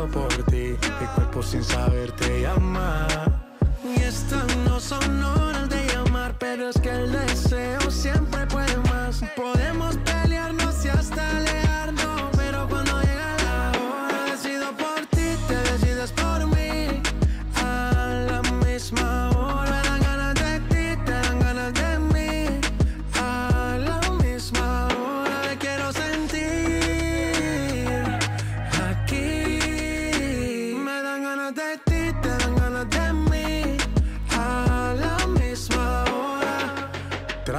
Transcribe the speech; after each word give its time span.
por 0.00 0.28
ti. 0.50 0.76
Mi 1.00 1.06
cuerpo 1.14 1.42
sin 1.42 1.62
saber 1.62 2.12
te 2.12 2.42
llama. 2.42 3.06
Y 3.84 4.00
estas 4.00 4.56
no 4.58 4.80
son 4.80 5.21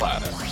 Música 0.00 0.18
não 0.20 0.49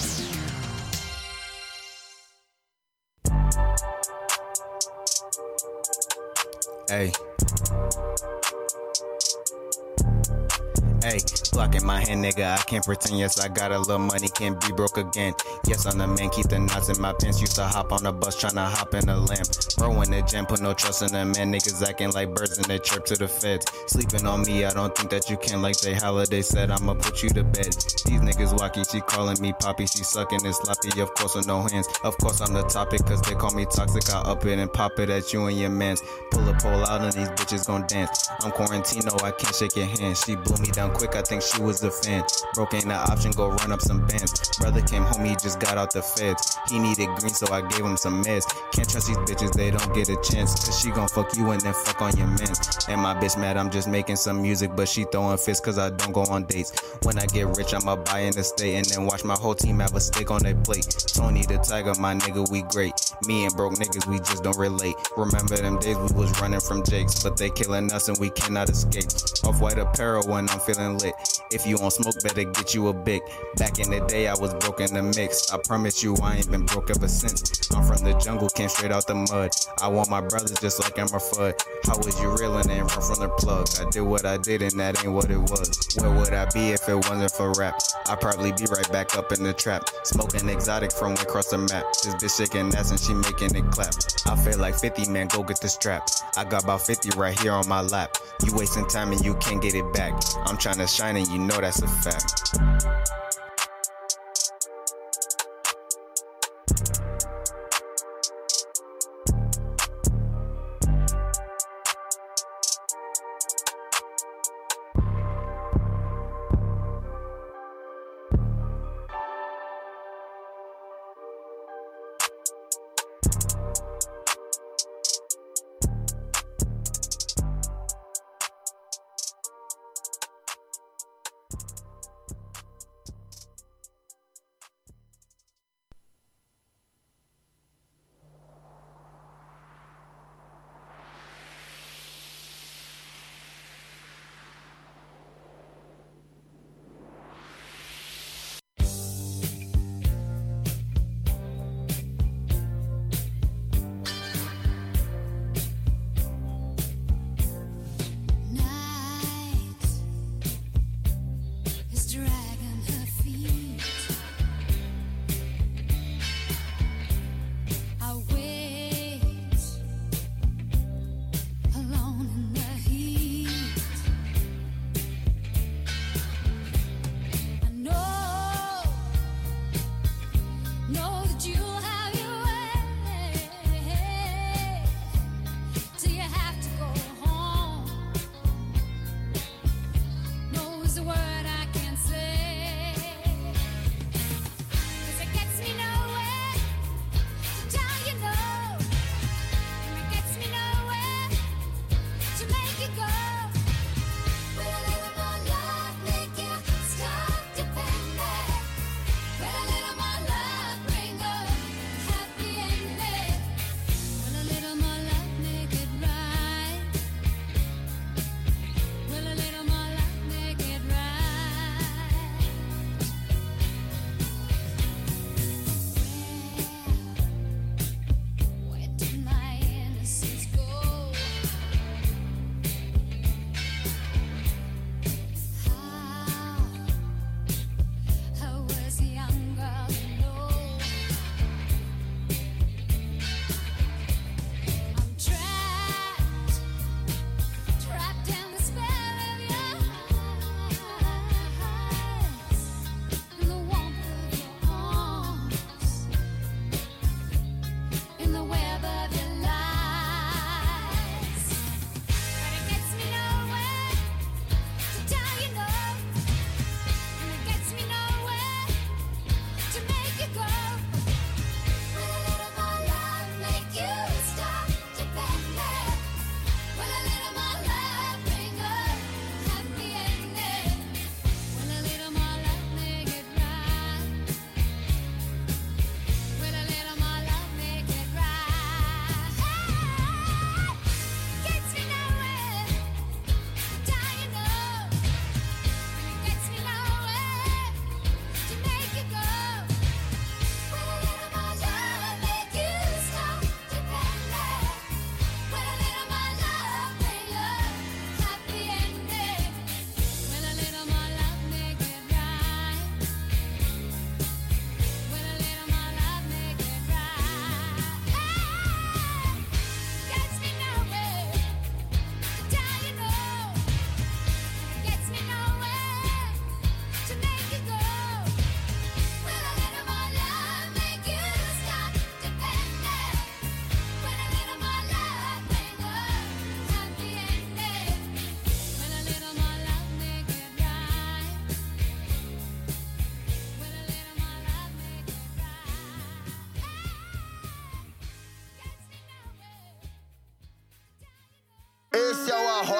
in 11.78 11.86
my 11.86 12.00
hand, 12.00 12.24
nigga. 12.24 12.54
I 12.54 12.56
can't 12.58 12.84
pretend. 12.84 13.18
Yes, 13.18 13.40
I 13.40 13.48
got 13.48 13.72
a 13.72 13.78
little 13.78 13.98
money, 13.98 14.28
can't 14.28 14.60
be 14.60 14.72
broke 14.72 14.96
again. 14.96 15.34
Yes, 15.66 15.86
I'm 15.86 15.98
the 15.98 16.06
man, 16.06 16.30
keep 16.30 16.48
the 16.48 16.58
knots 16.58 16.88
in 16.88 17.00
my 17.00 17.12
pants. 17.12 17.40
Used 17.40 17.56
to 17.56 17.64
hop 17.64 17.92
on 17.92 18.02
the 18.02 18.12
bus, 18.12 18.40
tryna 18.42 18.66
hop 18.66 18.94
in 18.94 19.08
a 19.08 19.16
lamp. 19.16 19.48
Bro, 19.76 20.02
in 20.02 20.10
the 20.10 20.22
gym, 20.22 20.46
put 20.46 20.60
no 20.60 20.74
trust 20.74 21.02
in 21.02 21.12
them, 21.12 21.32
man. 21.32 21.52
Niggas 21.52 21.86
acting 21.86 22.10
like 22.12 22.34
birds 22.34 22.58
and 22.58 22.66
they 22.66 22.78
chirp 22.78 23.04
to 23.06 23.16
the 23.16 23.28
feds. 23.28 23.66
Sleeping 23.86 24.26
on 24.26 24.42
me, 24.42 24.64
I 24.64 24.70
don't 24.72 24.94
think 24.96 25.10
that 25.10 25.30
you 25.30 25.36
can. 25.36 25.62
Like 25.62 25.80
Jay 25.80 25.94
Holiday 25.94 26.42
said, 26.42 26.70
I'ma 26.70 26.94
put 26.94 27.22
you 27.22 27.30
to 27.30 27.44
bed. 27.44 27.72
These 27.72 28.20
niggas 28.20 28.56
wacky, 28.58 28.90
she 28.90 29.00
calling 29.00 29.40
me 29.40 29.52
poppy. 29.52 29.86
She 29.86 30.04
sucking 30.04 30.44
and 30.44 30.54
sloppy, 30.54 31.00
of 31.00 31.14
course, 31.14 31.34
with 31.34 31.46
no 31.46 31.62
hands. 31.62 31.86
Of 32.04 32.16
course, 32.18 32.40
I'm 32.40 32.52
the 32.52 32.62
topic, 32.62 33.04
cause 33.06 33.20
they 33.22 33.34
call 33.34 33.52
me 33.52 33.66
toxic. 33.66 34.08
I 34.14 34.20
up 34.22 34.44
it 34.46 34.58
and 34.58 34.72
pop 34.72 34.98
it 34.98 35.10
at 35.10 35.32
you 35.32 35.46
and 35.46 35.58
your 35.58 35.70
mans. 35.70 36.02
Pull 36.30 36.48
a 36.48 36.54
pole 36.54 36.84
out 36.86 37.02
and 37.02 37.12
these 37.12 37.28
bitches 37.30 37.66
gon' 37.66 37.86
dance. 37.86 38.28
I'm 38.40 38.52
Quarantino, 38.52 39.22
I 39.22 39.30
can't 39.32 39.54
shake 39.54 39.76
your 39.76 39.86
hand. 39.86 40.16
She 40.16 40.34
blew 40.34 40.56
me 40.58 40.68
down 40.68 40.92
quick, 40.94 41.14
I 41.14 41.22
think 41.22 41.42
she 41.42 41.60
was 41.60 41.67
a 41.68 41.90
fan. 41.90 42.24
Broke 42.54 42.74
ain't 42.74 42.84
an 42.84 42.92
option, 42.92 43.30
go 43.32 43.50
run 43.50 43.72
up 43.72 43.80
some 43.80 44.06
bands. 44.06 44.56
Brother 44.58 44.80
came 44.82 45.02
home, 45.02 45.24
he 45.24 45.36
just 45.36 45.60
got 45.60 45.76
out 45.76 45.92
the 45.92 46.02
feds. 46.02 46.56
He 46.68 46.78
needed 46.78 47.08
green, 47.16 47.34
so 47.34 47.52
I 47.52 47.60
gave 47.60 47.84
him 47.84 47.96
some 47.96 48.24
meds. 48.24 48.44
Can't 48.72 48.88
trust 48.88 49.06
these 49.06 49.16
bitches, 49.18 49.52
they 49.52 49.70
don't 49.70 49.94
get 49.94 50.08
a 50.08 50.16
chance. 50.22 50.54
Cause 50.64 50.80
she 50.80 50.90
gon' 50.90 51.08
fuck 51.08 51.36
you 51.36 51.50
and 51.50 51.60
then 51.60 51.74
fuck 51.74 52.00
on 52.00 52.16
your 52.16 52.26
man. 52.26 52.54
And 52.88 53.00
my 53.00 53.14
bitch 53.14 53.38
mad, 53.38 53.56
I'm 53.56 53.70
just 53.70 53.88
making 53.88 54.16
some 54.16 54.40
music, 54.40 54.70
but 54.74 54.88
she 54.88 55.04
throwing 55.12 55.38
fists 55.38 55.64
cause 55.64 55.78
I 55.78 55.90
don't 55.90 56.12
go 56.12 56.22
on 56.22 56.44
dates. 56.44 56.72
When 57.02 57.18
I 57.18 57.26
get 57.26 57.46
rich, 57.56 57.74
I'ma 57.74 57.96
buy 57.96 58.20
an 58.20 58.38
estate 58.38 58.74
and 58.74 58.86
then 58.86 59.06
watch 59.06 59.24
my 59.24 59.34
whole 59.34 59.54
team 59.54 59.78
have 59.80 59.94
a 59.94 60.00
steak 60.00 60.30
on 60.30 60.42
their 60.42 60.54
plate. 60.54 60.88
Tony 61.08 61.42
the 61.42 61.58
Tiger, 61.58 61.94
my 62.00 62.14
nigga, 62.14 62.48
we 62.50 62.62
great. 62.62 63.07
Me 63.26 63.44
and 63.44 63.54
broke 63.56 63.74
niggas, 63.74 64.06
we 64.06 64.18
just 64.18 64.44
don't 64.44 64.56
relate. 64.56 64.94
Remember 65.16 65.56
them 65.56 65.78
days 65.78 65.96
we 65.96 66.18
was 66.18 66.40
running 66.40 66.60
from 66.60 66.84
Jakes, 66.84 67.22
but 67.22 67.36
they 67.36 67.50
killing 67.50 67.92
us 67.92 68.08
and 68.08 68.18
we 68.18 68.30
cannot 68.30 68.70
escape. 68.70 69.08
Off 69.44 69.60
white 69.60 69.78
apparel 69.78 70.22
when 70.28 70.48
I'm 70.48 70.60
feeling 70.60 70.98
lit. 70.98 71.14
If 71.50 71.66
you 71.66 71.78
on 71.78 71.90
smoke, 71.90 72.14
better 72.22 72.44
get 72.44 72.74
you 72.74 72.88
a 72.88 72.92
big. 72.92 73.22
Back 73.56 73.78
in 73.78 73.90
the 73.90 74.00
day, 74.06 74.28
I 74.28 74.34
was 74.34 74.54
broke 74.54 74.80
in 74.80 74.94
the 74.94 75.02
mix. 75.02 75.52
I 75.52 75.58
promise 75.58 76.02
you, 76.02 76.16
I 76.22 76.36
ain't 76.36 76.50
been 76.50 76.66
broke 76.66 76.90
ever 76.90 77.08
since. 77.08 77.70
I'm 77.74 77.84
from 77.84 78.04
the 78.04 78.18
jungle, 78.18 78.48
came 78.48 78.68
straight 78.68 78.92
out 78.92 79.06
the 79.06 79.14
mud. 79.14 79.50
I 79.82 79.88
want 79.88 80.08
my 80.08 80.20
brothers 80.20 80.58
just 80.60 80.80
like 80.80 80.98
Emma 80.98 81.18
Fudd. 81.18 81.60
How 81.84 81.96
was 81.98 82.20
you 82.20 82.34
reeling 82.36 82.70
and 82.70 82.80
run 82.80 83.02
from 83.02 83.20
the 83.20 83.28
plug? 83.38 83.68
I 83.80 83.88
did 83.90 84.02
what 84.02 84.24
I 84.24 84.36
did 84.36 84.62
and 84.62 84.78
that 84.78 85.04
ain't 85.04 85.12
what 85.12 85.30
it 85.30 85.38
was. 85.38 85.88
Where 85.98 86.10
would 86.10 86.32
I 86.32 86.46
be 86.52 86.70
if 86.70 86.88
it 86.88 86.94
wasn't 86.94 87.32
for 87.32 87.52
rap? 87.52 87.80
I'd 88.06 88.20
probably 88.20 88.52
be 88.52 88.66
right 88.66 88.90
back 88.92 89.16
up 89.16 89.32
in 89.32 89.42
the 89.42 89.52
trap. 89.52 89.88
Smoking 90.04 90.48
exotic 90.48 90.92
from 90.92 91.12
across 91.14 91.48
the 91.48 91.58
map. 91.58 91.84
This 92.02 92.14
bitch 92.14 92.36
shaking 92.38 92.74
ass 92.74 92.90
and 92.90 93.00
she 93.08 93.14
making 93.14 93.54
it 93.56 93.70
clap. 93.70 93.94
I 94.26 94.36
feel 94.36 94.58
like 94.58 94.78
50, 94.78 95.10
man, 95.10 95.28
go 95.28 95.42
get 95.42 95.60
the 95.60 95.68
strap. 95.68 96.08
I 96.36 96.44
got 96.44 96.64
about 96.64 96.82
50 96.82 97.10
right 97.16 97.38
here 97.40 97.52
on 97.52 97.66
my 97.66 97.80
lap. 97.80 98.16
You 98.44 98.54
wasting 98.54 98.86
time 98.86 99.12
and 99.12 99.24
you 99.24 99.34
can't 99.36 99.62
get 99.62 99.74
it 99.74 99.92
back. 99.94 100.12
I'm 100.44 100.58
trying 100.58 100.78
to 100.78 100.86
shine 100.86 101.16
and 101.16 101.26
you 101.28 101.38
know 101.38 101.56
that's 101.56 101.80
a 101.80 101.88
fact. 101.88 103.17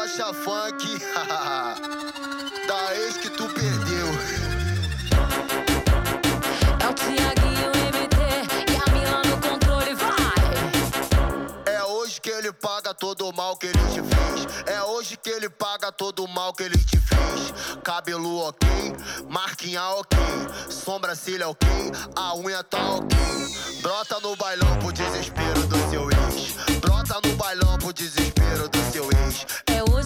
O 0.09 0.23
Arrocha 0.23 0.33
Funk 0.33 0.99
da 2.67 2.95
ex 2.95 3.17
que 3.19 3.29
tu 3.31 3.47
perdeu. 3.49 4.07
É 6.81 6.89
o 6.89 6.95
Tiaguinho 6.95 7.69
MT 7.69 8.17
e 8.73 8.77
a 8.77 8.93
Mila 8.93 9.23
no 9.27 9.37
controle, 9.41 9.95
vai! 9.95 11.75
É 11.75 11.85
hoje 11.85 12.21
que 12.21 12.31
ele 12.31 12.53
paga 12.53 12.95
todo 12.95 13.29
o 13.29 13.37
mal 13.37 13.57
que 13.57 13.67
ele 13.67 13.79
te 13.93 14.01
fez. 14.01 14.47
É 14.67 14.83
hoje 14.83 15.17
que 15.17 15.29
ele 15.31 15.51
paga 15.51 15.93
todo 15.93 16.25
o 16.25 16.29
mal 16.29 16.55
que 16.55 16.63
ele 16.63 16.79
te 16.79 16.99
fez. 16.99 17.79
Cabelo 17.83 18.49
ok, 18.49 18.69
marquinha 19.29 19.85
ok, 19.91 20.19
sobrancelha 20.71 21.49
ok, 21.49 21.69
a 22.17 22.35
unha 22.35 22.63
tá 22.65 22.93
ok. 22.93 23.19
Brota 23.83 24.19
no 24.21 24.35
bailão 24.37 24.79
pro 24.79 24.93
desespero 24.93 25.58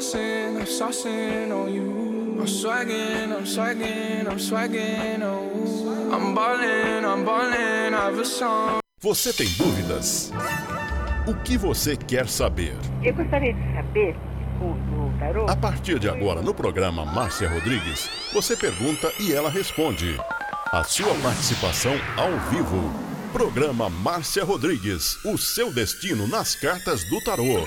Saucing, 0.00 0.56
I'm 0.56 0.64
saucing 0.64 1.52
on 1.52 1.74
you. 1.74 2.40
I'm 2.40 2.48
swagging, 2.48 3.32
I'm 3.32 3.44
swagging, 3.44 4.26
I'm 4.26 4.38
swagging, 4.38 5.22
oh. 5.22 6.10
I'm 6.10 6.34
ballin', 6.34 7.04
I'm 7.04 7.22
ballin', 7.22 7.92
I've 7.92 8.18
a 8.18 8.24
song. 8.24 8.80
Você 9.02 9.30
tem 9.30 9.46
dúvidas? 9.58 10.32
O 11.28 11.34
que 11.34 11.58
você 11.58 11.98
quer 11.98 12.26
saber? 12.28 12.74
Eu 13.02 13.12
gostaria 13.12 13.52
de 13.52 13.74
saber, 13.74 14.16
o, 14.62 14.70
o 14.70 15.18
tarô, 15.18 15.46
A 15.50 15.54
partir 15.56 15.98
de 15.98 16.08
agora, 16.08 16.40
no 16.40 16.54
programa 16.54 17.04
Márcia 17.04 17.50
Rodrigues, 17.50 18.08
você 18.32 18.56
pergunta 18.56 19.12
e 19.20 19.34
ela 19.34 19.50
responde. 19.50 20.18
A 20.72 20.82
sua 20.82 21.14
participação 21.16 21.92
ao 22.16 22.38
vivo. 22.48 22.90
Programa 23.34 23.90
Márcia 23.90 24.44
Rodrigues, 24.44 25.22
o 25.26 25.36
seu 25.36 25.70
destino 25.70 26.26
nas 26.26 26.54
cartas 26.54 27.04
do 27.04 27.22
tarô. 27.22 27.66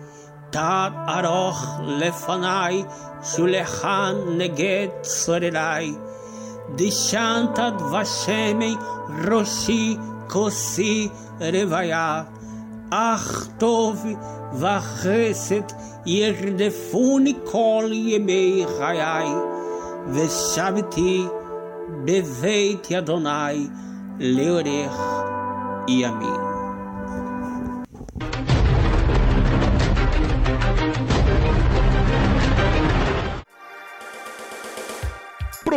תת 0.50 0.92
ארוך 1.08 1.80
לפניי, 1.82 2.84
שולחן 3.22 4.14
נגד 4.36 4.88
צורריי. 5.02 5.94
דשנת 6.74 7.58
דבשמי 7.78 8.74
ראשי 9.28 9.96
כוסי 10.28 11.08
רוויה. 11.40 12.22
אך 12.90 13.46
טוב 13.58 14.06
וחסד 14.52 15.72
ירדפוני 16.06 17.34
כל 17.44 17.90
ימי 17.92 18.64
חיי, 18.78 19.28
ושבתי 20.12 21.26
בבית 22.04 22.92
אדוני 22.92 23.68
לאורך 24.20 25.00
ימים. 25.88 26.49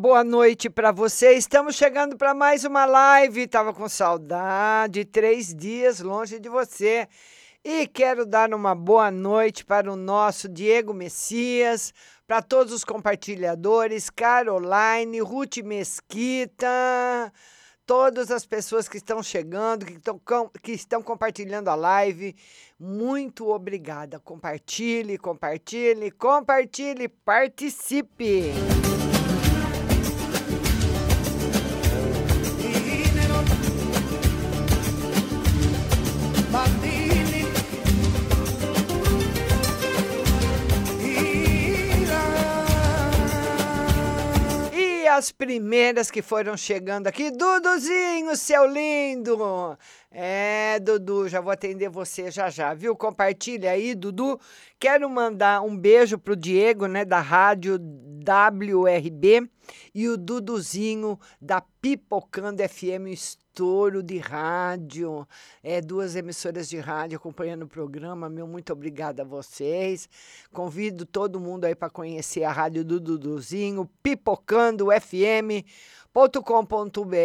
Boa 0.00 0.24
noite 0.24 0.70
para 0.70 0.90
você. 0.92 1.34
Estamos 1.34 1.76
chegando 1.76 2.16
para 2.16 2.32
mais 2.32 2.64
uma 2.64 2.86
live. 2.86 3.46
Tava 3.46 3.74
com 3.74 3.86
saudade, 3.86 5.04
três 5.04 5.54
dias 5.54 6.00
longe 6.00 6.40
de 6.40 6.48
você. 6.48 7.06
E 7.62 7.86
quero 7.86 8.24
dar 8.24 8.54
uma 8.54 8.74
boa 8.74 9.10
noite 9.10 9.62
para 9.62 9.92
o 9.92 9.96
nosso 9.96 10.48
Diego 10.48 10.94
Messias, 10.94 11.92
para 12.26 12.40
todos 12.40 12.72
os 12.72 12.82
compartilhadores, 12.82 14.08
Caroline, 14.08 15.20
Ruth 15.20 15.58
Mesquita, 15.58 16.66
todas 17.84 18.30
as 18.30 18.46
pessoas 18.46 18.88
que 18.88 18.96
estão 18.96 19.22
chegando, 19.22 19.84
que 19.84 19.92
estão, 19.92 20.18
que 20.62 20.72
estão 20.72 21.02
compartilhando 21.02 21.68
a 21.68 21.74
live. 21.74 22.34
Muito 22.78 23.50
obrigada. 23.50 24.18
Compartilhe, 24.18 25.18
compartilhe, 25.18 26.10
compartilhe, 26.10 27.06
participe. 27.06 28.44
As 45.20 45.30
primeiras 45.30 46.10
que 46.10 46.22
foram 46.22 46.56
chegando 46.56 47.06
aqui, 47.06 47.30
Duduzinho, 47.30 48.34
seu 48.34 48.64
lindo. 48.64 49.76
É, 50.10 50.80
Dudu, 50.80 51.28
já 51.28 51.42
vou 51.42 51.52
atender 51.52 51.90
você 51.90 52.30
já 52.30 52.48
já, 52.48 52.72
viu? 52.72 52.96
Compartilha 52.96 53.72
aí, 53.72 53.94
Dudu. 53.94 54.40
Quero 54.78 55.10
mandar 55.10 55.60
um 55.60 55.76
beijo 55.76 56.16
pro 56.16 56.34
Diego, 56.34 56.86
né, 56.86 57.04
da 57.04 57.20
rádio 57.20 57.78
WRB 58.24 59.46
e 59.94 60.08
o 60.08 60.16
Duduzinho 60.16 61.20
da 61.38 61.60
Pipocando 61.60 62.66
FM, 62.66 63.12
estouro 63.50 64.02
de 64.02 64.18
rádio. 64.18 65.26
É, 65.62 65.80
duas 65.80 66.14
emissoras 66.14 66.68
de 66.68 66.78
rádio 66.78 67.16
acompanhando 67.16 67.64
o 67.64 67.68
programa. 67.68 68.28
Meu 68.28 68.46
muito 68.46 68.72
obrigada 68.72 69.22
a 69.22 69.26
vocês. 69.26 70.08
Convido 70.52 71.04
todo 71.04 71.40
mundo 71.40 71.64
aí 71.64 71.74
para 71.74 71.90
conhecer 71.90 72.44
a 72.44 72.52
rádio 72.52 72.84
do 72.84 73.00
Duduzinho, 73.00 73.90
Pipocando 74.02 74.86
FM 74.86 75.66
com.br 76.44 77.16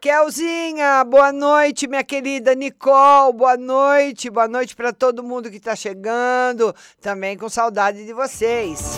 Kelzinha, 0.00 1.02
boa 1.02 1.32
noite, 1.32 1.88
minha 1.88 2.04
querida 2.04 2.54
Nicole, 2.54 3.36
boa 3.36 3.56
noite, 3.56 4.30
boa 4.30 4.46
noite 4.46 4.76
para 4.76 4.92
todo 4.92 5.24
mundo 5.24 5.50
que 5.50 5.56
está 5.56 5.74
chegando, 5.74 6.72
também 7.00 7.36
com 7.36 7.48
saudade 7.48 8.06
de 8.06 8.12
vocês. 8.12 8.96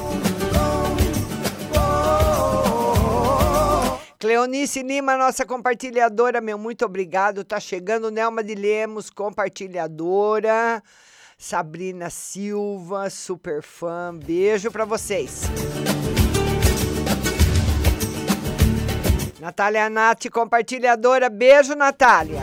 Cleonice 4.18 4.82
Lima, 4.82 5.16
nossa 5.16 5.46
compartilhadora, 5.46 6.42
meu 6.42 6.58
muito 6.58 6.84
obrigado. 6.84 7.42
Tá 7.44 7.58
chegando 7.58 8.10
Nelma 8.10 8.44
de 8.44 8.54
Lemos, 8.54 9.08
compartilhadora. 9.08 10.82
Sabrina 11.38 12.10
Silva, 12.10 13.08
super 13.08 13.62
fã. 13.62 14.14
Beijo 14.14 14.70
para 14.70 14.84
vocês. 14.84 15.44
Natália 19.40 19.88
Nath, 19.88 20.28
compartilhadora. 20.30 21.30
Beijo, 21.30 21.74
Natália. 21.74 22.42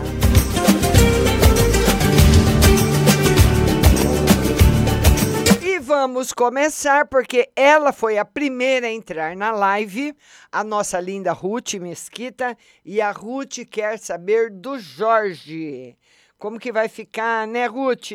E 5.62 5.78
vamos 5.78 6.34
começar 6.34 7.06
porque 7.06 7.52
ela 7.56 7.94
foi 7.94 8.18
a 8.18 8.26
primeira 8.26 8.88
a 8.88 8.92
entrar 8.92 9.36
na 9.36 9.52
live, 9.52 10.16
a 10.52 10.64
nossa 10.64 11.00
linda 11.00 11.32
Ruth 11.34 11.76
Mesquita, 11.76 12.58
e 12.84 13.00
a 13.00 13.12
Ruth 13.12 13.60
quer 13.70 14.00
saber 14.00 14.50
do 14.50 14.80
Jorge. 14.80 15.96
Como 16.40 16.60
que 16.60 16.72
vai 16.72 16.90
ficar, 16.90 17.46
né, 17.46 17.68
Ruth? 17.68 18.12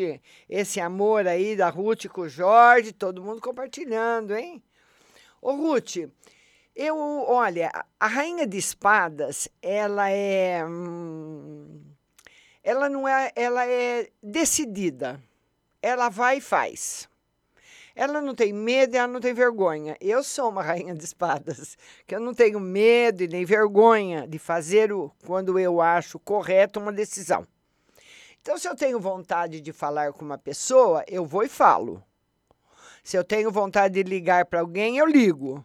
Esse 0.51 0.81
amor 0.81 1.29
aí 1.29 1.55
da 1.55 1.69
Ruth 1.69 2.07
com 2.09 2.23
o 2.23 2.29
Jorge, 2.29 2.93
todo 2.93 3.23
mundo 3.23 3.41
compartilhando, 3.41 4.35
hein? 4.35 4.61
Ô, 5.41 5.53
Ruth, 5.53 5.99
eu, 6.75 6.97
olha, 6.97 7.71
a 8.01 8.07
rainha 8.07 8.47
de 8.47 8.57
espadas, 8.59 9.49
ela 9.61 10.09
é 10.09 10.65
hum, 10.65 11.93
ela 12.63 12.89
não 12.89 13.09
é, 13.09 13.33
ela 13.35 13.67
é 13.67 14.09
decidida. 14.23 15.21
Ela 15.81 16.09
vai 16.09 16.39
e 16.39 16.41
faz. 16.41 17.09
Ela 17.95 18.21
não 18.21 18.35
tem 18.35 18.53
medo 18.53 18.95
e 18.95 18.99
ela 18.99 19.13
não 19.13 19.21
tem 19.21 19.35
vergonha. 19.35 19.97
Eu 20.01 20.23
sou 20.23 20.49
uma 20.49 20.63
rainha 20.65 20.95
de 20.95 21.05
espadas, 21.05 21.77
que 22.07 22.15
eu 22.15 22.21
não 22.21 22.33
tenho 22.33 22.61
medo 22.61 23.23
e 23.23 23.29
nem 23.29 23.45
vergonha 23.45 24.27
de 24.27 24.39
fazer 24.39 24.93
o 24.93 25.11
quando 25.27 25.59
eu 25.59 25.81
acho 25.81 26.21
correto 26.21 26.79
uma 26.79 26.93
decisão. 26.93 27.47
Então, 28.41 28.57
se 28.57 28.69
eu 28.69 28.75
tenho 28.75 28.99
vontade 28.99 29.61
de 29.61 29.73
falar 29.73 30.13
com 30.13 30.25
uma 30.25 30.39
pessoa, 30.39 31.05
eu 31.09 31.25
vou 31.25 31.43
e 31.43 31.49
falo. 31.49 32.03
Se 33.03 33.17
eu 33.17 33.25
tenho 33.25 33.51
vontade 33.51 33.95
de 33.95 34.09
ligar 34.09 34.47
para 34.47 34.61
alguém, 34.61 34.99
eu 34.99 35.07
ligo. 35.07 35.65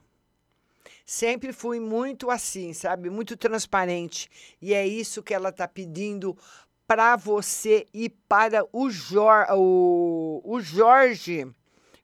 Sempre 1.10 1.54
fui 1.54 1.80
muito 1.80 2.30
assim, 2.30 2.74
sabe? 2.74 3.10
Muito 3.10 3.38
transparente. 3.38 4.30
E 4.62 4.74
é 4.74 4.86
isso 4.86 5.24
que 5.24 5.34
ela 5.34 5.48
está 5.48 5.66
pedindo 5.66 6.38
para 6.86 7.16
você 7.16 7.88
e 7.94 8.10
para 8.10 8.68
o, 8.74 8.90
Jor 8.90 9.46
o, 9.52 10.42
o 10.44 10.60
Jorge. 10.60 11.48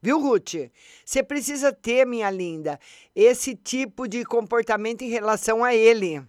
Viu, 0.01 0.21
Ruth? 0.21 0.53
Você 1.03 1.21
precisa 1.21 1.73
ter, 1.73 2.07
minha 2.07 2.31
linda, 2.31 2.79
esse 3.13 3.53
tipo 3.57 4.07
de 4.07 4.23
comportamento 4.23 5.01
em 5.01 5.09
relação 5.09 5.65
a 5.65 5.75
ele. 5.75 6.25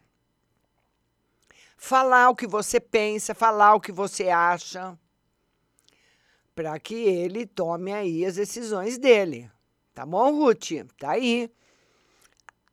Falar 1.76 2.28
o 2.28 2.34
que 2.34 2.46
você 2.48 2.80
pensa, 2.80 3.36
falar 3.36 3.76
o 3.76 3.80
que 3.80 3.92
você 3.92 4.30
acha, 4.30 4.98
para 6.56 6.76
que 6.80 6.94
ele 6.94 7.46
tome 7.46 7.92
aí 7.92 8.24
as 8.24 8.34
decisões 8.34 8.98
dele. 8.98 9.48
Tá 9.94 10.04
bom, 10.04 10.32
Ruth? 10.32 10.72
Tá 10.98 11.12
aí. 11.12 11.48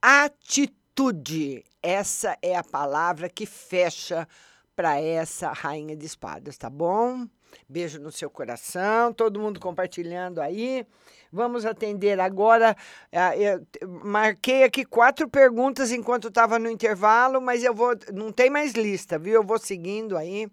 Atitude. 0.01 1.63
Essa 1.81 2.37
é 2.41 2.55
a 2.55 2.63
palavra 2.63 3.29
que 3.29 3.45
fecha 3.45 4.27
para 4.75 4.99
essa 4.99 5.51
rainha 5.51 5.95
de 5.95 6.05
espadas, 6.05 6.57
tá 6.57 6.69
bom? 6.69 7.27
Beijo 7.67 7.99
no 7.99 8.11
seu 8.11 8.29
coração, 8.29 9.11
todo 9.13 9.39
mundo 9.39 9.59
compartilhando 9.59 10.41
aí. 10.41 10.85
Vamos 11.31 11.65
atender 11.65 12.19
agora. 12.19 12.75
ah, 13.11 13.35
Eu 13.35 13.65
marquei 14.03 14.63
aqui 14.63 14.85
quatro 14.85 15.29
perguntas 15.29 15.91
enquanto 15.91 16.29
estava 16.29 16.57
no 16.57 16.69
intervalo, 16.69 17.41
mas 17.41 17.63
eu 17.63 17.73
vou. 17.73 17.93
Não 18.13 18.31
tem 18.31 18.49
mais 18.49 18.73
lista, 18.73 19.19
viu? 19.19 19.33
Eu 19.33 19.43
vou 19.43 19.59
seguindo 19.59 20.17
aí 20.17 20.49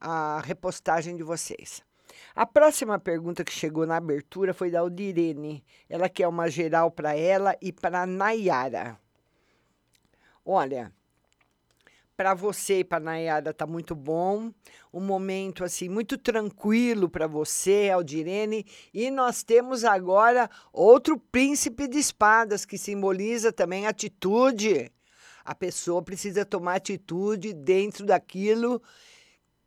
a 0.00 0.40
repostagem 0.44 1.16
de 1.16 1.22
vocês. 1.22 1.82
A 2.34 2.46
próxima 2.46 2.98
pergunta 2.98 3.44
que 3.44 3.52
chegou 3.52 3.86
na 3.86 3.96
abertura 3.96 4.54
foi 4.54 4.70
da 4.70 4.80
Aldirene. 4.80 5.62
Ela 5.88 6.08
quer 6.08 6.26
uma 6.26 6.48
geral 6.48 6.90
para 6.90 7.14
ela 7.14 7.54
e 7.60 7.70
para 7.72 8.06
Nayara. 8.06 8.98
Olha, 10.44 10.90
para 12.16 12.34
você 12.34 12.78
e 12.78 12.84
para 12.84 13.00
Nayara 13.00 13.52
tá 13.52 13.66
muito 13.66 13.94
bom. 13.94 14.50
Um 14.92 15.00
momento 15.00 15.62
assim 15.62 15.90
muito 15.90 16.16
tranquilo 16.16 17.08
para 17.08 17.26
você, 17.26 17.90
Aldirene, 17.90 18.64
e 18.94 19.10
nós 19.10 19.42
temos 19.42 19.84
agora 19.84 20.48
outro 20.72 21.18
príncipe 21.18 21.86
de 21.86 21.98
espadas 21.98 22.64
que 22.64 22.78
simboliza 22.78 23.52
também 23.52 23.86
atitude. 23.86 24.90
A 25.44 25.54
pessoa 25.54 26.02
precisa 26.02 26.46
tomar 26.46 26.76
atitude 26.76 27.52
dentro 27.52 28.06
daquilo 28.06 28.80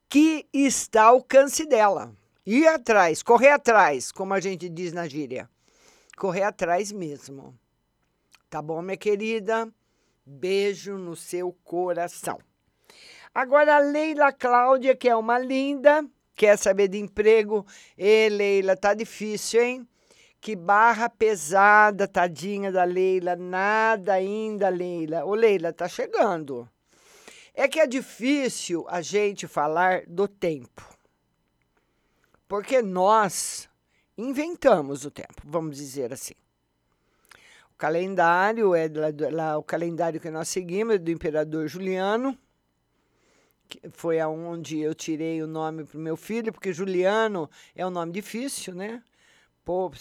que 0.09 0.47
está 0.53 1.03
ao 1.03 1.15
alcance 1.15 1.65
dela. 1.65 2.15
Ir 2.45 2.67
atrás, 2.67 3.23
correr 3.23 3.49
atrás, 3.49 4.11
como 4.11 4.35
a 4.35 4.39
gente 4.39 4.69
diz 4.69 4.93
na 4.93 5.07
gíria. 5.07 5.49
Correr 6.15 6.43
atrás 6.43 6.91
mesmo. 6.91 7.57
Tá 8.51 8.61
bom, 8.61 8.83
minha 8.83 8.95
querida? 8.95 9.67
Beijo 10.23 10.95
no 10.95 11.15
seu 11.15 11.51
coração. 11.63 12.37
Agora 13.33 13.77
a 13.77 13.79
Leila 13.79 14.31
Cláudia, 14.31 14.95
que 14.95 15.09
é 15.09 15.15
uma 15.15 15.39
linda, 15.39 16.05
quer 16.35 16.55
saber 16.55 16.87
de 16.87 16.99
emprego. 16.99 17.65
Ê, 17.97 18.29
Leila, 18.29 18.77
tá 18.77 18.93
difícil, 18.93 19.63
hein? 19.63 19.87
Que 20.39 20.55
barra 20.55 21.09
pesada, 21.09 22.07
tadinha 22.07 22.71
da 22.71 22.83
Leila. 22.83 23.35
Nada 23.35 24.13
ainda, 24.13 24.69
Leila. 24.69 25.25
Ô, 25.25 25.33
Leila, 25.33 25.73
tá 25.73 25.87
chegando. 25.87 26.69
É 27.55 27.67
que 27.67 27.79
é 27.79 27.87
difícil 27.87 28.85
a 28.87 29.01
gente 29.01 29.47
falar 29.47 30.03
do 30.05 30.27
tempo. 30.27 30.94
Porque 32.47 32.81
nós 32.81 33.67
inventamos 34.17 35.05
o 35.05 35.11
tempo, 35.11 35.41
vamos 35.43 35.77
dizer 35.77 36.13
assim. 36.13 36.35
O 37.73 37.77
calendário 37.77 38.73
é 38.73 38.87
lá, 38.87 39.07
lá, 39.31 39.57
o 39.57 39.63
calendário 39.63 40.19
que 40.19 40.29
nós 40.29 40.47
seguimos 40.47 40.95
é 40.95 40.97
do 40.97 41.11
imperador 41.11 41.67
Juliano, 41.67 42.37
que 43.67 43.81
foi 43.91 44.19
aonde 44.19 44.79
eu 44.79 44.93
tirei 44.93 45.41
o 45.41 45.47
nome 45.47 45.83
para 45.83 45.97
o 45.97 46.01
meu 46.01 46.15
filho, 46.15 46.53
porque 46.53 46.71
Juliano 46.71 47.49
é 47.75 47.85
um 47.85 47.89
nome 47.89 48.13
difícil, 48.13 48.73
né? 48.73 49.03
Pô, 49.65 49.91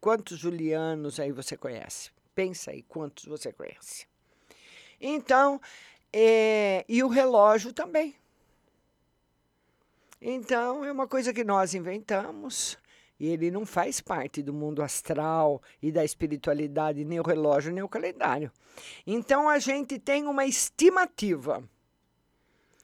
quantos 0.00 0.38
Julianos 0.38 1.18
aí 1.20 1.32
você 1.32 1.56
conhece? 1.56 2.10
Pensa 2.34 2.72
aí 2.72 2.82
quantos 2.82 3.24
você 3.24 3.52
conhece. 3.52 4.06
Então, 5.00 5.60
é, 6.12 6.84
e 6.88 7.02
o 7.02 7.08
relógio 7.08 7.72
também. 7.72 8.14
Então, 10.24 10.84
é 10.84 10.92
uma 10.92 11.08
coisa 11.08 11.32
que 11.32 11.42
nós 11.42 11.74
inventamos 11.74 12.78
e 13.18 13.26
ele 13.26 13.50
não 13.50 13.66
faz 13.66 14.00
parte 14.00 14.40
do 14.40 14.54
mundo 14.54 14.80
astral 14.80 15.60
e 15.82 15.90
da 15.90 16.04
espiritualidade, 16.04 17.04
nem 17.04 17.18
o 17.18 17.24
relógio, 17.24 17.72
nem 17.72 17.82
o 17.82 17.88
calendário. 17.88 18.52
Então, 19.04 19.48
a 19.48 19.58
gente 19.58 19.98
tem 19.98 20.28
uma 20.28 20.46
estimativa. 20.46 21.68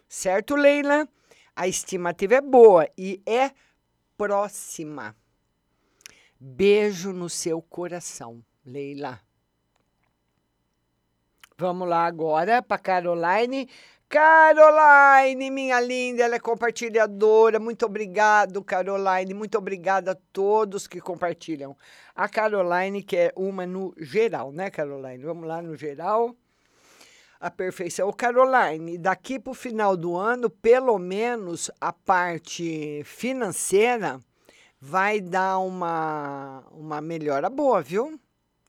Certo, 0.08 0.56
Leila? 0.56 1.08
A 1.54 1.68
estimativa 1.68 2.34
é 2.34 2.40
boa 2.40 2.88
e 2.98 3.22
é 3.24 3.52
próxima. 4.16 5.14
Beijo 6.40 7.12
no 7.12 7.30
seu 7.30 7.62
coração, 7.62 8.44
Leila. 8.66 9.20
Vamos 11.56 11.88
lá 11.88 12.04
agora 12.04 12.62
para 12.62 12.78
Caroline. 12.78 13.68
Caroline, 14.10 15.50
minha 15.50 15.78
linda, 15.80 16.22
ela 16.24 16.36
é 16.36 16.40
compartilhadora. 16.40 17.60
Muito 17.60 17.84
obrigado, 17.84 18.64
Caroline. 18.64 19.34
Muito 19.34 19.58
obrigada 19.58 20.12
a 20.12 20.16
todos 20.32 20.86
que 20.86 20.98
compartilham. 20.98 21.76
A 22.16 22.26
Caroline, 22.26 23.02
que 23.02 23.16
é 23.18 23.32
uma 23.36 23.66
no 23.66 23.94
geral, 23.98 24.50
né, 24.50 24.70
Caroline? 24.70 25.22
Vamos 25.22 25.46
lá 25.46 25.60
no 25.60 25.76
geral. 25.76 26.34
A 27.38 27.50
perfeição. 27.50 28.10
Caroline, 28.10 28.96
daqui 28.96 29.38
para 29.38 29.50
o 29.50 29.54
final 29.54 29.94
do 29.94 30.16
ano, 30.16 30.48
pelo 30.48 30.98
menos 30.98 31.70
a 31.78 31.92
parte 31.92 33.02
financeira 33.04 34.18
vai 34.80 35.20
dar 35.20 35.58
uma, 35.58 36.64
uma 36.70 37.02
melhora 37.02 37.50
boa, 37.50 37.82
viu? 37.82 38.18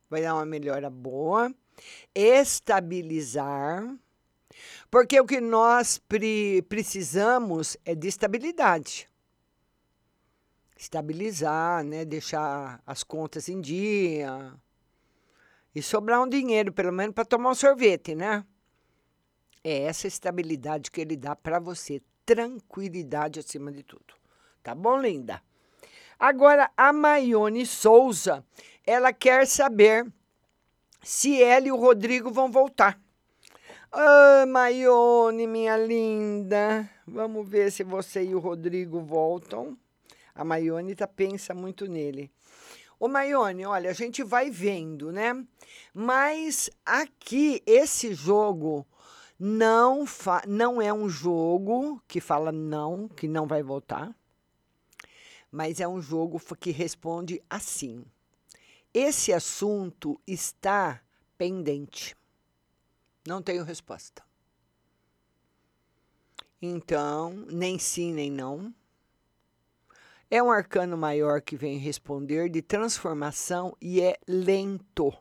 Vai 0.10 0.22
dar 0.22 0.36
uma 0.36 0.46
melhora 0.46 0.90
boa. 0.90 1.50
Estabilizar 2.14 3.88
porque 4.90 5.20
o 5.20 5.26
que 5.26 5.42
nós 5.42 5.98
pre 5.98 6.62
precisamos 6.64 7.78
é 7.86 7.96
de 7.96 8.08
estabilidade. 8.08 9.08
Estabilizar, 10.78 11.84
né? 11.84 12.06
deixar 12.06 12.82
as 12.86 13.04
contas 13.04 13.50
em 13.50 13.60
dia. 13.60 14.54
E 15.76 15.82
sobrar 15.82 16.22
um 16.22 16.28
dinheiro, 16.28 16.72
pelo 16.72 16.92
menos, 16.92 17.14
para 17.14 17.26
tomar 17.26 17.52
um 17.52 17.56
sorvete, 17.56 18.16
né? 18.16 18.44
É 19.64 19.84
essa 19.84 20.08
estabilidade 20.08 20.90
que 20.90 21.02
ele 21.02 21.16
dá 21.16 21.36
para 21.36 21.60
você. 21.60 22.02
Tranquilidade 22.26 23.40
acima 23.40 23.72
de 23.72 23.84
tudo. 23.84 24.14
Tá 24.64 24.74
bom, 24.74 24.98
linda? 24.98 25.42
Agora, 26.18 26.70
a 26.76 26.92
Maione 26.92 27.66
Souza, 27.66 28.46
ela 28.86 29.14
quer 29.14 29.48
saber 29.48 30.06
se 31.02 31.42
ela 31.42 31.68
e 31.68 31.72
o 31.72 31.78
Rodrigo 31.78 32.32
vão 32.32 32.52
voltar. 32.52 33.00
Ah, 33.92 34.46
Maione, 34.48 35.48
minha 35.48 35.76
linda. 35.76 36.88
Vamos 37.08 37.50
ver 37.50 37.72
se 37.72 37.84
você 37.84 38.24
e 38.24 38.36
o 38.36 38.40
Rodrigo 38.40 39.02
voltam. 39.02 39.76
A 40.36 40.44
Maione 40.44 40.94
tá, 40.94 41.08
pensa 41.08 41.56
muito 41.56 41.88
nele. 41.88 42.32
Ô, 43.00 43.08
Maione, 43.08 43.66
olha, 43.66 43.90
a 43.90 43.94
gente 43.94 44.22
vai 44.22 44.52
vendo, 44.52 45.12
né? 45.12 45.44
Mas 45.92 46.70
aqui, 46.86 47.64
esse 47.66 48.14
jogo 48.14 48.86
não, 49.40 50.06
fa 50.06 50.44
não 50.48 50.80
é 50.80 50.94
um 50.94 51.10
jogo 51.10 52.00
que 52.08 52.22
fala 52.22 52.52
não, 52.52 53.08
que 53.08 53.28
não 53.28 53.48
vai 53.48 53.64
voltar. 53.64 54.16
Mas 55.52 55.80
é 55.80 55.88
um 55.88 56.00
jogo 56.00 56.40
que 56.60 56.70
responde 56.70 57.42
assim. 57.50 58.06
Esse 58.94 59.34
assunto 59.34 60.22
está 60.28 61.02
pendente. 61.40 62.19
Não 63.30 63.44
tenho 63.44 63.64
resposta. 63.64 64.24
Então, 66.60 67.46
nem 67.52 67.78
sim, 67.78 68.12
nem 68.12 68.32
não. 68.32 68.74
É 70.32 70.42
um 70.42 70.50
arcano 70.50 70.98
maior 70.98 71.40
que 71.40 71.56
vem 71.56 71.78
responder 71.78 72.50
de 72.50 72.64
transformação 72.64 73.78
e 73.80 74.02
é 74.02 74.18
lento. 74.28 75.14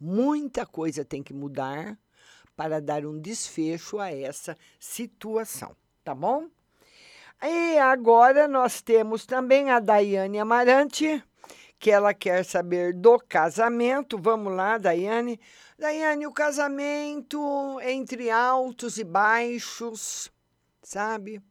Muita 0.00 0.64
coisa 0.64 1.04
tem 1.04 1.22
que 1.22 1.34
mudar 1.34 1.98
para 2.56 2.80
dar 2.80 3.04
um 3.04 3.20
desfecho 3.20 3.98
a 3.98 4.10
essa 4.10 4.56
situação, 4.78 5.76
tá 6.02 6.14
bom? 6.14 6.48
E 7.42 7.76
agora 7.76 8.48
nós 8.48 8.80
temos 8.80 9.26
também 9.26 9.70
a 9.70 9.78
Daiane 9.78 10.38
Amarante, 10.38 11.22
que 11.80 11.90
ela 11.90 12.12
quer 12.12 12.44
saber 12.44 12.92
do 12.92 13.18
casamento. 13.18 14.18
Vamos 14.18 14.54
lá, 14.54 14.76
Daiane. 14.76 15.40
Daiane, 15.78 16.26
o 16.26 16.32
casamento 16.32 17.80
entre 17.80 18.30
altos 18.30 18.98
e 18.98 19.02
baixos, 19.02 20.30
sabe? 20.82 21.42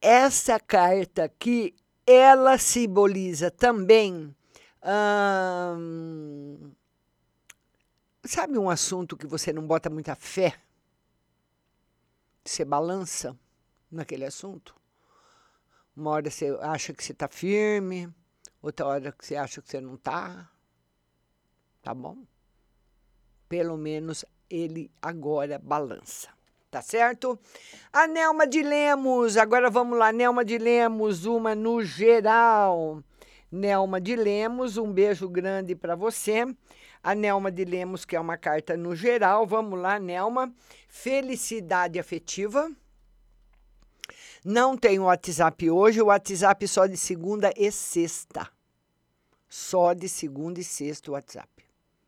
Essa 0.00 0.58
carta 0.58 1.22
aqui, 1.22 1.72
ela 2.04 2.58
simboliza 2.58 3.48
também. 3.48 4.34
Hum, 5.78 6.72
sabe 8.24 8.58
um 8.58 8.68
assunto 8.68 9.16
que 9.16 9.28
você 9.28 9.52
não 9.52 9.64
bota 9.64 9.88
muita 9.88 10.16
fé? 10.16 10.58
Você 12.44 12.64
balança 12.64 13.38
naquele 13.88 14.24
assunto? 14.24 14.74
Uma 15.96 16.10
hora 16.10 16.28
você 16.28 16.58
acha 16.60 16.92
que 16.92 17.04
você 17.04 17.12
está 17.12 17.28
firme, 17.28 18.12
outra 18.62 18.86
hora 18.86 19.12
que 19.12 19.26
você 19.26 19.36
acha 19.36 19.60
que 19.60 19.68
você 19.68 19.80
não 19.80 19.96
está. 19.96 20.48
Tá 21.82 21.92
bom? 21.92 22.24
pelo 23.52 23.76
menos 23.76 24.24
ele 24.48 24.90
agora 25.02 25.58
balança. 25.62 26.30
Tá 26.70 26.80
certo? 26.80 27.38
A 27.92 28.06
Nelma 28.06 28.46
de 28.46 28.62
Lemos, 28.62 29.36
agora 29.36 29.68
vamos 29.68 29.98
lá, 29.98 30.10
Nelma 30.10 30.42
de 30.42 30.56
Lemos, 30.56 31.26
uma 31.26 31.54
no 31.54 31.84
geral. 31.84 33.04
Nelma 33.50 34.00
de 34.00 34.16
Lemos, 34.16 34.78
um 34.78 34.90
beijo 34.90 35.28
grande 35.28 35.76
para 35.76 35.94
você. 35.94 36.46
A 37.02 37.14
Nelma 37.14 37.52
de 37.52 37.62
Lemos, 37.66 38.06
que 38.06 38.16
é 38.16 38.20
uma 38.20 38.38
carta 38.38 38.74
no 38.74 38.96
geral. 38.96 39.46
Vamos 39.46 39.78
lá, 39.78 39.98
Nelma. 39.98 40.50
Felicidade 40.88 41.98
afetiva. 41.98 42.72
Não 44.44 44.76
tem 44.76 44.98
o 44.98 45.04
WhatsApp 45.04 45.70
hoje, 45.70 46.02
o 46.02 46.06
WhatsApp 46.06 46.66
só 46.66 46.86
de 46.86 46.96
segunda 46.96 47.52
e 47.56 47.70
sexta. 47.70 48.50
Só 49.48 49.92
de 49.92 50.08
segunda 50.08 50.58
e 50.58 50.64
sexta 50.64 51.10
o 51.10 51.14
WhatsApp. 51.14 51.48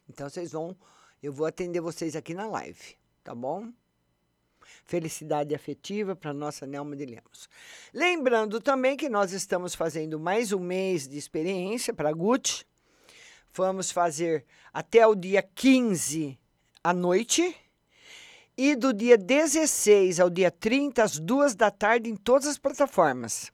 Então 0.08 0.28
vocês 0.28 0.50
vão, 0.50 0.76
eu 1.22 1.32
vou 1.32 1.46
atender 1.46 1.80
vocês 1.80 2.16
aqui 2.16 2.34
na 2.34 2.48
live, 2.48 2.96
tá 3.22 3.36
bom? 3.36 3.72
Felicidade 4.84 5.54
afetiva 5.54 6.16
para 6.16 6.32
nossa 6.32 6.66
Nelma 6.66 6.96
de 6.96 7.06
Lemos. 7.06 7.48
Lembrando 7.92 8.60
também 8.60 8.96
que 8.96 9.08
nós 9.08 9.32
estamos 9.32 9.76
fazendo 9.76 10.18
mais 10.18 10.50
um 10.50 10.58
mês 10.58 11.06
de 11.06 11.16
experiência 11.16 11.94
para 11.94 12.08
a 12.08 12.12
Gucci. 12.12 12.66
Vamos 13.52 13.92
fazer 13.92 14.44
até 14.72 15.06
o 15.06 15.14
dia 15.14 15.40
15 15.40 16.36
à 16.82 16.92
noite 16.92 17.54
e 18.56 18.76
do 18.76 18.92
dia 18.92 19.18
16 19.18 20.20
ao 20.20 20.30
dia 20.30 20.50
30, 20.50 21.02
às 21.02 21.18
duas 21.18 21.54
da 21.54 21.70
tarde, 21.70 22.08
em 22.08 22.16
todas 22.16 22.46
as 22.46 22.58
plataformas. 22.58 23.52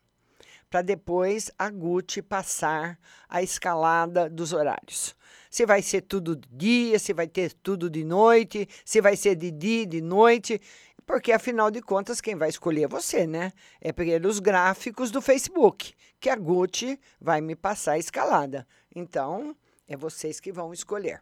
Para 0.69 0.83
depois 0.83 1.51
a 1.59 1.71
Gucci 1.71 2.23
passar 2.23 2.99
a 3.29 3.43
escalada 3.43 4.29
dos 4.29 4.53
horários. 4.53 5.17
Se 5.51 5.67
vai 5.67 5.83
ser 5.83 6.03
tudo 6.03 6.37
de 6.37 6.49
dia, 6.49 6.99
se 6.99 7.13
vai 7.13 7.27
ter 7.27 7.53
tudo 7.53 7.91
de 7.91 8.05
noite, 8.05 8.69
se 8.85 9.01
vai 9.01 9.17
ser 9.17 9.35
de 9.35 9.51
dia, 9.51 9.85
de 9.85 10.01
noite. 10.01 10.61
Porque, 11.05 11.33
afinal 11.33 11.73
de 11.73 11.81
contas, 11.81 12.21
quem 12.21 12.37
vai 12.37 12.51
escolher 12.51 12.85
é 12.85 12.89
você, 12.89 13.27
né? 13.27 13.53
É 13.81 13.93
pelos 13.93 14.39
gráficos 14.39 15.11
do 15.11 15.21
Facebook, 15.21 15.93
que 16.21 16.31
a 16.31 16.37
Gucci 16.37 17.01
vai 17.21 17.41
me 17.41 17.57
passar 17.57 17.93
a 17.93 17.99
escalada. 17.99 18.65
Então, 18.95 19.57
é 19.89 19.97
vocês 19.97 20.39
que 20.39 20.53
vão 20.53 20.73
escolher. 20.73 21.21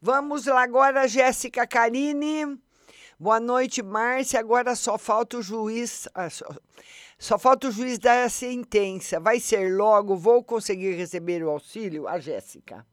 Vamos 0.00 0.46
lá 0.46 0.64
agora, 0.64 1.06
Jéssica 1.06 1.64
Carine. 1.64 2.58
Boa 3.18 3.38
noite, 3.38 3.80
Márcia. 3.80 4.40
Agora 4.40 4.74
só 4.74 4.98
falta 4.98 5.38
o 5.38 5.42
juiz. 5.42 6.08
Ah, 6.12 6.28
só, 6.28 6.46
só, 7.16 7.38
falta 7.38 7.68
o 7.68 7.70
juiz 7.70 7.98
dar 7.98 8.24
a 8.24 8.28
sentença. 8.28 9.20
Vai 9.20 9.38
ser 9.38 9.72
logo? 9.76 10.16
Vou 10.16 10.42
conseguir 10.42 10.94
receber 10.94 11.42
o 11.44 11.50
auxílio? 11.50 12.08
A 12.08 12.18
Jéssica. 12.18 12.84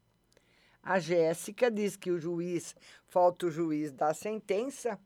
A 0.84 1.00
Jéssica 1.00 1.72
diz 1.72 1.96
que 1.96 2.12
o 2.12 2.20
juiz, 2.20 2.76
falta 3.08 3.48
o 3.48 3.52
juiz 3.52 3.92
dar 3.92 4.10
a 4.10 4.14
sentença, 4.14 5.00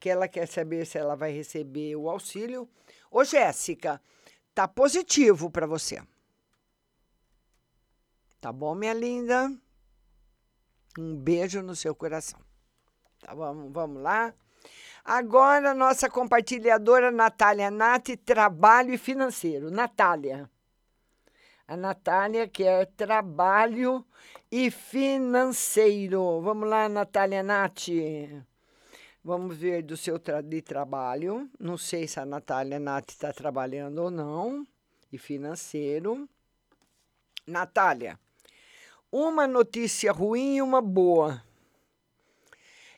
que 0.00 0.08
ela 0.08 0.28
quer 0.28 0.46
saber 0.46 0.86
se 0.86 0.98
ela 0.98 1.14
vai 1.14 1.30
receber 1.30 1.96
o 1.96 2.08
auxílio. 2.08 2.68
Ô, 3.10 3.22
Jéssica, 3.22 4.00
tá 4.54 4.66
positivo 4.66 5.50
para 5.50 5.66
você. 5.66 6.02
Tá 8.40 8.52
bom, 8.52 8.74
minha 8.74 8.92
linda? 8.94 9.50
Um 10.98 11.16
beijo 11.16 11.62
no 11.62 11.76
seu 11.76 11.94
coração. 11.94 12.40
Tá, 13.20 13.34
vamos, 13.34 13.72
vamos 13.72 14.02
lá. 14.02 14.34
Agora, 15.04 15.74
nossa 15.74 16.08
compartilhadora 16.08 17.10
Natália 17.10 17.70
Nati, 17.70 18.16
trabalho 18.16 18.94
e 18.94 18.96
financeiro. 18.96 19.70
Natália. 19.70 20.48
A 21.68 21.76
Natália 21.76 22.48
quer 22.48 22.86
trabalho 22.86 24.02
e 24.50 24.70
financeiro. 24.70 26.40
Vamos 26.40 26.66
lá, 26.70 26.88
Natália 26.88 27.42
Nati. 27.42 28.42
Vamos 29.22 29.58
ver 29.58 29.82
do 29.82 29.94
seu 29.94 30.18
tra 30.18 30.40
de 30.40 30.62
trabalho. 30.62 31.50
Não 31.60 31.76
sei 31.76 32.08
se 32.08 32.18
a 32.18 32.24
Natália 32.24 32.80
Nati 32.80 33.12
está 33.12 33.30
trabalhando 33.30 33.98
ou 33.98 34.10
não. 34.10 34.66
E 35.12 35.18
financeiro. 35.18 36.26
Natália, 37.46 38.18
uma 39.12 39.46
notícia 39.46 40.10
ruim 40.12 40.56
e 40.56 40.62
uma 40.62 40.80
boa. 40.80 41.42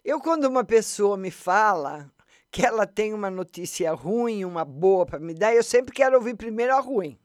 Eu, 0.06 0.20
quando 0.20 0.44
uma 0.44 0.62
pessoa 0.62 1.16
me 1.16 1.32
fala 1.32 2.08
que 2.48 2.64
ela 2.64 2.86
tem 2.86 3.12
uma 3.12 3.28
notícia 3.28 3.92
ruim, 3.92 4.44
uma 4.44 4.64
boa 4.64 5.04
para 5.04 5.18
me 5.18 5.34
dar, 5.34 5.52
eu 5.52 5.64
sempre 5.64 5.92
quero 5.92 6.14
ouvir 6.14 6.36
primeiro 6.36 6.72
a 6.76 6.78
ruim. 6.78 7.18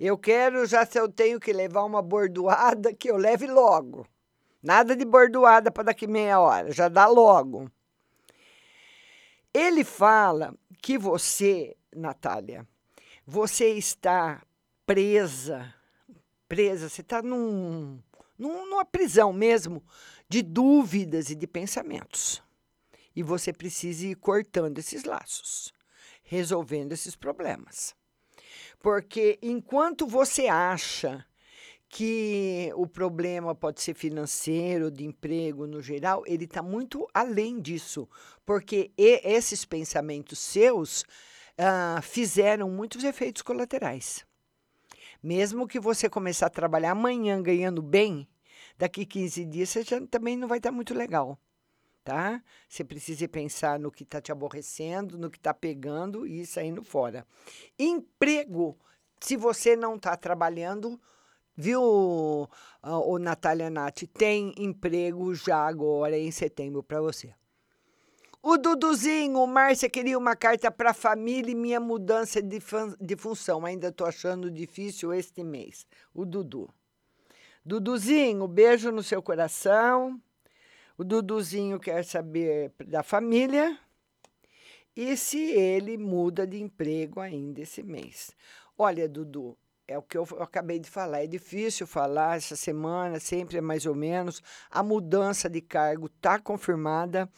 Eu 0.00 0.18
quero, 0.18 0.66
já 0.66 0.84
se 0.84 0.98
eu 0.98 1.08
tenho 1.08 1.38
que 1.38 1.52
levar 1.52 1.84
uma 1.84 2.02
bordoada, 2.02 2.92
que 2.92 3.08
eu 3.08 3.16
leve 3.16 3.46
logo. 3.46 4.04
Nada 4.60 4.96
de 4.96 5.04
bordoada 5.04 5.70
para 5.70 5.84
daqui 5.84 6.08
meia 6.08 6.40
hora, 6.40 6.72
já 6.72 6.88
dá 6.88 7.06
logo. 7.06 7.70
Ele 9.54 9.84
fala 9.84 10.52
que 10.82 10.98
você, 10.98 11.76
Natália, 11.94 12.66
você 13.24 13.68
está 13.74 14.42
presa, 14.84 15.72
presa, 16.48 16.88
você 16.88 17.02
está 17.02 17.22
num, 17.22 18.02
num, 18.36 18.68
numa 18.68 18.84
prisão 18.84 19.32
mesmo 19.32 19.80
de 20.28 20.42
dúvidas 20.42 21.30
e 21.30 21.34
de 21.34 21.46
pensamentos. 21.46 22.42
E 23.14 23.22
você 23.22 23.52
precisa 23.52 24.06
ir 24.06 24.14
cortando 24.16 24.78
esses 24.78 25.04
laços, 25.04 25.72
resolvendo 26.22 26.92
esses 26.92 27.16
problemas. 27.16 27.94
Porque 28.80 29.38
enquanto 29.42 30.06
você 30.06 30.46
acha 30.46 31.24
que 31.88 32.70
o 32.76 32.86
problema 32.86 33.54
pode 33.54 33.80
ser 33.80 33.94
financeiro, 33.94 34.90
de 34.90 35.04
emprego 35.04 35.66
no 35.66 35.80
geral, 35.80 36.22
ele 36.26 36.44
está 36.44 36.62
muito 36.62 37.08
além 37.14 37.60
disso, 37.60 38.06
porque 38.44 38.92
esses 38.96 39.64
pensamentos 39.64 40.38
seus 40.38 41.02
uh, 41.02 42.02
fizeram 42.02 42.68
muitos 42.70 43.02
efeitos 43.04 43.42
colaterais. 43.42 44.24
Mesmo 45.22 45.66
que 45.66 45.80
você 45.80 46.08
começar 46.08 46.46
a 46.46 46.50
trabalhar 46.50 46.92
amanhã 46.92 47.42
ganhando 47.42 47.82
bem, 47.82 48.28
daqui 48.78 49.04
15 49.04 49.44
dias 49.44 49.68
você 49.68 49.82
já 49.82 50.00
também 50.06 50.36
não 50.36 50.46
vai 50.46 50.58
estar 50.58 50.70
muito 50.70 50.94
legal, 50.94 51.38
tá? 52.04 52.42
Você 52.68 52.84
precisa 52.84 53.28
pensar 53.28 53.78
no 53.78 53.90
que 53.90 54.04
está 54.04 54.20
te 54.20 54.30
aborrecendo, 54.30 55.18
no 55.18 55.30
que 55.30 55.36
está 55.36 55.52
pegando 55.52 56.26
e 56.26 56.46
saindo 56.46 56.82
fora. 56.82 57.26
Emprego, 57.78 58.78
se 59.20 59.36
você 59.36 59.74
não 59.74 59.96
está 59.96 60.16
trabalhando, 60.16 61.00
viu, 61.56 61.82
o 61.82 63.18
Natália 63.18 63.68
Nath, 63.68 64.04
tem 64.14 64.54
emprego 64.56 65.34
já 65.34 65.66
agora 65.66 66.16
em 66.16 66.30
setembro 66.30 66.82
para 66.82 67.00
você. 67.00 67.34
O 68.40 68.56
Duduzinho, 68.56 69.44
Márcia 69.48 69.90
queria 69.90 70.16
uma 70.16 70.36
carta 70.36 70.70
para 70.70 70.90
a 70.90 70.94
família 70.94 71.50
e 71.50 71.56
minha 71.56 71.80
mudança 71.80 72.40
de, 72.40 72.60
de 73.00 73.16
função. 73.16 73.66
Ainda 73.66 73.88
estou 73.88 74.06
achando 74.06 74.48
difícil 74.48 75.12
este 75.12 75.42
mês. 75.42 75.84
O 76.14 76.24
Dudu. 76.24 76.72
Duduzinho, 77.68 78.48
beijo 78.48 78.90
no 78.90 79.02
seu 79.02 79.22
coração. 79.22 80.18
O 80.96 81.04
Duduzinho 81.04 81.78
quer 81.78 82.02
saber 82.02 82.72
da 82.86 83.02
família 83.02 83.78
e 84.96 85.14
se 85.18 85.50
ele 85.50 85.98
muda 85.98 86.46
de 86.46 86.58
emprego 86.62 87.20
ainda 87.20 87.60
esse 87.60 87.82
mês. 87.82 88.30
Olha, 88.78 89.06
Dudu, 89.06 89.54
é 89.86 89.98
o 89.98 90.02
que 90.02 90.16
eu 90.16 90.26
acabei 90.40 90.78
de 90.78 90.88
falar. 90.88 91.24
É 91.24 91.26
difícil 91.26 91.86
falar 91.86 92.38
essa 92.38 92.56
semana, 92.56 93.20
sempre 93.20 93.58
é 93.58 93.60
mais 93.60 93.84
ou 93.84 93.94
menos. 93.94 94.42
A 94.70 94.82
mudança 94.82 95.46
de 95.46 95.60
cargo 95.60 96.06
está 96.06 96.38
confirmada. 96.38 97.30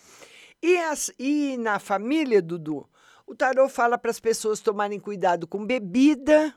E, 0.63 0.77
as, 0.77 1.13
e 1.19 1.57
na 1.57 1.81
família, 1.81 2.41
Dudu, 2.41 2.89
o 3.27 3.35
tarô 3.35 3.69
fala 3.69 3.99
para 3.99 4.13
as 4.13 4.21
pessoas 4.21 4.61
tomarem 4.61 5.01
cuidado 5.01 5.45
com 5.49 5.67
bebida 5.67 6.55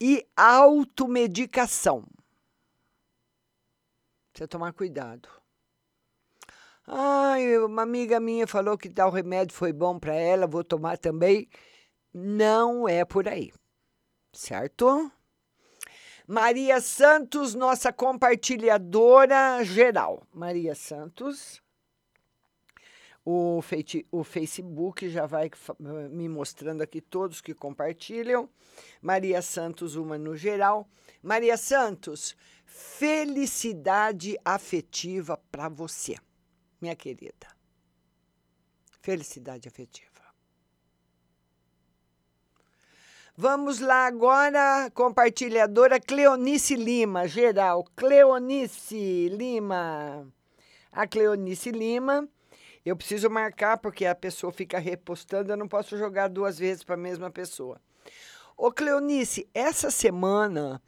e 0.00 0.26
automedicação. 0.36 2.04
Precisa 4.38 4.46
tomar 4.46 4.72
cuidado. 4.72 5.28
Ai, 6.86 7.58
uma 7.58 7.82
amiga 7.82 8.20
minha 8.20 8.46
falou 8.46 8.78
que 8.78 8.88
tal 8.88 9.10
remédio 9.10 9.52
foi 9.52 9.72
bom 9.72 9.98
para 9.98 10.14
ela, 10.14 10.46
vou 10.46 10.62
tomar 10.62 10.96
também. 10.96 11.48
Não 12.14 12.88
é 12.88 13.04
por 13.04 13.26
aí. 13.26 13.52
Certo? 14.32 15.10
Maria 16.24 16.80
Santos, 16.80 17.56
nossa 17.56 17.92
compartilhadora 17.92 19.64
geral. 19.64 20.24
Maria 20.32 20.76
Santos. 20.76 21.60
O, 23.24 23.60
o 24.12 24.24
Facebook 24.24 25.08
já 25.10 25.26
vai 25.26 25.50
me 26.10 26.28
mostrando 26.28 26.80
aqui 26.80 27.00
todos 27.00 27.40
que 27.40 27.54
compartilham. 27.54 28.48
Maria 29.02 29.42
Santos, 29.42 29.96
uma 29.96 30.16
no 30.16 30.36
geral. 30.36 30.88
Maria 31.20 31.56
Santos, 31.56 32.36
felicidade 32.68 34.38
afetiva 34.44 35.40
para 35.50 35.68
você, 35.68 36.16
minha 36.80 36.94
querida. 36.94 37.48
Felicidade 39.00 39.66
afetiva. 39.66 40.08
Vamos 43.34 43.78
lá 43.78 44.06
agora, 44.06 44.90
compartilhadora 44.92 46.00
Cleonice 46.00 46.74
Lima, 46.74 47.26
geral. 47.26 47.84
Cleonice 47.96 49.28
Lima. 49.28 50.26
A 50.90 51.06
Cleonice 51.06 51.70
Lima. 51.70 52.28
Eu 52.84 52.96
preciso 52.96 53.30
marcar 53.30 53.78
porque 53.78 54.06
a 54.06 54.14
pessoa 54.14 54.52
fica 54.52 54.78
repostando, 54.78 55.52
eu 55.52 55.56
não 55.56 55.68
posso 55.68 55.96
jogar 55.96 56.28
duas 56.28 56.58
vezes 56.58 56.82
para 56.82 56.96
a 56.96 56.98
mesma 56.98 57.30
pessoa. 57.30 57.80
Ô 58.56 58.72
Cleonice, 58.72 59.48
essa 59.54 59.90
semana 59.90 60.82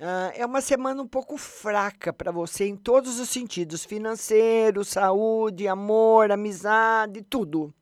Ah, 0.00 0.32
é 0.34 0.46
uma 0.46 0.60
semana 0.60 1.02
um 1.02 1.08
pouco 1.08 1.36
fraca 1.36 2.12
para 2.12 2.30
você 2.30 2.64
em 2.66 2.76
todos 2.76 3.18
os 3.18 3.28
sentidos: 3.28 3.84
financeiro, 3.84 4.84
saúde, 4.84 5.66
amor, 5.66 6.30
amizade, 6.30 7.22
tudo. 7.22 7.74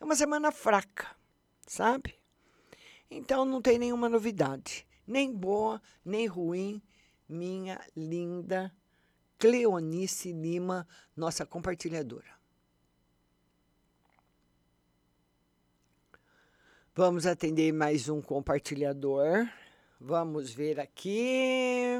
É 0.00 0.04
uma 0.04 0.14
semana 0.14 0.52
fraca, 0.52 1.08
sabe? 1.66 2.14
Então 3.10 3.44
não 3.44 3.60
tem 3.60 3.78
nenhuma 3.78 4.08
novidade, 4.08 4.86
nem 5.06 5.32
boa, 5.32 5.82
nem 6.04 6.26
ruim, 6.26 6.80
minha 7.28 7.80
linda 7.96 8.72
Cleonice 9.38 10.32
Lima, 10.32 10.86
nossa 11.16 11.44
compartilhadora. 11.44 12.36
Vamos 16.94 17.26
atender 17.26 17.72
mais 17.72 18.08
um 18.08 18.22
compartilhador. 18.22 19.48
Vamos 20.00 20.52
ver 20.52 20.78
aqui. 20.78 21.98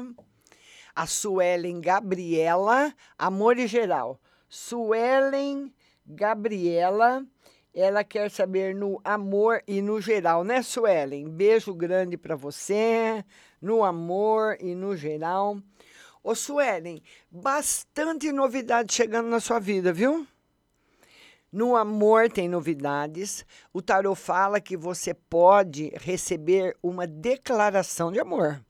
A 0.95 1.07
Suelen 1.07 1.81
Gabriela, 1.81 2.93
Amor 3.17 3.57
e 3.57 3.65
Geral. 3.65 4.19
Suelen 4.47 5.73
Gabriela, 6.05 7.25
ela 7.73 8.03
quer 8.03 8.29
saber 8.29 8.75
no 8.75 9.01
amor 9.03 9.61
e 9.67 9.81
no 9.81 9.99
geral, 9.99 10.43
né, 10.43 10.61
Suelen? 10.61 11.27
Beijo 11.27 11.73
grande 11.73 12.17
para 12.17 12.35
você, 12.35 13.25
no 13.61 13.83
amor 13.83 14.57
e 14.59 14.73
no 14.73 14.95
geral. 14.95 15.61
Ô, 16.23 16.33
Suelen, 16.33 17.01
bastante 17.29 18.31
novidade 18.31 18.93
chegando 18.93 19.27
na 19.27 19.39
sua 19.39 19.59
vida, 19.59 19.91
viu? 19.91 20.25
No 21.57 21.75
amor 21.75 22.31
tem 22.31 22.47
novidades. 22.47 23.43
O 23.73 23.81
tarot 23.81 24.15
fala 24.15 24.61
que 24.61 24.77
você 24.77 25.11
pode 25.11 25.91
receber 25.95 26.77
uma 26.83 27.07
declaração 27.07 28.11
de 28.11 28.19
amor. 28.19 28.63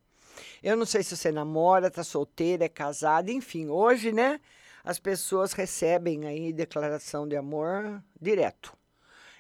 Eu 0.63 0.77
não 0.77 0.85
sei 0.85 1.03
se 1.03 1.17
você 1.17 1.29
namora, 1.29 1.91
tá 1.91 2.01
solteira, 2.01 2.63
é 2.63 2.69
casada, 2.69 3.29
enfim, 3.29 3.67
hoje, 3.67 4.13
né? 4.13 4.39
As 4.85 4.99
pessoas 4.99 5.51
recebem 5.51 6.25
aí 6.27 6.53
declaração 6.53 7.27
de 7.27 7.35
amor 7.35 8.01
direto. 8.21 8.73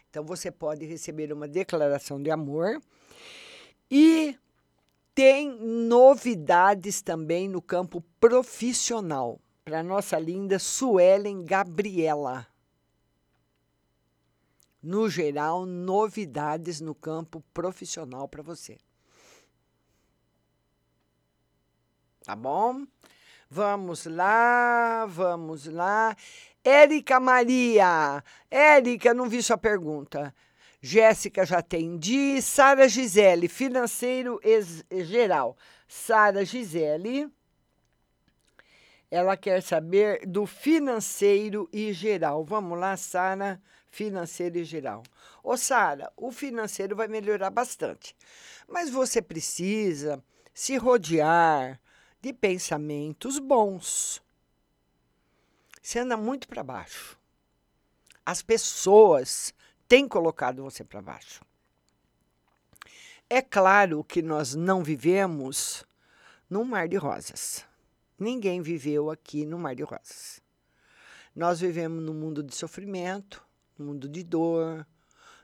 Então 0.09 0.25
você 0.25 0.51
pode 0.51 0.85
receber 0.85 1.31
uma 1.31 1.47
declaração 1.47 2.21
de 2.21 2.29
amor 2.29 2.81
e 3.89 4.37
tem 5.15 5.57
novidades 5.57 7.01
também 7.01 7.47
no 7.47 7.61
campo 7.61 8.03
profissional 8.19 9.39
para 9.63 9.81
nossa 9.81 10.19
linda 10.19 10.59
Suelen 10.59 11.45
Gabriela 11.45 12.45
no 14.81 15.09
geral, 15.09 15.65
novidades 15.65 16.79
no 16.81 16.93
campo 16.93 17.43
profissional 17.53 18.27
para 18.27 18.43
você. 18.43 18.77
Tá 22.23 22.35
bom? 22.35 22.85
Vamos 23.49 24.05
lá, 24.05 25.05
vamos 25.05 25.65
lá. 25.65 26.15
Érica 26.63 27.19
Maria. 27.19 28.21
Érica, 28.51 29.13
não 29.13 29.29
vi 29.29 29.41
sua 29.41 29.57
pergunta. 29.57 30.35
Jéssica 30.81 31.45
já 31.45 31.59
atendi. 31.59 32.41
Sara 32.41 32.89
Gisele, 32.89 33.47
financeiro 33.47 34.39
geral. 34.91 35.57
Sara 35.87 36.43
Gisele. 36.43 37.31
Ela 39.09 39.37
quer 39.37 39.63
saber 39.63 40.25
do 40.27 40.45
financeiro 40.45 41.69
e 41.71 41.93
geral. 41.93 42.43
Vamos 42.43 42.77
lá, 42.77 42.97
Sara 42.97 43.61
financeiro 43.89 44.57
e 44.57 44.63
geral. 44.63 45.03
Ô, 45.43 45.55
Sara, 45.57 46.11
o 46.15 46.31
financeiro 46.31 46.95
vai 46.95 47.07
melhorar 47.07 47.49
bastante, 47.49 48.15
mas 48.67 48.89
você 48.89 49.21
precisa 49.21 50.23
se 50.53 50.77
rodear 50.77 51.79
de 52.21 52.33
pensamentos 52.33 53.39
bons. 53.39 54.21
Você 55.81 55.99
anda 55.99 56.17
muito 56.17 56.47
para 56.47 56.63
baixo. 56.63 57.17
As 58.25 58.41
pessoas 58.41 59.53
têm 59.87 60.07
colocado 60.07 60.63
você 60.63 60.83
para 60.83 61.01
baixo. 61.01 61.45
É 63.29 63.41
claro 63.41 64.03
que 64.03 64.21
nós 64.21 64.53
não 64.53 64.83
vivemos 64.83 65.85
num 66.49 66.63
mar 66.63 66.87
de 66.87 66.97
rosas. 66.97 67.65
Ninguém 68.19 68.61
viveu 68.61 69.09
aqui 69.09 69.45
no 69.45 69.59
mar 69.59 69.75
de 69.75 69.83
rosas. 69.83 70.41
Nós 71.35 71.59
vivemos 71.59 72.03
num 72.03 72.13
mundo 72.13 72.41
de 72.41 72.55
sofrimento, 72.55 73.46
no 73.77 73.85
mundo 73.85 74.09
de 74.09 74.23
dor, 74.23 74.85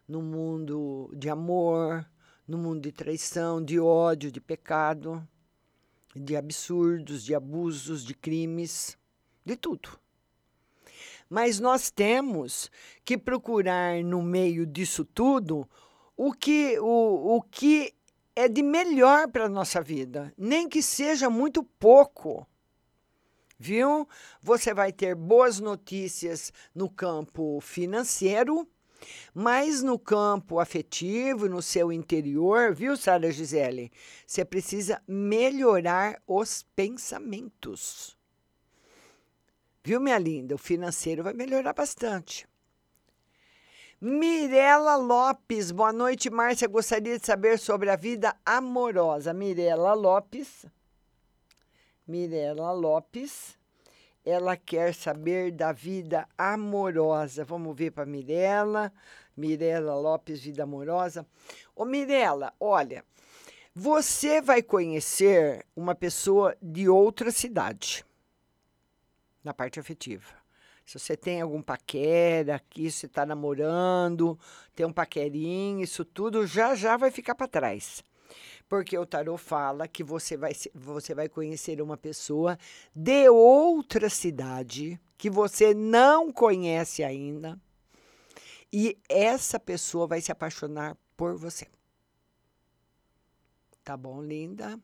no 0.07 0.21
mundo 0.21 1.11
de 1.15 1.29
amor, 1.29 2.05
no 2.47 2.57
mundo 2.57 2.81
de 2.81 2.91
traição, 2.91 3.63
de 3.63 3.79
ódio, 3.79 4.31
de 4.31 4.41
pecado, 4.41 5.25
de 6.15 6.35
absurdos, 6.35 7.23
de 7.23 7.33
abusos, 7.33 8.03
de 8.03 8.13
crimes, 8.13 8.97
de 9.45 9.55
tudo. 9.55 9.99
Mas 11.29 11.59
nós 11.59 11.89
temos 11.89 12.69
que 13.03 13.17
procurar 13.17 14.03
no 14.03 14.21
meio 14.21 14.65
disso 14.65 15.05
tudo 15.05 15.67
o 16.15 16.31
que, 16.31 16.77
o, 16.79 17.37
o 17.37 17.41
que 17.41 17.93
é 18.35 18.47
de 18.47 18.61
melhor 18.61 19.27
para 19.29 19.45
a 19.45 19.49
nossa 19.49 19.81
vida, 19.81 20.33
nem 20.37 20.67
que 20.67 20.81
seja 20.81 21.29
muito 21.29 21.63
pouco 21.63 22.47
viu? 23.57 24.07
Você 24.41 24.73
vai 24.73 24.91
ter 24.91 25.15
boas 25.15 25.59
notícias 25.59 26.51
no 26.73 26.89
campo 26.89 27.59
financeiro, 27.61 28.67
mas 29.33 29.83
no 29.83 29.99
campo 29.99 30.59
afetivo, 30.59 31.49
no 31.49 31.61
seu 31.61 31.91
interior, 31.91 32.73
viu, 32.73 32.95
Sara 32.95 33.31
Gisele? 33.31 33.91
Você 34.25 34.45
precisa 34.45 35.01
melhorar 35.07 36.21
os 36.27 36.63
pensamentos. 36.75 38.17
Viu, 39.83 39.99
minha 39.99 40.17
linda? 40.17 40.55
O 40.55 40.57
financeiro 40.57 41.23
vai 41.23 41.33
melhorar 41.33 41.73
bastante. 41.73 42.47
Mirela 43.99 44.97
Lopes, 44.97 45.71
boa 45.71 45.93
noite, 45.93 46.29
Márcia. 46.29 46.67
Gostaria 46.67 47.17
de 47.17 47.25
saber 47.25 47.57
sobre 47.57 47.89
a 47.89 47.95
vida 47.95 48.35
amorosa. 48.45 49.33
Mirela 49.33 49.93
Lopes. 49.93 50.65
Mirela 52.07 52.71
Lopes. 52.71 53.57
Ela 54.25 54.55
quer 54.55 54.93
saber 54.93 55.51
da 55.51 55.71
vida 55.71 56.27
amorosa. 56.37 57.43
Vamos 57.43 57.75
ver 57.75 57.91
para 57.91 58.05
Mirela. 58.05 58.91
Mirela 59.35 59.95
Lopes, 59.95 60.41
vida 60.41 60.63
amorosa. 60.63 61.25
Ô 61.75 61.85
Mirela, 61.85 62.53
olha, 62.59 63.03
você 63.73 64.41
vai 64.41 64.61
conhecer 64.61 65.65
uma 65.75 65.95
pessoa 65.95 66.55
de 66.61 66.87
outra 66.87 67.31
cidade 67.31 68.05
na 69.43 69.53
parte 69.53 69.79
afetiva. 69.79 70.43
Se 70.85 70.99
você 70.99 71.17
tem 71.17 71.41
algum 71.41 71.61
paquera 71.61 72.55
aqui, 72.55 72.91
você 72.91 73.05
está 73.05 73.25
namorando, 73.25 74.37
tem 74.75 74.85
um 74.85 74.93
paquerinho, 74.93 75.81
isso 75.81 76.03
tudo 76.05 76.45
já 76.45 76.75
já 76.75 76.97
vai 76.97 77.09
ficar 77.09 77.35
para 77.35 77.47
trás 77.47 78.03
porque 78.67 78.97
o 78.97 79.05
tarot 79.05 79.41
fala 79.41 79.87
que 79.87 80.03
você 80.03 80.35
vai, 80.37 80.53
você 80.73 81.13
vai 81.13 81.29
conhecer 81.29 81.81
uma 81.81 81.97
pessoa 81.97 82.57
de 82.95 83.29
outra 83.29 84.09
cidade 84.09 84.99
que 85.17 85.29
você 85.29 85.73
não 85.73 86.31
conhece 86.31 87.03
ainda 87.03 87.59
e 88.71 88.97
essa 89.07 89.59
pessoa 89.59 90.07
vai 90.07 90.19
se 90.19 90.31
apaixonar 90.31 90.97
por 91.15 91.37
você. 91.37 91.67
Tá 93.83 93.95
bom, 93.95 94.21
linda? 94.23 94.79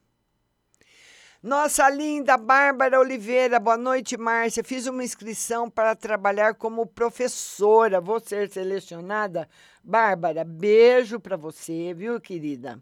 Nossa 1.42 1.90
linda 1.90 2.38
Bárbara 2.38 3.00
Oliveira, 3.00 3.60
boa 3.60 3.78
noite, 3.78 4.18
Márcia. 4.18 4.62
Fiz 4.62 4.86
uma 4.88 5.04
inscrição 5.04 5.70
para 5.70 5.96
trabalhar 5.96 6.54
como 6.54 6.86
professora. 6.86 8.02
Vou 8.02 8.20
ser 8.20 8.52
selecionada? 8.52 9.50
Bárbara, 9.82 10.44
beijo 10.44 11.18
para 11.20 11.38
você, 11.38 11.94
viu, 11.94 12.20
querida? 12.20 12.80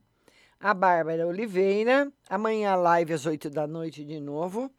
A 0.60 0.74
Bárbara 0.74 1.28
Oliveira. 1.28 2.12
Amanhã, 2.30 2.76
live 2.76 3.14
às 3.14 3.26
8 3.26 3.50
da 3.50 3.68
noite 3.68 4.04
de 4.04 4.20
novo. 4.20 4.72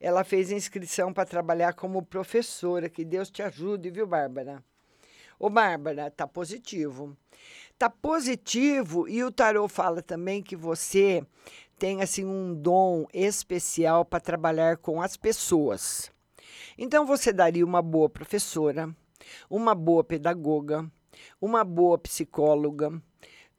Ela 0.00 0.24
fez 0.24 0.50
inscrição 0.50 1.12
para 1.12 1.26
trabalhar 1.26 1.74
como 1.74 2.02
professora. 2.02 2.88
Que 2.88 3.04
Deus 3.04 3.30
te 3.30 3.42
ajude, 3.42 3.90
viu, 3.90 4.06
Bárbara? 4.06 4.62
Ô, 5.38 5.48
Bárbara, 5.48 6.10
tá 6.10 6.26
positivo. 6.26 7.16
Tá 7.78 7.88
positivo 7.88 9.08
e 9.08 9.24
o 9.24 9.30
tarô 9.30 9.66
fala 9.66 10.02
também 10.02 10.42
que 10.42 10.54
você 10.54 11.24
tem 11.78 12.02
assim 12.02 12.26
um 12.26 12.54
dom 12.54 13.06
especial 13.14 14.04
para 14.04 14.20
trabalhar 14.20 14.76
com 14.76 15.00
as 15.00 15.16
pessoas. 15.16 16.12
Então 16.76 17.06
você 17.06 17.32
daria 17.32 17.64
uma 17.64 17.80
boa 17.80 18.08
professora, 18.08 18.94
uma 19.48 19.74
boa 19.74 20.04
pedagoga, 20.04 20.90
uma 21.40 21.64
boa 21.64 21.96
psicóloga, 21.96 23.00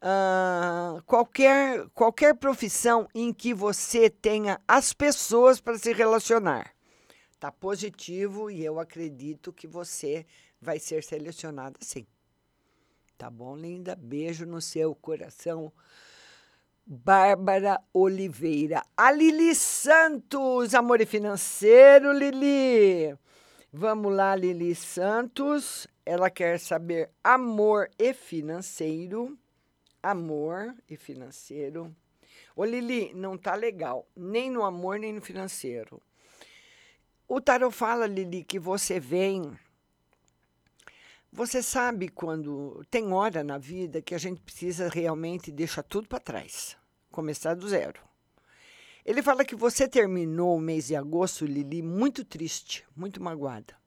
Uh, 0.02 1.00
qualquer, 1.04 1.86
qualquer 1.94 2.34
profissão 2.34 3.08
em 3.14 3.32
que 3.32 3.54
você 3.54 4.10
tenha 4.10 4.60
as 4.66 4.92
pessoas 4.92 5.60
para 5.60 5.78
se 5.78 5.92
relacionar. 5.92 6.72
Tá 7.38 7.52
positivo 7.52 8.50
e 8.50 8.64
eu 8.64 8.80
acredito 8.80 9.52
que 9.52 9.68
você 9.68 10.26
vai 10.60 10.80
ser 10.80 11.04
selecionada 11.04 11.78
sim. 11.80 12.04
Tá 13.16 13.30
bom, 13.30 13.56
linda? 13.56 13.94
Beijo 13.94 14.44
no 14.44 14.60
seu 14.60 14.92
coração 14.92 15.72
Bárbara 16.84 17.80
Oliveira. 17.94 18.82
A 18.96 19.12
Lili 19.12 19.54
Santos, 19.54 20.74
amor 20.74 21.00
e 21.00 21.06
financeiro, 21.06 22.12
Lili. 22.12 23.16
Vamos 23.72 24.12
lá, 24.12 24.34
Lili 24.34 24.74
Santos. 24.74 25.86
Ela 26.04 26.28
quer 26.28 26.58
saber 26.58 27.10
amor 27.22 27.88
e 27.96 28.12
financeiro. 28.12 29.38
Amor 30.02 30.74
e 30.90 30.96
financeiro. 30.96 31.94
Ô, 32.56 32.64
Lili, 32.64 33.12
não 33.14 33.38
tá 33.38 33.54
legal, 33.54 34.06
nem 34.16 34.50
no 34.50 34.64
amor, 34.64 34.98
nem 34.98 35.12
no 35.12 35.20
financeiro. 35.20 36.02
O 37.28 37.40
tarot 37.40 37.74
fala, 37.74 38.06
Lili, 38.06 38.42
que 38.42 38.58
você 38.58 38.98
vem. 38.98 39.56
Você 41.32 41.62
sabe 41.62 42.08
quando 42.08 42.84
tem 42.90 43.12
hora 43.12 43.42
na 43.42 43.56
vida 43.56 44.02
que 44.02 44.14
a 44.14 44.18
gente 44.18 44.40
precisa 44.40 44.88
realmente 44.88 45.50
deixar 45.50 45.82
tudo 45.82 46.08
para 46.08 46.20
trás, 46.20 46.76
começar 47.10 47.54
do 47.54 47.68
zero. 47.68 48.00
Ele 49.04 49.22
fala 49.22 49.44
que 49.44 49.56
você 49.56 49.88
terminou 49.88 50.56
o 50.56 50.60
mês 50.60 50.88
de 50.88 50.96
agosto, 50.96 51.46
Lili, 51.46 51.80
muito 51.80 52.24
triste, 52.24 52.84
muito 52.94 53.22
magoada. 53.22 53.81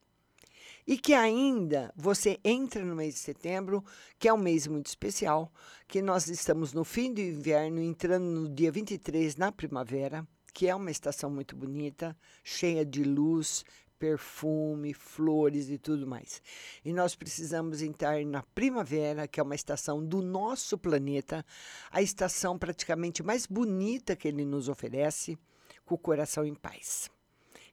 E 0.88 0.98
que 0.98 1.14
ainda 1.14 1.92
você 1.96 2.40
entra 2.44 2.86
no 2.86 2.96
mês 2.96 3.16
de 3.16 3.20
setembro, 3.20 3.84
que 4.20 4.28
é 4.28 4.34
um 4.34 4.38
mês 4.38 4.68
muito 4.68 4.86
especial, 4.86 5.52
que 5.88 6.02
nós 6.02 6.28
estamos 6.28 6.74
no 6.74 6.84
fim 6.84 7.12
do 7.12 7.22
inverno, 7.22 7.82
entrando 7.82 8.26
no 8.26 8.48
dia 8.48 8.72
23 8.72 9.36
na 9.36 9.52
primavera, 9.52 10.28
que 10.54 10.68
é 10.68 10.76
uma 10.76 10.92
estação 10.92 11.30
muito 11.30 11.56
bonita, 11.56 12.16
cheia 12.44 12.86
de 12.86 13.04
luz, 13.04 13.66
perfume, 13.98 14.94
flores 14.94 15.70
e 15.70 15.78
tudo 15.78 16.06
mais. 16.06 16.42
E 16.84 16.94
nós 16.94 17.16
precisamos 17.16 17.82
entrar 17.82 18.24
na 18.24 18.44
primavera, 18.44 19.28
que 19.28 19.40
é 19.40 19.44
uma 19.44 19.56
estação 19.56 20.06
do 20.06 20.22
nosso 20.22 20.78
planeta, 20.78 21.46
a 21.90 22.02
estação 22.02 22.58
praticamente 22.58 23.24
mais 23.24 23.46
bonita 23.46 24.16
que 24.16 24.28
ele 24.28 24.46
nos 24.46 24.70
oferece, 24.70 25.38
com 25.84 25.96
o 25.96 26.00
coração 26.00 26.46
em 26.46 26.56
paz. 26.56 27.10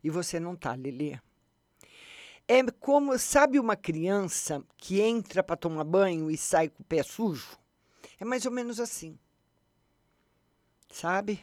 E 0.02 0.10
você 0.10 0.40
não 0.40 0.56
tá, 0.56 0.74
Lili. 0.74 1.20
É 2.48 2.62
como, 2.80 3.18
sabe 3.18 3.58
uma 3.58 3.76
criança 3.76 4.62
que 4.76 5.00
entra 5.00 5.42
para 5.42 5.56
tomar 5.56 5.84
banho 5.84 6.30
e 6.30 6.36
sai 6.36 6.68
com 6.68 6.82
o 6.82 6.86
pé 6.86 7.02
sujo? 7.02 7.58
É 8.18 8.24
mais 8.24 8.44
ou 8.44 8.52
menos 8.52 8.78
assim. 8.78 9.18
Sabe? 10.90 11.42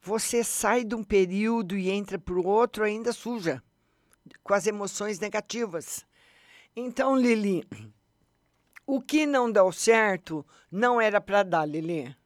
Você 0.00 0.42
sai 0.42 0.84
de 0.84 0.94
um 0.94 1.04
período 1.04 1.76
e 1.76 1.90
entra 1.90 2.18
para 2.18 2.34
o 2.34 2.46
outro 2.46 2.84
ainda 2.84 3.12
suja, 3.12 3.62
com 4.42 4.54
as 4.54 4.66
emoções 4.66 5.18
negativas. 5.18 6.06
Então, 6.74 7.16
Lili, 7.16 7.66
o 8.86 9.02
que 9.02 9.26
não 9.26 9.50
deu 9.50 9.70
certo 9.72 10.46
não 10.70 11.00
era 11.00 11.20
para 11.20 11.42
dar, 11.42 11.66
Lili. 11.66 12.16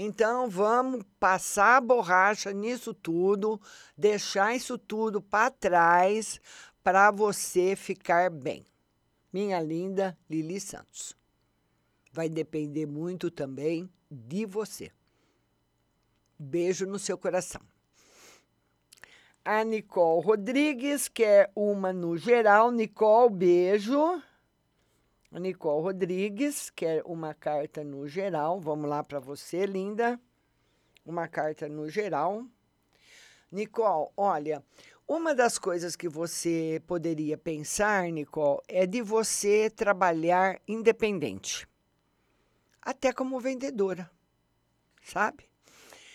Então 0.00 0.48
vamos 0.48 1.02
passar 1.18 1.78
a 1.78 1.80
borracha 1.80 2.52
nisso 2.52 2.94
tudo, 2.94 3.60
deixar 3.96 4.54
isso 4.54 4.78
tudo 4.78 5.20
para 5.20 5.50
trás 5.50 6.40
para 6.84 7.10
você 7.10 7.74
ficar 7.74 8.30
bem. 8.30 8.64
Minha 9.32 9.60
linda 9.60 10.16
Lili 10.30 10.60
Santos. 10.60 11.16
Vai 12.12 12.28
depender 12.28 12.86
muito 12.86 13.28
também 13.28 13.90
de 14.08 14.46
você. 14.46 14.92
Beijo 16.38 16.86
no 16.86 17.00
seu 17.00 17.18
coração. 17.18 17.60
A 19.44 19.64
Nicole 19.64 20.24
Rodrigues 20.24 21.08
quer 21.08 21.50
uma 21.56 21.92
no 21.92 22.16
geral. 22.16 22.70
Nicole, 22.70 23.34
beijo. 23.34 24.22
Nicole 25.30 25.82
Rodrigues 25.82 26.70
quer 26.70 27.02
uma 27.04 27.34
carta 27.34 27.84
no 27.84 28.08
geral. 28.08 28.60
Vamos 28.60 28.88
lá 28.88 29.04
para 29.04 29.20
você, 29.20 29.66
linda. 29.66 30.18
Uma 31.04 31.28
carta 31.28 31.68
no 31.68 31.88
geral. 31.88 32.46
Nicole, 33.50 34.10
olha, 34.16 34.64
uma 35.06 35.34
das 35.34 35.58
coisas 35.58 35.96
que 35.96 36.08
você 36.08 36.82
poderia 36.86 37.36
pensar, 37.36 38.10
Nicole, 38.10 38.60
é 38.68 38.86
de 38.86 39.02
você 39.02 39.70
trabalhar 39.70 40.60
independente. 40.66 41.68
Até 42.80 43.12
como 43.12 43.40
vendedora, 43.40 44.10
sabe? 45.02 45.48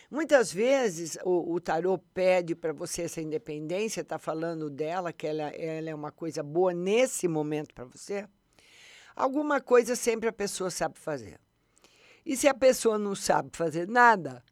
Muitas 0.09 0.53
vezes 0.53 1.17
o, 1.23 1.53
o 1.53 1.59
tarô 1.59 1.97
pede 1.97 2.53
para 2.55 2.71
você 2.71 3.03
essa 3.03 3.19
independência, 3.19 4.01
está 4.01 4.19
falando 4.19 4.69
dela, 4.69 5.11
que 5.11 5.25
ela, 5.25 5.49
ela 5.49 5.89
é 5.89 5.95
uma 5.95 6.11
coisa 6.11 6.43
boa 6.43 6.71
nesse 6.71 7.27
momento 7.27 7.73
para 7.73 7.85
você. 7.85 8.27
Alguma 9.15 9.61
coisa 9.61 9.95
sempre 9.95 10.29
a 10.29 10.33
pessoa 10.33 10.69
sabe 10.69 10.97
fazer. 10.97 11.39
E 12.25 12.37
se 12.37 12.47
a 12.47 12.53
pessoa 12.53 12.97
não 12.97 13.15
sabe 13.15 13.49
fazer 13.53 13.87
nada, 13.87 14.43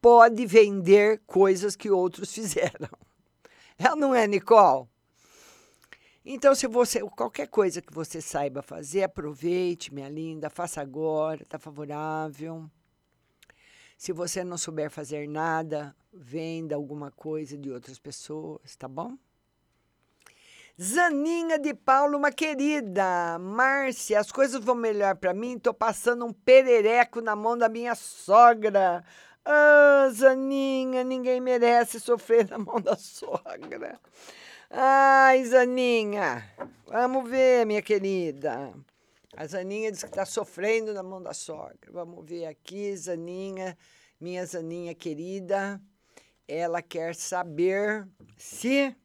pode 0.00 0.46
vender 0.46 1.20
coisas 1.26 1.76
que 1.76 1.90
outros 1.90 2.32
fizeram. 2.34 2.88
Ela 3.78 3.96
não 3.96 4.14
é, 4.14 4.26
Nicole? 4.26 4.88
Então, 6.24 6.54
se 6.54 6.66
você 6.66 7.00
qualquer 7.00 7.48
coisa 7.48 7.80
que 7.80 7.92
você 7.92 8.20
saiba 8.20 8.60
fazer, 8.60 9.04
aproveite, 9.04 9.92
minha 9.92 10.08
linda, 10.08 10.50
faça 10.50 10.80
agora, 10.80 11.42
está 11.42 11.58
favorável. 11.58 12.70
Se 13.96 14.12
você 14.12 14.44
não 14.44 14.58
souber 14.58 14.90
fazer 14.90 15.28
nada, 15.28 15.94
venda 16.12 16.74
alguma 16.74 17.10
coisa 17.10 17.56
de 17.56 17.70
outras 17.70 17.98
pessoas, 17.98 18.76
tá 18.76 18.86
bom? 18.86 19.16
Zaninha 20.82 21.58
de 21.58 21.74
Paulo, 21.74 22.16
uma 22.16 22.32
querida. 22.32 23.38
Márcia, 23.38 24.18
as 24.18 24.32
coisas 24.32 24.64
vão 24.64 24.74
melhor 24.74 25.14
para 25.14 25.34
mim. 25.34 25.58
Tô 25.58 25.74
passando 25.74 26.24
um 26.24 26.32
perereco 26.32 27.20
na 27.20 27.36
mão 27.36 27.58
da 27.58 27.68
minha 27.68 27.94
sogra. 27.94 29.04
Ah, 29.44 30.08
Zaninha, 30.10 31.04
ninguém 31.04 31.38
merece 31.38 32.00
sofrer 32.00 32.48
na 32.48 32.56
mão 32.56 32.80
da 32.80 32.96
sogra. 32.96 34.00
Ai, 34.70 35.44
Zaninha, 35.44 36.50
vamos 36.86 37.28
ver, 37.28 37.66
minha 37.66 37.82
querida. 37.82 38.72
A 39.36 39.46
Zaninha 39.46 39.92
diz 39.92 40.02
que 40.02 40.08
está 40.08 40.24
sofrendo 40.24 40.94
na 40.94 41.02
mão 41.02 41.22
da 41.22 41.34
sogra. 41.34 41.92
Vamos 41.92 42.24
ver 42.24 42.46
aqui, 42.46 42.96
Zaninha, 42.96 43.76
minha 44.18 44.46
Zaninha 44.46 44.94
querida. 44.94 45.78
Ela 46.48 46.80
quer 46.80 47.14
saber 47.14 48.08
se 48.38 48.96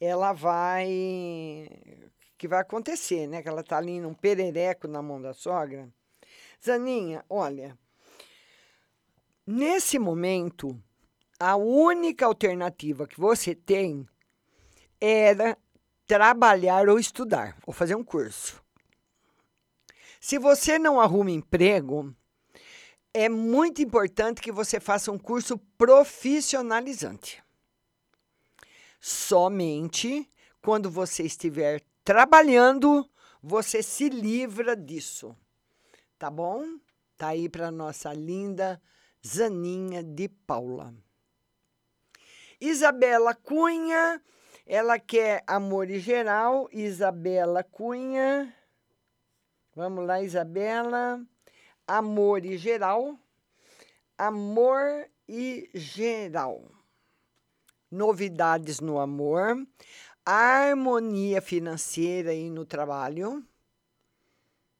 ela 0.00 0.32
vai. 0.32 1.68
que 2.38 2.48
vai 2.48 2.60
acontecer, 2.60 3.26
né? 3.26 3.42
Que 3.42 3.48
ela 3.48 3.60
está 3.60 3.76
ali 3.76 4.00
num 4.00 4.14
perereco 4.14 4.88
na 4.88 5.02
mão 5.02 5.20
da 5.20 5.34
sogra. 5.34 5.88
Zaninha, 6.64 7.24
olha. 7.28 7.78
Nesse 9.46 9.98
momento, 9.98 10.80
a 11.38 11.56
única 11.56 12.24
alternativa 12.24 13.06
que 13.06 13.20
você 13.20 13.54
tem 13.54 14.08
era 15.00 15.56
trabalhar 16.06 16.88
ou 16.88 16.98
estudar, 16.98 17.56
ou 17.66 17.72
fazer 17.72 17.94
um 17.94 18.04
curso. 18.04 18.62
Se 20.20 20.38
você 20.38 20.78
não 20.78 21.00
arruma 21.00 21.30
emprego, 21.30 22.14
é 23.12 23.28
muito 23.28 23.80
importante 23.80 24.40
que 24.40 24.52
você 24.52 24.78
faça 24.78 25.10
um 25.10 25.18
curso 25.18 25.58
profissionalizante. 25.78 27.42
Somente 29.00 30.30
quando 30.62 30.90
você 30.90 31.22
estiver 31.22 31.82
trabalhando, 32.04 33.08
você 33.42 33.82
se 33.82 34.08
livra 34.08 34.76
disso. 34.76 35.34
Tá 36.18 36.30
bom? 36.30 36.78
Tá 37.16 37.28
aí 37.28 37.48
para 37.48 37.70
nossa 37.70 38.12
linda 38.12 38.80
Zaninha 39.26 40.02
de 40.02 40.28
Paula. 40.28 40.94
Isabela 42.60 43.34
Cunha, 43.34 44.22
ela 44.66 44.98
quer 44.98 45.42
amor 45.46 45.90
em 45.90 45.98
geral. 45.98 46.68
Isabela 46.70 47.64
Cunha. 47.64 48.54
Vamos 49.74 50.06
lá, 50.06 50.22
Isabela. 50.22 51.24
Amor 51.86 52.44
e 52.44 52.58
geral. 52.58 53.18
Amor 54.18 55.08
e 55.26 55.70
geral. 55.72 56.79
Novidades 57.90 58.80
no 58.80 58.98
amor. 58.98 59.66
Harmonia 60.24 61.42
financeira 61.42 62.32
e 62.32 62.48
no 62.48 62.64
trabalho. 62.64 63.44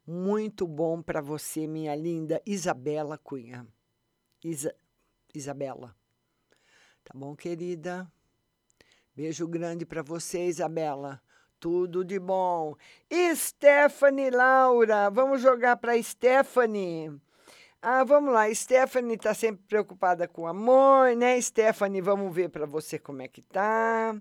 Muito 0.06 0.66
bom 0.66 1.02
para 1.02 1.20
você, 1.20 1.66
minha 1.66 1.94
linda 1.94 2.40
Isabela 2.46 3.18
Cunha. 3.18 3.66
Isa 4.42 4.74
Isabela. 5.34 5.94
Tá 7.04 7.12
bom, 7.14 7.34
querida? 7.34 8.10
Beijo 9.14 9.46
grande 9.46 9.84
para 9.84 10.02
você, 10.02 10.46
Isabela. 10.46 11.20
Tudo 11.58 12.04
de 12.04 12.18
bom. 12.18 12.76
Stephanie 13.34 14.30
Laura, 14.30 15.10
vamos 15.10 15.42
jogar 15.42 15.76
para 15.76 16.00
Stephanie. 16.02 17.20
Ah, 17.82 18.04
vamos 18.04 18.32
lá. 18.32 18.52
Stephanie 18.54 19.16
está 19.16 19.32
sempre 19.32 19.64
preocupada 19.66 20.28
com 20.28 20.46
amor, 20.46 21.16
né? 21.16 21.40
Stephanie, 21.40 22.02
vamos 22.02 22.34
ver 22.34 22.50
para 22.50 22.66
você 22.66 22.98
como 22.98 23.22
é 23.22 23.28
que 23.28 23.40
tá. 23.40 24.14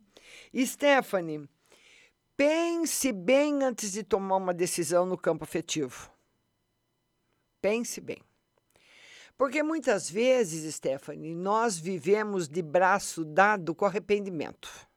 Stephanie, 0.56 1.50
pense 2.38 3.12
bem 3.12 3.62
antes 3.64 3.92
de 3.92 4.02
tomar 4.02 4.38
uma 4.38 4.54
decisão 4.54 5.06
no 5.06 5.18
campo 5.18 5.44
afetivo. 5.44 6.10
Pense 7.62 8.00
bem. 8.00 8.22
Porque 9.38 9.62
muitas 9.62 10.10
vezes, 10.10 10.76
Stephanie, 10.76 11.36
nós 11.36 11.78
vivemos 11.78 12.48
de 12.48 12.62
braço 12.62 13.26
dado 13.26 13.76
com 13.76 13.86
arrependimento. 13.86 14.89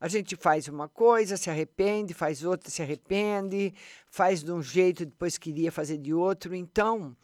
A 0.00 0.06
gente 0.06 0.36
faz 0.36 0.68
uma 0.68 0.88
coisa, 0.88 1.36
se 1.36 1.50
arrepende, 1.50 2.14
faz 2.14 2.44
outra, 2.44 2.70
se 2.70 2.80
arrepende, 2.80 3.74
faz 4.06 4.44
de 4.44 4.52
um 4.52 4.62
jeito, 4.62 5.04
depois 5.04 5.36
queria 5.36 5.72
fazer 5.72 5.98
de 5.98 6.14
outro. 6.14 6.54
Então, 6.54 7.16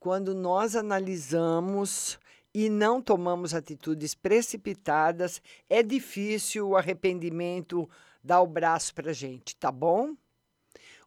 quando 0.00 0.34
nós 0.34 0.74
analisamos 0.74 2.18
e 2.54 2.70
não 2.70 3.02
tomamos 3.02 3.54
atitudes 3.54 4.14
precipitadas, 4.14 5.42
é 5.68 5.82
difícil 5.82 6.70
o 6.70 6.76
arrependimento 6.76 7.88
dar 8.24 8.40
o 8.40 8.46
braço 8.46 8.94
para 8.94 9.10
a 9.10 9.14
gente, 9.14 9.54
tá 9.56 9.70
bom? 9.70 10.14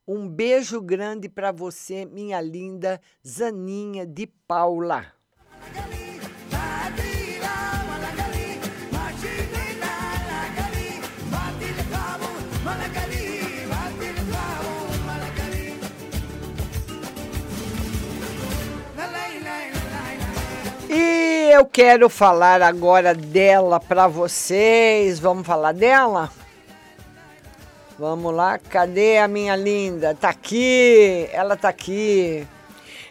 Um 0.08 0.30
beijo 0.30 0.80
grande 0.80 1.28
para 1.28 1.52
você, 1.52 2.06
minha 2.06 2.40
linda 2.40 3.02
Zaninha 3.26 4.06
de 4.06 4.28
Paula. 4.28 5.12
Eu 21.56 21.66
quero 21.66 22.10
falar 22.10 22.62
agora 22.62 23.16
dela 23.16 23.80
para 23.80 24.08
vocês. 24.08 25.20
Vamos 25.20 25.48
falar 25.48 25.72
dela? 25.72 26.30
Vamos 27.98 28.34
lá, 28.34 28.60
cadê 28.60 29.20
a 29.20 29.28
minha 29.28 29.56
linda? 29.56 30.14
Tá 30.14 30.30
aqui, 30.30 31.30
ela 31.32 31.56
tá 31.56 31.70
aqui. 31.70 32.46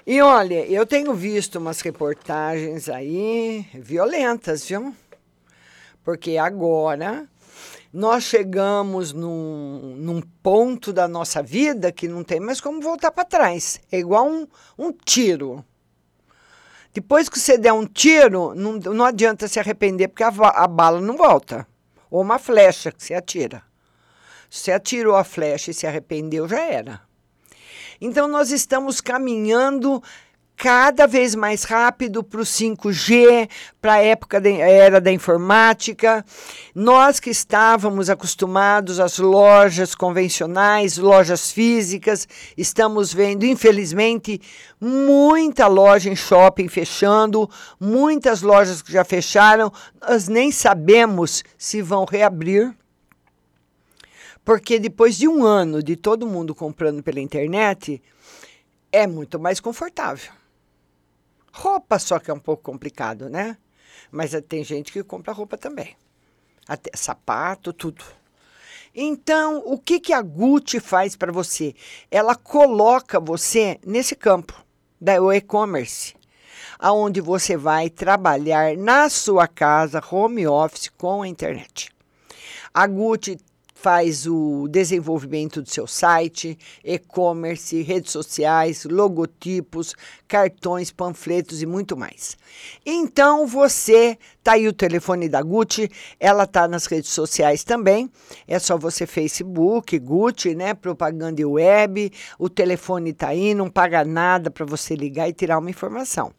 E 0.06 0.20
olha, 0.20 0.66
eu 0.66 0.84
tenho 0.84 1.14
visto 1.14 1.56
umas 1.56 1.80
reportagens 1.80 2.90
aí 2.90 3.66
violentas, 3.72 4.68
viu? 4.68 4.94
Porque 6.04 6.36
agora 6.36 7.26
nós 7.90 8.24
chegamos 8.24 9.14
num, 9.14 9.96
num 9.96 10.20
ponto 10.42 10.92
da 10.92 11.08
nossa 11.08 11.42
vida 11.42 11.90
que 11.90 12.06
não 12.06 12.22
tem 12.22 12.40
mais 12.40 12.60
como 12.60 12.82
voltar 12.82 13.10
para 13.10 13.24
trás. 13.24 13.80
É 13.90 13.98
igual 13.98 14.28
um, 14.28 14.46
um 14.78 14.92
tiro. 14.92 15.64
Depois 16.94 17.28
que 17.28 17.40
você 17.40 17.58
der 17.58 17.72
um 17.72 17.84
tiro, 17.84 18.54
não, 18.54 18.74
não 18.74 19.04
adianta 19.04 19.48
se 19.48 19.58
arrepender, 19.58 20.06
porque 20.06 20.22
a, 20.22 20.28
a 20.28 20.68
bala 20.68 21.00
não 21.00 21.16
volta. 21.16 21.66
Ou 22.08 22.22
uma 22.22 22.38
flecha 22.38 22.92
que 22.92 23.02
você 23.02 23.14
atira. 23.14 23.64
Você 24.48 24.70
atirou 24.70 25.16
a 25.16 25.24
flecha 25.24 25.72
e 25.72 25.74
se 25.74 25.88
arrependeu, 25.88 26.48
já 26.48 26.60
era. 26.60 27.00
Então, 28.00 28.28
nós 28.28 28.52
estamos 28.52 29.00
caminhando 29.00 30.00
cada 30.56 31.06
vez 31.06 31.34
mais 31.34 31.64
rápido 31.64 32.22
para 32.22 32.40
o 32.40 32.44
5G, 32.44 33.48
para 33.80 33.94
a 33.94 34.02
época 34.02 34.40
da 34.40 34.50
era 34.50 35.00
da 35.00 35.12
informática. 35.12 36.24
Nós 36.74 37.18
que 37.18 37.30
estávamos 37.30 38.08
acostumados 38.08 39.00
às 39.00 39.18
lojas 39.18 39.94
convencionais, 39.94 40.96
lojas 40.96 41.50
físicas, 41.50 42.26
estamos 42.56 43.12
vendo, 43.12 43.44
infelizmente, 43.44 44.40
muita 44.80 45.66
loja 45.66 46.08
em 46.08 46.16
shopping 46.16 46.68
fechando, 46.68 47.50
muitas 47.78 48.42
lojas 48.42 48.80
que 48.80 48.92
já 48.92 49.04
fecharam, 49.04 49.72
nós 50.00 50.28
nem 50.28 50.50
sabemos 50.50 51.42
se 51.58 51.82
vão 51.82 52.04
reabrir. 52.04 52.74
Porque 54.44 54.78
depois 54.78 55.16
de 55.16 55.26
um 55.26 55.42
ano 55.44 55.82
de 55.82 55.96
todo 55.96 56.26
mundo 56.26 56.54
comprando 56.54 57.02
pela 57.02 57.18
internet, 57.18 58.00
é 58.92 59.06
muito 59.06 59.40
mais 59.40 59.58
confortável. 59.58 60.43
Roupa 61.56 62.00
só 62.00 62.18
que 62.18 62.32
é 62.32 62.34
um 62.34 62.38
pouco 62.38 62.64
complicado, 62.64 63.30
né? 63.30 63.56
Mas 64.10 64.34
eh, 64.34 64.40
tem 64.40 64.64
gente 64.64 64.90
que 64.90 65.04
compra 65.04 65.32
roupa 65.32 65.56
também. 65.56 65.96
Até 66.66 66.90
sapato, 66.96 67.72
tudo. 67.72 68.04
Então, 68.92 69.62
o 69.64 69.78
que, 69.78 70.00
que 70.00 70.12
a 70.12 70.20
Gucci 70.20 70.80
faz 70.80 71.14
para 71.14 71.30
você? 71.30 71.72
Ela 72.10 72.34
coloca 72.34 73.20
você 73.20 73.78
nesse 73.86 74.16
campo 74.16 74.64
do 75.00 75.32
e-commerce, 75.32 76.16
aonde 76.76 77.20
você 77.20 77.56
vai 77.56 77.88
trabalhar 77.88 78.76
na 78.76 79.08
sua 79.08 79.46
casa, 79.46 80.02
home 80.10 80.48
office, 80.48 80.88
com 80.88 81.22
a 81.22 81.28
internet. 81.28 81.88
A 82.72 82.84
Gucci 82.88 83.38
faz 83.84 84.26
o 84.26 84.66
desenvolvimento 84.66 85.60
do 85.60 85.68
seu 85.68 85.86
site, 85.86 86.56
e-commerce, 86.82 87.82
redes 87.82 88.12
sociais, 88.12 88.86
logotipos, 88.86 89.94
cartões, 90.26 90.90
panfletos 90.90 91.60
e 91.60 91.66
muito 91.66 91.94
mais. 91.94 92.34
Então 92.86 93.46
você 93.46 94.16
tá 94.42 94.52
aí 94.52 94.66
o 94.66 94.72
telefone 94.72 95.28
da 95.28 95.42
Gucci, 95.42 95.90
ela 96.18 96.46
tá 96.46 96.66
nas 96.66 96.86
redes 96.86 97.10
sociais 97.10 97.62
também. 97.62 98.10
É 98.48 98.58
só 98.58 98.78
você 98.78 99.06
Facebook, 99.06 99.98
Gucci, 99.98 100.54
né, 100.54 100.72
propaganda 100.72 101.42
e 101.42 101.44
web. 101.44 102.10
O 102.38 102.48
telefone 102.48 103.12
tá 103.12 103.28
aí, 103.28 103.52
não 103.52 103.68
paga 103.68 104.02
nada 104.02 104.50
para 104.50 104.64
você 104.64 104.94
ligar 104.96 105.28
e 105.28 105.34
tirar 105.34 105.58
uma 105.58 105.68
informação. 105.68 106.32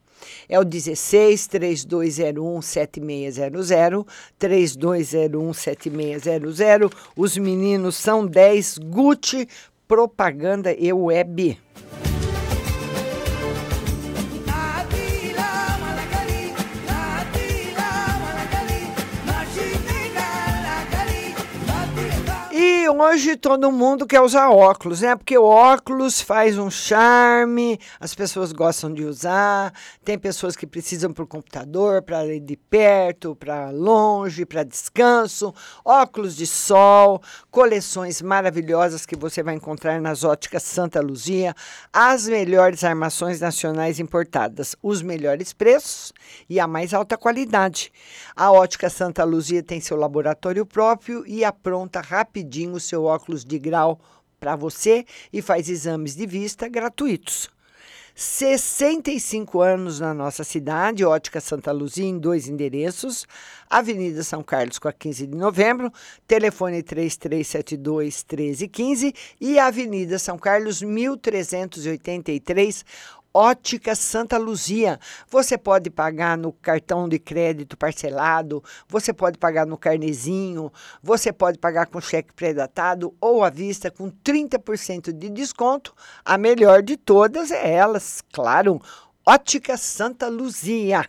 É 0.48 0.60
o 0.60 0.64
16 0.64 1.48
3201 1.48 2.62
7600, 2.62 4.06
3201 4.38 5.54
7600. 5.54 6.92
Os 7.16 7.38
meninos 7.38 7.96
são 7.96 8.26
10 8.26 8.78
Gucci 8.80 9.48
Propaganda 9.88 10.76
e 10.78 10.92
Web. 10.92 11.60
Hoje 22.88 23.36
todo 23.36 23.72
mundo 23.72 24.06
quer 24.06 24.22
usar 24.22 24.50
óculos, 24.50 25.02
né? 25.02 25.16
Porque 25.16 25.38
óculos 25.38 26.22
faz 26.22 26.58
um 26.58 26.70
charme, 26.70 27.80
as 28.00 28.14
pessoas 28.14 28.52
gostam 28.52 28.94
de 28.94 29.04
usar. 29.04 29.74
Tem 30.04 30.20
pessoas 30.20 30.56
que 30.56 30.68
precisam 30.68 31.12
para 31.12 31.24
o 31.24 31.28
computador, 31.28 32.02
para 32.02 32.26
ir 32.28 32.40
de 32.40 32.56
perto, 32.56 33.36
para 33.36 33.72
longe, 33.72 34.46
para 34.46 34.64
descanso. 34.64 35.54
Óculos 35.84 36.36
de 36.36 36.46
sol, 36.46 37.22
coleções 37.50 38.22
maravilhosas 38.22 39.06
que 39.06 39.16
você 39.16 39.42
vai 39.42 39.56
encontrar 39.56 40.00
nas 40.00 40.24
óticas 40.24 40.64
Santa 40.64 41.02
Luzia. 41.02 41.56
As 41.92 42.28
melhores 42.28 42.84
armações 42.84 43.40
nacionais 43.40 44.00
importadas, 44.00 44.76
os 44.82 45.02
melhores 45.02 45.54
preços 45.54 46.14
e 46.48 46.60
a 46.60 46.68
mais 46.68 46.94
alta 46.94 47.18
qualidade. 47.18 47.92
A 48.36 48.52
ótica 48.52 48.90
Santa 48.90 49.24
Luzia 49.24 49.64
tem 49.64 49.82
seu 49.82 49.98
laboratório 49.98 50.66
próprio 50.66 51.26
e 51.26 51.44
apronta 51.44 52.02
rapidinho 52.02 52.46
rapidinho 52.46 52.75
o 52.76 52.80
seu 52.80 53.06
óculos 53.06 53.44
de 53.44 53.58
grau 53.58 54.00
para 54.40 54.56
você 54.56 55.06
e 55.34 55.42
faz 55.42 55.70
exames 55.70 56.16
de 56.16 56.26
vista 56.26 56.68
gratuitos. 56.68 57.50
65 58.18 59.60
anos 59.60 60.00
na 60.00 60.14
nossa 60.14 60.46
cidade, 60.46 61.04
Ótica 61.04 61.42
Santa 61.42 61.74
Luzia, 61.74 62.06
em 62.06 62.18
dois 62.18 62.48
endereços, 62.48 63.28
Avenida 63.70 64.24
São 64.24 64.42
Carlos 64.42 64.80
com 64.80 64.88
a 64.88 64.94
15 64.94 65.28
de 65.28 65.36
novembro, 65.36 65.92
telefone 66.26 66.82
3372 66.82 68.24
1315 68.24 69.14
e 69.42 69.60
Avenida 69.60 70.18
São 70.18 70.38
Carlos 70.38 70.82
1383, 70.82 72.86
Ótica 73.38 73.96
Santa 73.96 74.38
Luzia. 74.38 74.98
Você 75.30 75.58
pode 75.58 75.90
pagar 75.90 76.38
no 76.38 76.54
cartão 76.54 77.10
de 77.10 77.20
crédito 77.20 77.76
parcelado, 77.76 78.64
você 78.88 79.12
pode 79.12 79.38
pagar 79.38 79.66
no 79.66 79.78
carnezinho, 79.78 80.72
você 81.04 81.34
pode 81.34 81.58
pagar 81.58 81.88
com 81.88 82.00
cheque 82.00 82.32
pré-datado 82.34 83.14
ou 83.20 83.44
à 83.44 83.50
vista 83.50 83.92
com 83.92 84.10
30% 84.10 85.12
de 85.12 85.30
desconto. 85.30 85.94
A 86.24 86.38
melhor 86.38 86.82
de 86.82 86.96
todas 86.96 87.52
é 87.52 87.74
elas, 87.74 88.24
claro. 88.32 88.82
Ótica 89.26 89.76
Santa 89.76 90.30
Luzia. 90.30 91.04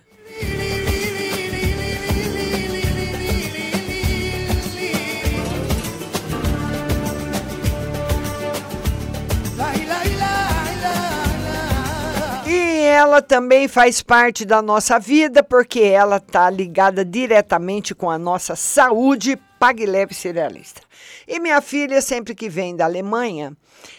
Ela 12.96 13.20
também 13.20 13.68
faz 13.68 14.02
parte 14.02 14.46
da 14.46 14.62
nossa 14.62 14.98
vida 14.98 15.42
porque 15.42 15.80
ela 15.80 16.16
está 16.16 16.48
ligada 16.48 17.04
diretamente 17.04 17.94
com 17.94 18.10
a 18.10 18.18
nossa 18.18 18.56
saúde 18.56 19.36
Pague 19.58 19.84
Leve 19.84 20.14
Cerealista. 20.14 20.80
E 21.28 21.38
minha 21.38 21.60
filha, 21.60 22.00
sempre 22.00 22.34
que 22.34 22.48
vem 22.48 22.74
da 22.74 22.86
Alemanha, 22.86 23.54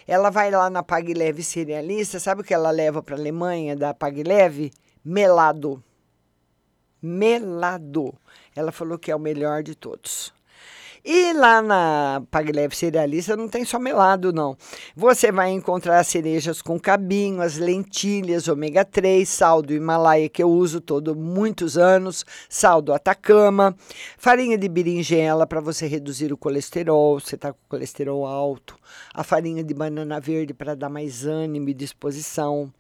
ela 0.08 0.32
vai 0.32 0.50
lá 0.50 0.68
na 0.70 0.82
Pague 0.82 1.14
Leve 1.14 1.44
Cerealista, 1.44 2.20
sabe 2.20 2.42
o 2.42 2.44
que 2.44 2.54
ela 2.54 2.72
leva 2.72 3.04
para 3.04 3.16
a 3.16 3.20
Alemanha 3.20 3.76
da 3.76 3.94
Pague 3.94 4.24
Leve? 4.24 4.72
Melado. 5.06 5.84
Melado. 7.00 8.16
Ela 8.56 8.72
falou 8.72 8.98
que 8.98 9.12
é 9.12 9.16
o 9.16 9.20
melhor 9.20 9.62
de 9.62 9.76
todos. 9.76 10.34
E 11.04 11.34
lá 11.34 11.62
na 11.62 12.24
Pagleve 12.30 12.76
Cerealista 12.76 13.36
não 13.36 13.48
tem 13.48 13.64
só 13.64 13.80
melado, 13.80 14.34
não. 14.34 14.58
Você 14.96 15.32
vai 15.32 15.52
encontrar 15.52 16.04
cerejas 16.04 16.62
com 16.62 16.80
cabinho, 16.80 17.42
as 17.42 17.58
lentilhas 17.58 18.48
ômega 18.48 18.84
3, 18.84 19.28
sal 19.28 19.62
do 19.62 19.74
Himalaia, 19.74 20.30
que 20.30 20.42
eu 20.42 20.50
uso 20.50 20.82
todo 20.82 21.16
muitos 21.16 21.78
anos, 21.78 22.26
sal 22.50 22.82
do 22.82 22.94
Atacama, 22.94 23.76
farinha 24.18 24.58
de 24.58 24.68
berinjela 24.68 25.46
para 25.46 25.62
você 25.62 25.88
reduzir 25.88 26.34
o 26.34 26.38
colesterol, 26.38 27.20
você 27.20 27.36
está 27.36 27.54
com 27.54 27.60
colesterol 27.70 28.26
alto, 28.26 28.76
a 29.14 29.24
farinha 29.24 29.64
de 29.64 29.74
banana 29.74 30.20
verde 30.20 30.54
para 30.54 30.76
dar 30.76 30.90
mais 30.90 31.26
ânimo 31.26 31.70
e 31.70 31.74
disposição. 31.74 32.72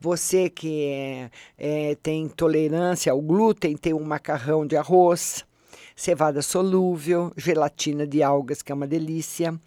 Você 0.00 0.50
que 0.50 0.86
é, 0.88 1.30
é, 1.56 1.94
tem 2.02 2.24
intolerância 2.24 3.12
ao 3.12 3.20
glúten, 3.20 3.76
tem 3.76 3.94
um 3.94 4.02
macarrão 4.02 4.66
de 4.66 4.76
arroz 4.76 5.44
cevada 5.96 6.42
solúvel, 6.42 7.32
gelatina 7.36 8.06
de 8.06 8.22
algas, 8.22 8.62
que 8.62 8.72
é 8.72 8.74
uma 8.74 8.86
delícia, 8.86 9.58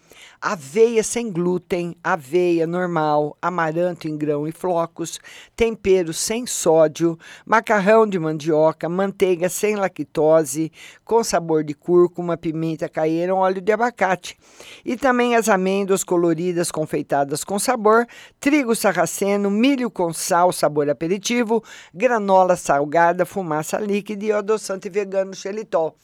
aveia 0.45 1.01
sem 1.01 1.31
glúten, 1.31 1.95
aveia 2.03 2.67
normal, 2.67 3.35
amaranto 3.41 4.07
em 4.07 4.15
grão 4.15 4.47
e 4.47 4.51
flocos, 4.51 5.19
tempero 5.55 6.13
sem 6.13 6.45
sódio, 6.45 7.17
macarrão 7.43 8.05
de 8.05 8.19
mandioca, 8.19 8.87
manteiga 8.87 9.49
sem 9.49 9.75
lactose, 9.75 10.71
com 11.03 11.23
sabor 11.23 11.63
de 11.63 11.73
cúrcuma, 11.73 12.37
pimenta 12.37 12.87
caíra, 12.87 13.33
óleo 13.33 13.59
de 13.59 13.71
abacate. 13.71 14.37
E 14.85 14.95
também 14.95 15.35
as 15.35 15.49
amêndoas 15.49 16.03
coloridas 16.03 16.69
confeitadas 16.69 17.43
com 17.43 17.57
sabor, 17.57 18.05
trigo 18.39 18.75
sarraceno, 18.75 19.49
milho 19.49 19.89
com 19.89 20.13
sal, 20.13 20.53
sabor 20.53 20.87
aperitivo, 20.91 21.63
granola 21.91 22.55
salgada, 22.55 23.25
fumaça 23.25 23.79
líquida 23.79 24.25
e 24.25 24.31
adoçante 24.31 24.91
vegano 24.91 25.33
xelitol. 25.33 25.95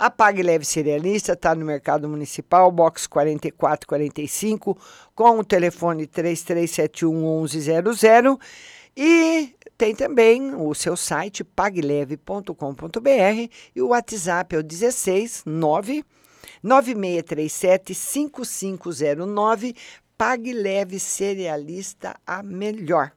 A 0.00 0.08
Pague 0.08 0.42
Leve 0.42 0.64
Cerealista 0.64 1.34
está 1.34 1.54
no 1.54 1.66
Mercado 1.66 2.08
Municipal, 2.08 2.72
box 2.72 3.06
4445, 3.06 4.74
com 5.14 5.38
o 5.38 5.44
telefone 5.44 6.06
3371 6.06 7.42
1100. 7.42 8.38
E 8.96 9.54
tem 9.76 9.94
também 9.94 10.54
o 10.54 10.72
seu 10.72 10.96
site 10.96 11.44
pagleve.com.br 11.44 12.54
e 13.76 13.82
o 13.82 13.88
WhatsApp 13.88 14.56
é 14.56 14.60
o 14.60 14.62
16 14.62 15.42
9 15.44 16.02
9637 16.62 17.94
5509. 17.94 19.76
Pague 20.16 20.54
Leve 20.54 20.98
Cerealista, 20.98 22.16
a 22.26 22.42
melhor. 22.42 23.12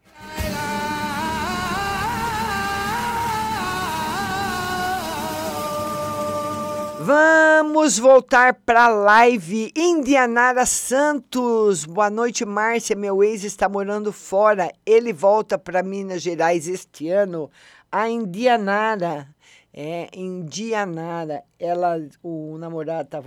Vamos 7.06 7.99
voltar 7.99 8.54
para 8.54 8.86
a 8.86 8.88
live. 8.88 9.74
Indianara 9.76 10.66
Santos. 10.66 11.84
Boa 11.84 12.10
noite, 12.10 12.45
Márcia. 12.45 12.95
Meu 12.95 13.22
ex 13.22 13.43
está 13.43 13.68
morando 13.68 14.14
fora. 14.14 14.72
Ele 14.86 15.12
volta 15.12 15.58
para 15.58 15.84
Minas 15.84 16.22
Gerais 16.22 16.66
este 16.66 17.10
ano. 17.10 17.51
A 17.91 18.08
Indianara. 18.08 19.28
É, 19.74 20.08
Indianara. 20.14 21.43
Ela, 21.60 21.99
o 22.24 22.58
namorado 22.58 23.04
está 23.04 23.22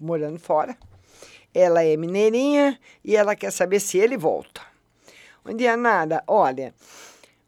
morando 0.00 0.38
fora. 0.38 0.76
Ela 1.52 1.82
é 1.82 1.96
mineirinha 1.96 2.78
e 3.04 3.16
ela 3.16 3.34
quer 3.34 3.50
saber 3.50 3.80
se 3.80 3.98
ele 3.98 4.16
volta. 4.16 4.60
Indianara, 5.44 6.22
olha. 6.28 6.72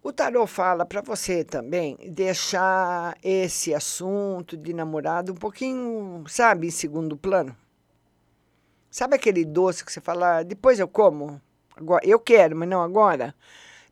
O 0.04 0.12
tarô 0.12 0.48
fala 0.48 0.84
para 0.84 1.00
você 1.00 1.44
também 1.44 1.96
deixar 2.10 3.16
esse 3.22 3.72
assunto 3.72 4.56
de 4.56 4.72
namorado 4.72 5.30
um 5.30 5.36
pouquinho, 5.36 6.24
sabe, 6.26 6.66
em 6.66 6.70
segundo 6.72 7.16
plano. 7.16 7.56
Sabe 8.90 9.14
aquele 9.14 9.44
doce 9.44 9.84
que 9.84 9.92
você 9.92 10.00
fala, 10.00 10.38
ah, 10.38 10.42
depois 10.42 10.80
eu 10.80 10.88
como? 10.88 11.40
Agora, 11.76 12.04
eu 12.04 12.18
quero, 12.18 12.56
mas 12.56 12.68
não 12.68 12.82
agora? 12.82 13.32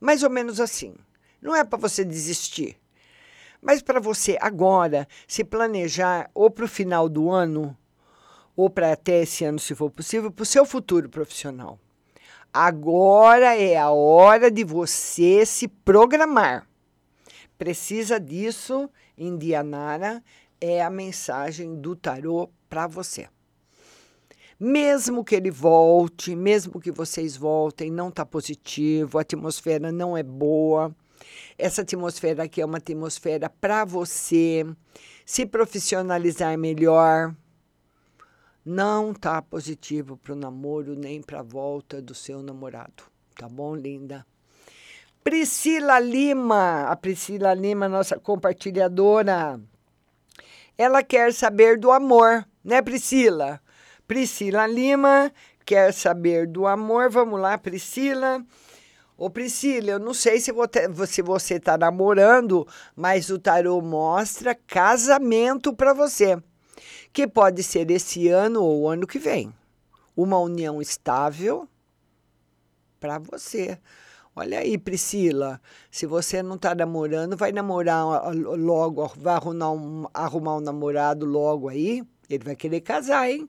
Mais 0.01 0.25
ou 0.25 0.31
menos 0.31 0.59
assim. 0.59 0.97
Não 1.41 1.55
é 1.55 1.63
para 1.63 1.79
você 1.79 2.05
desistir, 2.05 2.77
mas 3.63 3.81
para 3.81 4.01
você 4.01 4.37
agora 4.41 5.07
se 5.29 5.45
planejar 5.45 6.29
ou 6.35 6.51
para 6.51 6.65
o 6.65 6.69
final 6.69 7.09
do 7.09 7.31
ano, 7.31 7.77
ou 8.57 8.69
para 8.69 8.93
até 8.93 9.23
esse 9.23 9.45
ano, 9.45 9.61
se 9.61 9.77
for 9.77 9.89
possível, 9.93 10.33
para 10.33 10.43
o 10.43 10.47
seu 10.47 10.67
futuro 10.67 11.09
profissional. 11.09 11.79
Agora 12.53 13.57
é 13.57 13.77
a 13.77 13.91
hora 13.91 14.51
de 14.51 14.65
você 14.65 15.47
se 15.47 15.69
programar. 15.69 16.67
Precisa 17.57 18.19
disso, 18.19 18.91
Indianara, 19.17 20.23
é 20.61 20.83
a 20.83 20.91
mensagem 20.91 21.77
do 21.77 21.95
tarô 21.95 22.51
para 22.69 22.89
você. 22.89 23.29
Mesmo 24.59 25.25
que 25.25 25.37
ele 25.37 25.51
volte, 25.51 26.35
mesmo 26.35 26.81
que 26.81 26.91
vocês 26.91 27.37
voltem, 27.37 27.91
não 27.91 28.09
está 28.09 28.27
positivo, 28.27 29.17
a 29.17 29.23
atmosfera 29.23 29.93
não 29.93 30.17
é 30.17 30.23
boa. 30.23 30.95
Essa 31.57 31.83
atmosfera 31.83 32.43
aqui 32.43 32.61
é 32.61 32.65
uma 32.65 32.79
atmosfera 32.79 33.49
para 33.49 33.85
você 33.85 34.67
se 35.25 35.47
profissionalizar 35.47 36.59
melhor, 36.59 37.35
não 38.65 39.15
tá 39.15 39.41
positivo 39.41 40.17
para 40.17 40.33
o 40.33 40.37
namoro 40.37 40.95
nem 40.95 41.23
para 41.23 41.41
a 41.41 41.43
volta 41.43 42.01
do 42.01 42.15
seu 42.15 42.43
namorado. 42.43 43.05
Tá 43.37 43.49
bom, 43.49 43.75
linda? 43.75 44.27
Priscila 45.25 45.99
Lima, 45.99 46.85
a 46.85 46.97
Priscila 46.97 47.55
Lima, 47.55 47.89
nossa 47.89 48.19
compartilhadora. 48.19 49.61
Ela 50.77 51.03
quer 51.03 51.33
saber 51.33 51.79
do 51.79 51.91
amor, 51.91 52.47
né, 52.65 52.83
Priscila? 52.83 53.61
Priscila 54.07 54.67
Lima 54.67 55.33
quer 55.65 55.93
saber 55.93 56.47
do 56.47 56.67
amor. 56.67 57.11
Vamos 57.11 57.41
lá, 57.41 57.57
Priscila. 57.57 58.45
Ô 59.17 59.29
Priscila, 59.29 59.91
eu 59.91 59.99
não 59.99 60.15
sei 60.15 60.41
se 60.41 60.51
você 61.23 61.55
está 61.55 61.77
namorando, 61.77 62.67
mas 62.97 63.29
o 63.29 63.39
tarô 63.39 63.81
mostra 63.83 64.55
casamento 64.55 65.75
para 65.75 65.93
você 65.93 66.43
que 67.13 67.27
pode 67.27 67.63
ser 67.63 67.91
esse 67.91 68.29
ano 68.29 68.63
ou 68.63 68.89
ano 68.89 69.07
que 69.07 69.19
vem. 69.19 69.53
Uma 70.17 70.39
união 70.39 70.81
estável 70.81 71.69
para 72.99 73.19
você. 73.19 73.79
Olha 74.35 74.61
aí, 74.61 74.79
Priscila, 74.79 75.61
se 75.91 76.07
você 76.07 76.43
não 76.43 76.55
está 76.55 76.75
namorando, 76.75 77.37
vai 77.37 77.51
namorar 77.51 78.05
logo, 78.35 79.13
vai 79.17 79.35
arrumar 79.35 79.73
um, 79.73 80.07
arrumar 80.15 80.57
um 80.57 80.61
namorado 80.61 81.27
logo 81.27 81.69
aí, 81.69 82.03
ele 82.29 82.45
vai 82.45 82.55
querer 82.55 82.81
casar, 82.81 83.29
hein? 83.29 83.49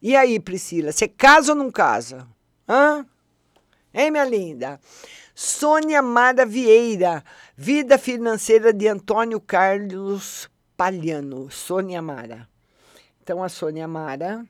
E 0.00 0.14
aí, 0.14 0.38
Priscila, 0.38 0.92
você 0.92 1.08
casa 1.08 1.52
ou 1.52 1.58
não 1.58 1.70
casa? 1.70 2.28
Hã? 2.68 3.04
Hein, 3.92 4.12
minha 4.12 4.24
linda? 4.24 4.78
Sônia 5.34 6.00
Mara 6.00 6.46
Vieira, 6.46 7.24
Vida 7.56 7.98
Financeira 7.98 8.72
de 8.72 8.86
Antônio 8.86 9.40
Carlos 9.40 10.48
Palhano. 10.76 11.50
Sônia 11.50 12.00
Mara. 12.00 12.48
Então, 13.28 13.42
a 13.44 13.50
Sônia 13.50 13.86
Mara, 13.86 14.42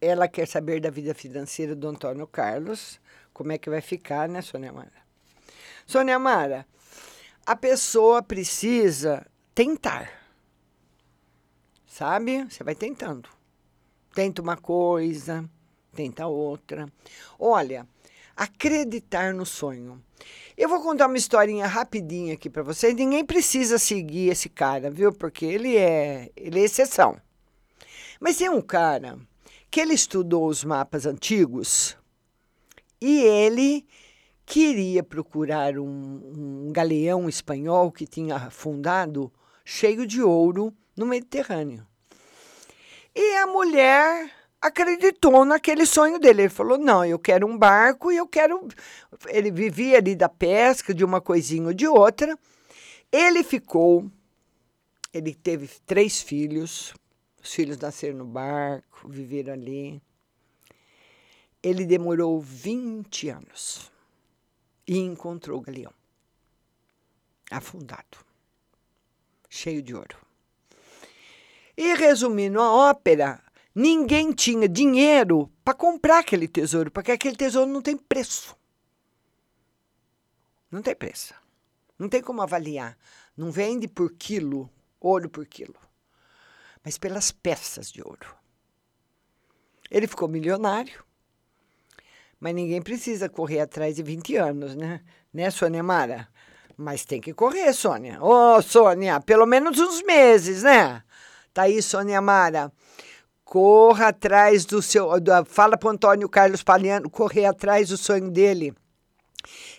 ela 0.00 0.26
quer 0.26 0.44
saber 0.44 0.80
da 0.80 0.90
vida 0.90 1.14
financeira 1.14 1.72
do 1.72 1.86
Antônio 1.86 2.26
Carlos, 2.26 3.00
como 3.32 3.52
é 3.52 3.58
que 3.58 3.70
vai 3.70 3.80
ficar, 3.80 4.28
né, 4.28 4.42
Sônia 4.42 4.72
Mara? 4.72 4.90
Sônia 5.86 6.18
Mara, 6.18 6.66
a 7.46 7.54
pessoa 7.54 8.24
precisa 8.24 9.24
tentar, 9.54 10.10
sabe? 11.86 12.44
Você 12.50 12.64
vai 12.64 12.74
tentando. 12.74 13.28
Tenta 14.12 14.42
uma 14.42 14.56
coisa, 14.56 15.48
tenta 15.94 16.26
outra. 16.26 16.92
Olha, 17.38 17.86
acreditar 18.36 19.32
no 19.32 19.46
sonho. 19.46 20.02
Eu 20.56 20.68
vou 20.68 20.82
contar 20.82 21.06
uma 21.06 21.16
historinha 21.16 21.68
rapidinha 21.68 22.34
aqui 22.34 22.50
para 22.50 22.64
vocês. 22.64 22.96
Ninguém 22.96 23.24
precisa 23.24 23.78
seguir 23.78 24.30
esse 24.30 24.48
cara, 24.48 24.90
viu? 24.90 25.12
Porque 25.12 25.44
ele 25.44 25.76
é, 25.76 26.32
ele 26.36 26.58
é 26.58 26.64
exceção. 26.64 27.22
Mas 28.20 28.36
tem 28.36 28.48
um 28.48 28.60
cara 28.60 29.18
que 29.70 29.80
ele 29.80 29.94
estudou 29.94 30.46
os 30.46 30.64
mapas 30.64 31.06
antigos 31.06 31.96
e 33.00 33.20
ele 33.22 33.86
queria 34.46 35.02
procurar 35.02 35.78
um, 35.78 36.66
um 36.66 36.72
galeão 36.72 37.28
espanhol 37.28 37.90
que 37.90 38.06
tinha 38.06 38.36
afundado 38.36 39.32
cheio 39.64 40.06
de 40.06 40.22
ouro 40.22 40.72
no 40.96 41.06
Mediterrâneo. 41.06 41.86
E 43.14 43.36
a 43.36 43.46
mulher 43.46 44.30
acreditou 44.60 45.44
naquele 45.44 45.86
sonho 45.86 46.18
dele. 46.18 46.42
Ele 46.42 46.48
falou: 46.48 46.78
Não, 46.78 47.04
eu 47.04 47.18
quero 47.18 47.46
um 47.46 47.56
barco 47.56 48.10
e 48.10 48.16
eu 48.16 48.26
quero. 48.26 48.66
Ele 49.28 49.50
vivia 49.50 49.98
ali 49.98 50.16
da 50.16 50.28
pesca, 50.28 50.94
de 50.94 51.04
uma 51.04 51.20
coisinha 51.20 51.68
ou 51.68 51.74
de 51.74 51.86
outra. 51.86 52.36
Ele 53.12 53.44
ficou. 53.44 54.10
Ele 55.12 55.34
teve 55.34 55.68
três 55.86 56.20
filhos. 56.20 56.92
Os 57.44 57.52
filhos 57.52 57.76
nasceram 57.76 58.16
no 58.16 58.24
barco, 58.24 59.06
viveram 59.06 59.52
ali. 59.52 60.02
Ele 61.62 61.84
demorou 61.84 62.40
20 62.40 63.28
anos 63.28 63.92
e 64.86 64.98
encontrou 64.98 65.58
o 65.58 65.62
galeão 65.62 65.92
afundado, 67.50 68.18
cheio 69.50 69.82
de 69.82 69.94
ouro. 69.94 70.16
E 71.76 71.94
resumindo 71.94 72.60
a 72.60 72.72
ópera, 72.72 73.42
ninguém 73.74 74.32
tinha 74.32 74.66
dinheiro 74.66 75.52
para 75.62 75.74
comprar 75.74 76.20
aquele 76.20 76.48
tesouro, 76.48 76.90
porque 76.90 77.12
aquele 77.12 77.36
tesouro 77.36 77.70
não 77.70 77.82
tem 77.82 77.96
preço. 77.96 78.56
Não 80.70 80.80
tem 80.80 80.94
preço. 80.94 81.34
Não 81.98 82.08
tem 82.08 82.22
como 82.22 82.40
avaliar. 82.40 82.96
Não 83.36 83.52
vende 83.52 83.86
por 83.86 84.12
quilo, 84.14 84.70
ouro 84.98 85.28
por 85.28 85.46
quilo, 85.46 85.76
mas 86.84 86.98
pelas 86.98 87.32
peças 87.32 87.90
de 87.90 88.02
ouro. 88.02 88.34
Ele 89.90 90.06
ficou 90.06 90.28
milionário, 90.28 91.04
mas 92.38 92.54
ninguém 92.54 92.82
precisa 92.82 93.28
correr 93.28 93.60
atrás 93.60 93.96
de 93.96 94.02
20 94.02 94.36
anos, 94.36 94.74
né? 94.74 95.00
Né, 95.32 95.50
Sônia 95.50 95.82
Mara? 95.82 96.28
Mas 96.76 97.04
tem 97.04 97.20
que 97.20 97.32
correr, 97.32 97.72
Sônia. 97.72 98.22
Ô, 98.22 98.56
oh, 98.56 98.62
Sônia, 98.62 99.20
pelo 99.20 99.46
menos 99.46 99.78
uns 99.78 100.02
meses, 100.02 100.62
né? 100.62 101.02
Tá 101.52 101.62
aí, 101.62 101.80
Sônia 101.80 102.20
Mara. 102.20 102.72
Corra 103.44 104.08
atrás 104.08 104.64
do 104.64 104.82
seu. 104.82 105.18
Do, 105.20 105.44
fala 105.44 105.76
para 105.76 105.90
Antônio 105.90 106.28
Carlos 106.28 106.62
Paliano 106.62 107.08
correr 107.08 107.46
atrás 107.46 107.88
do 107.88 107.96
sonho 107.96 108.30
dele. 108.30 108.74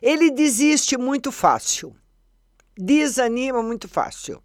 Ele 0.01 0.31
desiste 0.31 0.97
muito 0.97 1.31
fácil. 1.31 1.95
Desanima 2.77 3.61
muito 3.61 3.87
fácil. 3.87 4.41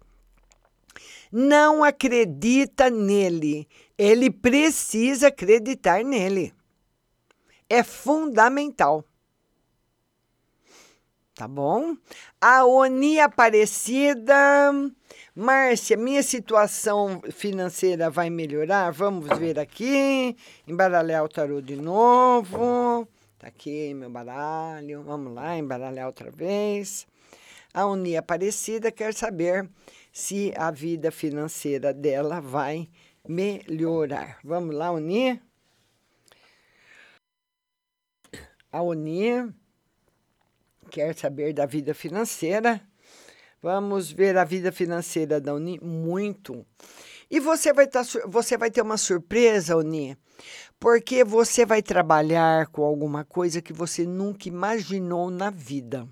Não 1.31 1.83
acredita 1.83 2.89
nele. 2.89 3.67
Ele 3.97 4.29
precisa 4.29 5.27
acreditar 5.27 6.03
nele. 6.03 6.53
É 7.69 7.83
fundamental. 7.83 9.05
Tá 11.33 11.47
bom? 11.47 11.95
A 12.39 12.65
Oni 12.65 13.19
Aparecida. 13.19 14.35
Márcia, 15.33 15.95
minha 15.95 16.21
situação 16.21 17.21
financeira 17.31 18.09
vai 18.09 18.29
melhorar? 18.29 18.91
Vamos 18.91 19.25
ver 19.39 19.57
aqui. 19.57 20.35
Embaralhar 20.67 21.23
o 21.23 21.29
tarô 21.29 21.61
de 21.61 21.77
novo. 21.77 23.07
Tá 23.39 23.47
aqui 23.47 23.93
meu 23.93 24.09
baralho. 24.09 25.01
Vamos 25.03 25.33
lá, 25.33 25.57
embaralhar 25.57 26.05
outra 26.05 26.29
vez. 26.29 27.07
A 27.73 27.85
Uni 27.85 28.17
Aparecida 28.17 28.91
quer 28.91 29.13
saber 29.13 29.67
se 30.11 30.53
a 30.57 30.69
vida 30.71 31.11
financeira 31.11 31.93
dela 31.93 32.41
vai 32.41 32.89
melhorar. 33.27 34.39
Vamos 34.43 34.75
lá, 34.75 34.91
Uni? 34.91 35.41
A 38.71 38.81
Uni 38.81 39.53
quer 40.89 41.15
saber 41.15 41.53
da 41.53 41.65
vida 41.65 41.93
financeira. 41.93 42.81
Vamos 43.61 44.11
ver 44.11 44.37
a 44.37 44.43
vida 44.43 44.71
financeira 44.71 45.39
da 45.39 45.53
Uni 45.53 45.79
muito. 45.81 46.65
E 47.29 47.39
você 47.39 47.71
vai, 47.71 47.87
tá, 47.87 48.01
você 48.25 48.57
vai 48.57 48.69
ter 48.69 48.81
uma 48.81 48.97
surpresa, 48.97 49.77
Uni, 49.77 50.17
porque 50.79 51.23
você 51.23 51.65
vai 51.65 51.81
trabalhar 51.81 52.67
com 52.67 52.83
alguma 52.83 53.23
coisa 53.23 53.61
que 53.61 53.71
você 53.71 54.05
nunca 54.05 54.49
imaginou 54.49 55.29
na 55.29 55.49
vida. 55.49 56.05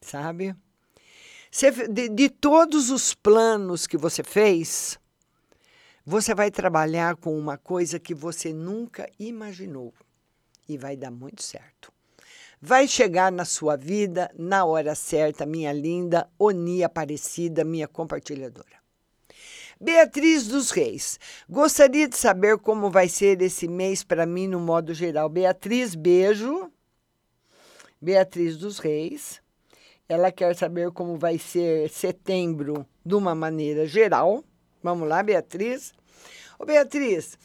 Sabe? 0.00 0.56
Você, 1.50 1.88
de, 1.88 2.08
de 2.08 2.28
todos 2.28 2.90
os 2.90 3.12
planos 3.12 3.86
que 3.86 3.96
você 3.96 4.22
fez, 4.22 4.98
você 6.06 6.34
vai 6.34 6.50
trabalhar 6.50 7.16
com 7.16 7.36
uma 7.36 7.58
coisa 7.58 7.98
que 7.98 8.14
você 8.14 8.52
nunca 8.52 9.10
imaginou 9.18 9.92
e 10.68 10.78
vai 10.78 10.96
dar 10.96 11.10
muito 11.10 11.42
certo. 11.42 11.92
Vai 12.62 12.86
chegar 12.86 13.32
na 13.32 13.44
sua 13.44 13.76
vida 13.76 14.30
na 14.38 14.64
hora 14.64 14.94
certa, 14.94 15.44
minha 15.44 15.72
linda 15.72 16.28
Oni 16.38 16.84
Aparecida, 16.84 17.64
minha 17.64 17.88
compartilhadora. 17.88 18.78
Beatriz 19.80 20.46
dos 20.46 20.70
Reis, 20.70 21.18
gostaria 21.48 22.06
de 22.06 22.16
saber 22.16 22.58
como 22.58 22.90
vai 22.90 23.08
ser 23.08 23.40
esse 23.40 23.66
mês 23.66 24.04
para 24.04 24.26
mim 24.26 24.46
no 24.46 24.60
modo 24.60 24.92
geral. 24.92 25.28
Beatriz, 25.28 25.94
beijo. 25.94 26.70
Beatriz 28.00 28.58
dos 28.58 28.78
Reis, 28.78 29.40
ela 30.10 30.32
quer 30.32 30.56
saber 30.56 30.90
como 30.90 31.16
vai 31.16 31.38
ser 31.38 31.88
setembro 31.88 32.84
de 33.06 33.14
uma 33.14 33.32
maneira 33.32 33.86
geral. 33.86 34.42
Vamos 34.82 35.08
lá, 35.08 35.22
Beatriz. 35.22 35.94
Ô, 36.58 36.66
Beatriz, 36.66 37.38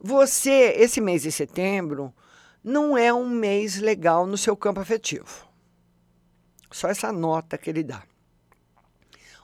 você, 0.00 0.74
esse 0.78 1.00
mês 1.00 1.22
de 1.22 1.30
setembro, 1.30 2.12
não 2.62 2.98
é 2.98 3.14
um 3.14 3.28
mês 3.28 3.78
legal 3.78 4.26
no 4.26 4.36
seu 4.36 4.56
campo 4.56 4.80
afetivo. 4.80 5.48
Só 6.72 6.88
essa 6.88 7.12
nota 7.12 7.56
que 7.56 7.70
ele 7.70 7.84
dá. 7.84 8.02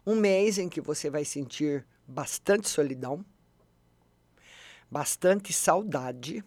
Um 0.04 0.16
mês 0.16 0.59
em 0.59 0.68
que 0.68 0.80
você 0.80 1.09
vai 1.09 1.24
sentir 1.24 1.86
bastante 2.09 2.68
solidão, 2.68 3.24
bastante 4.90 5.52
saudade. 5.52 6.42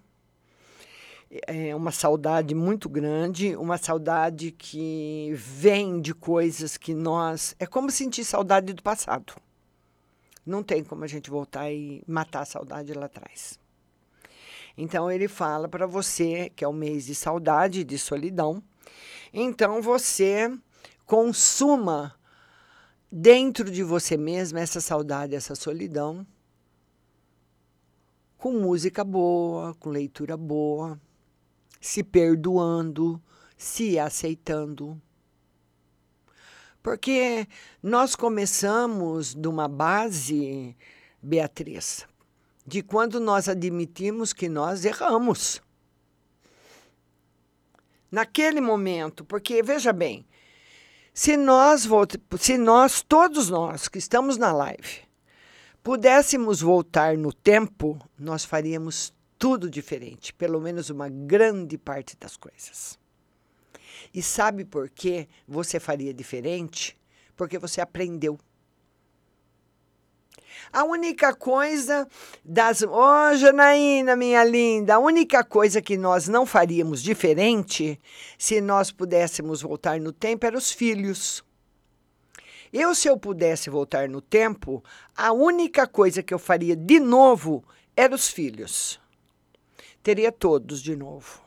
É 1.48 1.74
uma 1.74 1.92
saudade 1.92 2.54
muito 2.54 2.90
grande, 2.90 3.56
uma 3.56 3.78
saudade 3.78 4.52
que 4.52 5.32
vem 5.34 6.02
de 6.02 6.14
coisas 6.14 6.76
que 6.76 6.94
nós. 6.94 7.56
É 7.58 7.66
como 7.66 7.90
sentir 7.90 8.26
saudade 8.26 8.74
do 8.74 8.84
passado. 8.84 9.34
Não 10.46 10.62
tem 10.62 10.84
como 10.84 11.06
a 11.06 11.08
gente 11.08 11.30
voltar 11.30 11.72
e 11.72 12.04
matar 12.06 12.42
a 12.42 12.46
saudade 12.46 12.94
lá 12.94 13.06
atrás. 13.06 13.58
Então 14.78 15.10
ele 15.10 15.30
fala 15.30 15.70
para 15.70 15.86
você 15.88 16.52
que 16.54 16.66
é 16.66 16.68
o 16.68 16.74
mês 16.74 17.06
de 17.06 17.16
saudade, 17.16 17.86
de 17.86 17.98
solidão. 17.98 18.62
Então 19.34 19.82
você 19.82 20.52
consuma 21.06 22.14
dentro 23.10 23.72
de 23.72 23.84
você 23.84 24.18
mesma 24.18 24.60
essa 24.60 24.82
saudade, 24.82 25.36
essa 25.36 25.56
solidão, 25.56 26.26
com 28.38 28.52
música 28.54 29.04
boa, 29.04 29.76
com 29.76 29.90
leitura 29.90 30.36
boa, 30.36 31.00
se 31.82 32.04
perdoando, 32.04 33.22
se 33.58 33.98
aceitando. 33.98 35.02
Porque 36.82 37.48
nós 37.82 38.16
começamos 38.16 39.36
de 39.36 39.48
uma 39.48 39.68
base, 39.68 40.76
Beatriz, 41.22 42.06
de 42.66 42.82
quando 42.82 43.20
nós 43.20 43.50
admitimos 43.50 44.32
que 44.32 44.48
nós 44.48 44.86
erramos. 44.86 45.62
Naquele 48.10 48.62
momento, 48.62 49.24
porque 49.26 49.64
veja 49.64 49.94
bem, 49.94 50.26
se 51.14 51.38
nós, 51.38 51.88
se 52.40 52.58
nós, 52.58 53.02
todos 53.02 53.50
nós 53.50 53.88
que 53.88 53.98
estamos 53.98 54.38
na 54.38 54.52
live, 54.52 55.02
pudéssemos 55.84 56.62
voltar 56.62 57.18
no 57.18 57.32
tempo, 57.32 58.00
nós 58.18 58.44
faríamos 58.44 59.14
tudo 59.42 59.72
diferente, 59.72 60.32
pelo 60.36 60.62
menos 60.62 60.92
uma 60.92 61.10
grande 61.10 61.76
parte 61.76 62.16
das 62.16 62.38
coisas. 62.38 63.00
E 64.14 64.22
sabe 64.22 64.64
por 64.64 64.88
que 64.88 65.28
você 65.48 65.80
faria 65.80 66.14
diferente? 66.14 66.96
Porque 67.36 67.58
você 67.58 67.82
aprendeu. 67.82 68.38
A 70.72 70.84
única 70.84 71.34
coisa 71.34 72.08
das. 72.46 72.84
Ô, 72.84 72.92
oh, 72.94 73.36
Janaína, 73.36 74.16
minha 74.16 74.44
linda, 74.44 74.94
a 74.94 75.00
única 75.00 75.44
coisa 75.44 75.82
que 75.82 75.98
nós 75.98 76.28
não 76.28 76.46
faríamos 76.46 77.02
diferente, 77.02 78.00
se 78.38 78.62
nós 78.62 78.92
pudéssemos 78.92 79.64
voltar 79.64 80.00
no 80.00 80.12
tempo, 80.12 80.46
eram 80.46 80.60
os 80.60 80.72
filhos. 80.72 81.44
Eu, 82.72 82.94
se 82.94 83.08
eu 83.08 83.18
pudesse 83.18 83.72
voltar 83.72 84.08
no 84.08 84.22
tempo, 84.22 84.84
a 85.18 85.34
única 85.34 85.88
coisa 85.88 86.22
que 86.22 86.32
eu 86.32 86.40
faria 86.40 86.76
de 86.76 87.00
novo 87.00 87.64
eram 87.98 88.14
os 88.14 88.28
filhos. 88.28 89.01
Teria 90.04 90.32
todos 90.32 90.82
de 90.82 90.96
novo. 90.96 91.42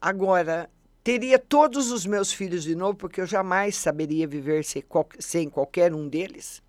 Agora, 0.00 0.70
teria 1.02 1.38
todos 1.38 1.90
os 1.90 2.06
meus 2.06 2.32
filhos 2.32 2.62
de 2.62 2.74
novo, 2.74 2.96
porque 2.96 3.20
eu 3.20 3.26
jamais 3.26 3.76
saberia 3.76 4.26
viver 4.26 4.64
sem 5.18 5.50
qualquer 5.50 5.92
um 5.92 6.08
deles 6.08 6.62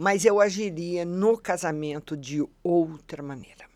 mas 0.00 0.24
eu 0.24 0.40
agiria 0.40 1.04
no 1.04 1.36
casamento 1.36 2.16
de 2.16 2.42
outra 2.62 3.22
maneira. 3.22 3.66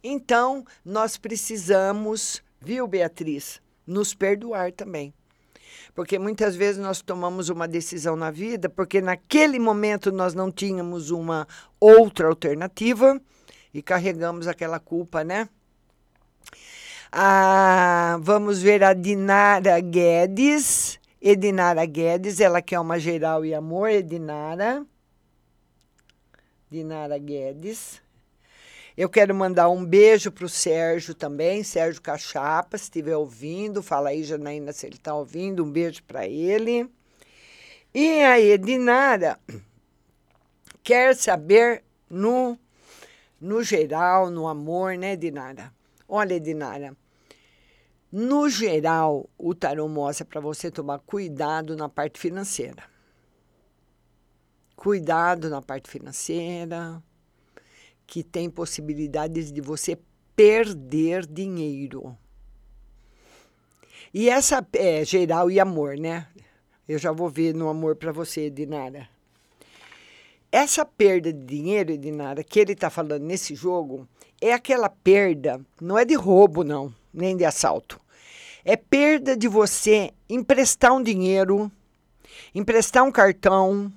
Então, 0.00 0.64
nós 0.84 1.16
precisamos, 1.16 2.40
viu, 2.60 2.86
Beatriz, 2.86 3.60
nos 3.84 4.14
perdoar 4.14 4.70
também. 4.70 5.12
Porque 5.96 6.16
muitas 6.16 6.54
vezes 6.54 6.80
nós 6.80 7.02
tomamos 7.02 7.48
uma 7.48 7.66
decisão 7.66 8.14
na 8.14 8.30
vida 8.30 8.68
porque 8.68 9.00
naquele 9.00 9.58
momento 9.58 10.12
nós 10.12 10.32
não 10.32 10.48
tínhamos 10.48 11.10
uma 11.10 11.44
outra 11.80 12.28
alternativa 12.28 13.20
e 13.74 13.82
carregamos 13.82 14.46
aquela 14.46 14.78
culpa, 14.78 15.24
né? 15.24 15.48
Ah, 17.10 18.18
vamos 18.22 18.62
ver 18.62 18.84
a 18.84 18.94
Dinara 18.94 19.78
Guedes. 19.80 21.00
Edinara 21.20 21.84
Guedes, 21.84 22.38
ela 22.38 22.62
quer 22.62 22.78
uma 22.78 22.98
geral 22.98 23.44
e 23.44 23.54
amor, 23.54 23.90
Edinara. 23.90 24.86
Dinara 26.70 27.18
Guedes. 27.18 28.00
Eu 28.96 29.08
quero 29.08 29.34
mandar 29.34 29.68
um 29.68 29.84
beijo 29.84 30.30
para 30.30 30.44
o 30.44 30.48
Sérgio 30.48 31.14
também, 31.14 31.64
Sérgio 31.64 32.00
Cachapa, 32.00 32.78
se 32.78 32.84
estiver 32.84 33.16
ouvindo, 33.16 33.82
fala 33.82 34.10
aí, 34.10 34.22
Janaína, 34.22 34.72
se 34.72 34.86
ele 34.86 34.94
está 34.94 35.14
ouvindo, 35.14 35.64
um 35.64 35.70
beijo 35.70 36.02
para 36.04 36.28
ele. 36.28 36.88
E 37.92 38.20
a 38.20 38.38
Edinara, 38.38 39.38
quer 40.82 41.16
saber 41.16 41.82
no, 42.08 42.56
no 43.44 43.62
geral, 43.62 44.30
no 44.30 44.48
amor, 44.48 44.96
né, 44.96 45.14
Dinara? 45.16 45.70
Olha, 46.08 46.40
Dinara, 46.40 46.96
no 48.10 48.48
geral, 48.48 49.28
o 49.36 49.54
tarô 49.54 49.86
mostra 49.86 50.24
para 50.24 50.40
você 50.40 50.70
tomar 50.70 51.00
cuidado 51.00 51.76
na 51.76 51.86
parte 51.86 52.18
financeira. 52.18 52.82
Cuidado 54.74 55.50
na 55.50 55.60
parte 55.60 55.90
financeira, 55.90 57.02
que 58.06 58.22
tem 58.22 58.48
possibilidades 58.48 59.52
de 59.52 59.60
você 59.60 59.98
perder 60.34 61.26
dinheiro. 61.26 62.16
E 64.12 64.30
essa 64.30 64.66
é 64.72 65.04
geral 65.04 65.50
e 65.50 65.60
amor, 65.60 65.98
né? 65.98 66.28
Eu 66.88 66.98
já 66.98 67.12
vou 67.12 67.28
ver 67.28 67.54
no 67.54 67.68
amor 67.68 67.96
para 67.96 68.10
você, 68.10 68.48
Dinara. 68.48 69.13
Essa 70.56 70.84
perda 70.84 71.32
de 71.32 71.44
dinheiro, 71.44 71.98
Dinara, 71.98 72.44
que 72.44 72.60
ele 72.60 72.74
está 72.74 72.88
falando 72.88 73.24
nesse 73.24 73.56
jogo, 73.56 74.06
é 74.40 74.52
aquela 74.52 74.88
perda, 74.88 75.60
não 75.80 75.98
é 75.98 76.04
de 76.04 76.14
roubo, 76.14 76.62
não, 76.62 76.94
nem 77.12 77.36
de 77.36 77.44
assalto. 77.44 78.00
É 78.64 78.76
perda 78.76 79.36
de 79.36 79.48
você 79.48 80.12
emprestar 80.28 80.92
um 80.92 81.02
dinheiro, 81.02 81.72
emprestar 82.54 83.02
um 83.02 83.10
cartão, 83.10 83.92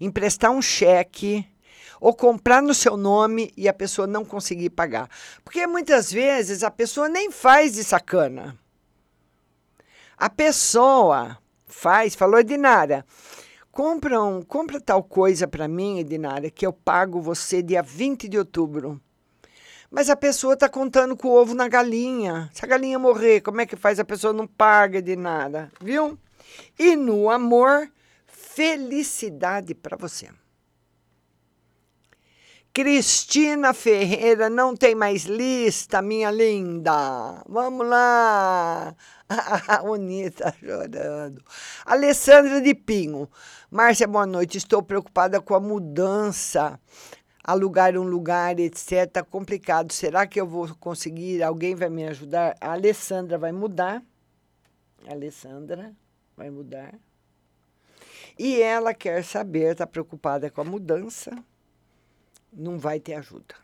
emprestar 0.00 0.50
um 0.50 0.60
cheque 0.60 1.46
ou 2.00 2.12
comprar 2.12 2.60
no 2.60 2.74
seu 2.74 2.96
nome 2.96 3.52
e 3.56 3.68
a 3.68 3.72
pessoa 3.72 4.04
não 4.04 4.24
conseguir 4.24 4.70
pagar. 4.70 5.08
Porque 5.44 5.64
muitas 5.68 6.10
vezes 6.10 6.64
a 6.64 6.70
pessoa 6.72 7.08
nem 7.08 7.30
faz 7.30 7.74
de 7.74 7.84
sacana. 7.84 8.58
A 10.18 10.28
pessoa 10.28 11.38
faz, 11.64 12.16
falou, 12.16 12.40
Edinara, 12.40 13.06
compra, 13.72 14.22
um, 14.22 14.42
compra 14.42 14.78
tal 14.80 15.02
coisa 15.02 15.48
para 15.48 15.66
mim, 15.66 15.98
Edinara, 15.98 16.50
que 16.50 16.64
eu 16.64 16.72
pago 16.72 17.20
você 17.20 17.62
dia 17.62 17.82
20 17.82 18.28
de 18.28 18.38
outubro. 18.38 19.00
Mas 19.90 20.08
a 20.08 20.16
pessoa 20.16 20.54
está 20.54 20.68
contando 20.68 21.16
com 21.16 21.28
o 21.28 21.34
ovo 21.34 21.54
na 21.54 21.68
galinha. 21.68 22.48
Se 22.52 22.64
a 22.64 22.68
galinha 22.68 22.98
morrer, 22.98 23.40
como 23.40 23.60
é 23.60 23.66
que 23.66 23.76
faz? 23.76 23.98
A 23.98 24.04
pessoa 24.04 24.32
não 24.32 24.46
paga 24.46 25.02
de 25.02 25.16
nada, 25.16 25.70
viu? 25.80 26.18
E 26.78 26.96
no 26.96 27.30
amor, 27.30 27.90
felicidade 28.26 29.74
para 29.74 29.96
você. 29.96 30.28
Cristina 32.74 33.74
Ferreira 33.74 34.48
não 34.48 34.74
tem 34.74 34.94
mais 34.94 35.24
lista, 35.24 36.00
minha 36.00 36.30
linda. 36.30 37.44
Vamos 37.46 37.86
lá. 37.86 38.96
A 39.68 39.82
Unita 39.82 40.54
chorando. 40.58 41.44
Alessandra 41.84 42.62
de 42.62 42.74
Pinho. 42.74 43.28
Márcia, 43.72 44.06
boa 44.06 44.26
noite. 44.26 44.58
Estou 44.58 44.82
preocupada 44.82 45.40
com 45.40 45.54
a 45.54 45.58
mudança. 45.58 46.78
Alugar 47.42 47.96
um 47.96 48.02
lugar, 48.02 48.60
etc. 48.60 49.10
Tá 49.10 49.24
complicado. 49.24 49.94
Será 49.94 50.26
que 50.26 50.38
eu 50.38 50.46
vou 50.46 50.68
conseguir? 50.76 51.42
Alguém 51.42 51.74
vai 51.74 51.88
me 51.88 52.04
ajudar? 52.04 52.54
A 52.60 52.72
Alessandra 52.72 53.38
vai 53.38 53.50
mudar. 53.50 54.02
A 55.08 55.12
Alessandra 55.12 55.96
vai 56.36 56.50
mudar. 56.50 56.92
E 58.38 58.60
ela 58.60 58.92
quer 58.92 59.24
saber, 59.24 59.72
está 59.72 59.86
preocupada 59.86 60.50
com 60.50 60.60
a 60.60 60.64
mudança 60.64 61.34
não 62.52 62.78
vai 62.78 63.00
ter 63.00 63.14
ajuda. 63.14 63.54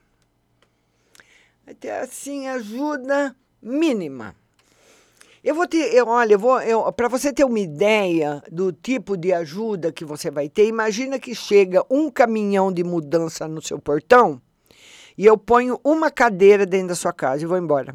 Vai 1.66 1.74
ter, 1.74 1.90
assim, 1.90 2.48
ajuda 2.48 3.36
mínima. 3.60 4.34
Eu 5.42 5.54
vou 5.54 5.66
ter, 5.66 5.94
eu, 5.94 6.06
olha, 6.06 6.34
eu 6.34 6.38
vou, 6.38 6.60
eu, 6.60 6.92
para 6.92 7.08
você 7.08 7.32
ter 7.32 7.44
uma 7.44 7.60
ideia 7.60 8.42
do 8.50 8.72
tipo 8.72 9.16
de 9.16 9.32
ajuda 9.32 9.92
que 9.92 10.04
você 10.04 10.30
vai 10.30 10.48
ter, 10.48 10.66
imagina 10.66 11.18
que 11.18 11.34
chega 11.34 11.84
um 11.90 12.10
caminhão 12.10 12.72
de 12.72 12.82
mudança 12.82 13.46
no 13.46 13.62
seu 13.62 13.78
portão 13.78 14.40
e 15.16 15.24
eu 15.24 15.38
ponho 15.38 15.80
uma 15.84 16.10
cadeira 16.10 16.66
dentro 16.66 16.88
da 16.88 16.94
sua 16.94 17.12
casa 17.12 17.42
e 17.42 17.46
vou 17.46 17.56
embora. 17.58 17.94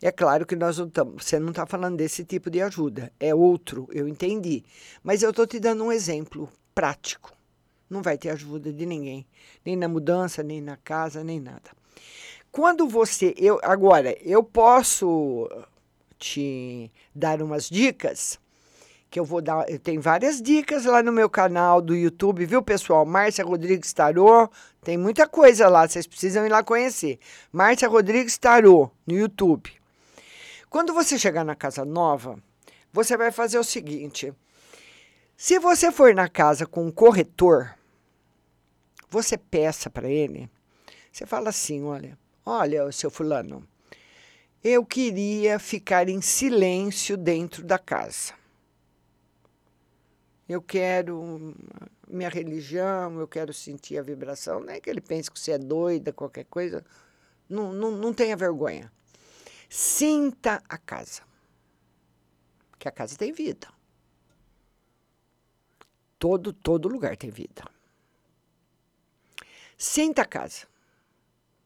É 0.00 0.10
claro 0.10 0.44
que 0.44 0.56
nós 0.56 0.78
não 0.78 0.88
estamos, 0.88 1.24
você 1.24 1.38
não 1.38 1.50
está 1.50 1.64
falando 1.64 1.96
desse 1.96 2.24
tipo 2.24 2.50
de 2.50 2.60
ajuda, 2.60 3.12
é 3.20 3.32
outro, 3.32 3.88
eu 3.92 4.08
entendi. 4.08 4.64
Mas 5.02 5.22
eu 5.22 5.30
estou 5.30 5.46
te 5.46 5.60
dando 5.60 5.84
um 5.84 5.92
exemplo 5.92 6.48
prático 6.74 7.32
não 7.92 8.02
vai 8.02 8.16
ter 8.16 8.30
ajuda 8.30 8.72
de 8.72 8.86
ninguém, 8.86 9.26
nem 9.64 9.76
na 9.76 9.86
mudança, 9.86 10.42
nem 10.42 10.60
na 10.60 10.76
casa, 10.78 11.22
nem 11.22 11.38
nada. 11.38 11.70
Quando 12.52 12.86
você, 12.86 13.34
eu 13.38 13.58
agora, 13.62 14.14
eu 14.20 14.44
posso 14.44 15.48
te 16.18 16.92
dar 17.14 17.40
umas 17.40 17.66
dicas 17.66 18.38
que 19.10 19.18
eu 19.18 19.24
vou 19.24 19.40
dar, 19.40 19.68
eu 19.70 19.78
tenho 19.78 20.02
várias 20.02 20.40
dicas 20.40 20.84
lá 20.84 21.02
no 21.02 21.10
meu 21.10 21.30
canal 21.30 21.80
do 21.80 21.96
YouTube, 21.96 22.44
viu, 22.44 22.62
pessoal? 22.62 23.06
Márcia 23.06 23.42
Rodrigues 23.42 23.92
Tarô, 23.94 24.50
tem 24.82 24.98
muita 24.98 25.26
coisa 25.26 25.66
lá, 25.66 25.88
vocês 25.88 26.06
precisam 26.06 26.44
ir 26.44 26.50
lá 26.50 26.62
conhecer. 26.62 27.18
Márcia 27.50 27.88
Rodrigues 27.88 28.36
Tarô 28.36 28.90
no 29.06 29.14
YouTube. 29.14 29.72
Quando 30.68 30.92
você 30.92 31.18
chegar 31.18 31.44
na 31.44 31.54
casa 31.54 31.86
nova, 31.86 32.38
você 32.92 33.16
vai 33.16 33.32
fazer 33.32 33.58
o 33.58 33.64
seguinte: 33.64 34.30
se 35.38 35.58
você 35.58 35.90
for 35.90 36.14
na 36.14 36.28
casa 36.28 36.66
com 36.66 36.84
um 36.84 36.90
corretor, 36.90 37.74
você 39.08 39.38
peça 39.38 39.88
para 39.88 40.08
ele, 40.08 40.50
você 41.10 41.26
fala 41.26 41.48
assim: 41.48 41.82
olha, 41.82 42.18
olha, 42.44 42.90
seu 42.92 43.10
fulano, 43.10 43.66
eu 44.62 44.84
queria 44.84 45.58
ficar 45.58 46.08
em 46.08 46.20
silêncio 46.20 47.16
dentro 47.16 47.64
da 47.64 47.78
casa. 47.78 48.34
Eu 50.48 50.60
quero 50.60 51.54
minha 52.08 52.28
religião, 52.28 53.18
eu 53.18 53.26
quero 53.26 53.52
sentir 53.52 53.98
a 53.98 54.02
vibração. 54.02 54.60
Não 54.60 54.72
é 54.72 54.80
que 54.80 54.90
ele 54.90 55.00
pense 55.00 55.30
que 55.30 55.40
você 55.40 55.52
é 55.52 55.58
doida, 55.58 56.12
qualquer 56.12 56.44
coisa. 56.44 56.84
Não, 57.48 57.72
não, 57.72 57.90
não 57.90 58.12
tenha 58.12 58.36
vergonha. 58.36 58.92
Sinta 59.68 60.62
a 60.68 60.76
casa. 60.76 61.22
Que 62.78 62.86
a 62.86 62.92
casa 62.92 63.16
tem 63.16 63.32
vida. 63.32 63.68
Todo, 66.18 66.52
todo 66.52 66.88
lugar 66.88 67.16
tem 67.16 67.30
vida. 67.30 67.64
Senta 69.76 70.22
a 70.22 70.24
casa. 70.24 70.71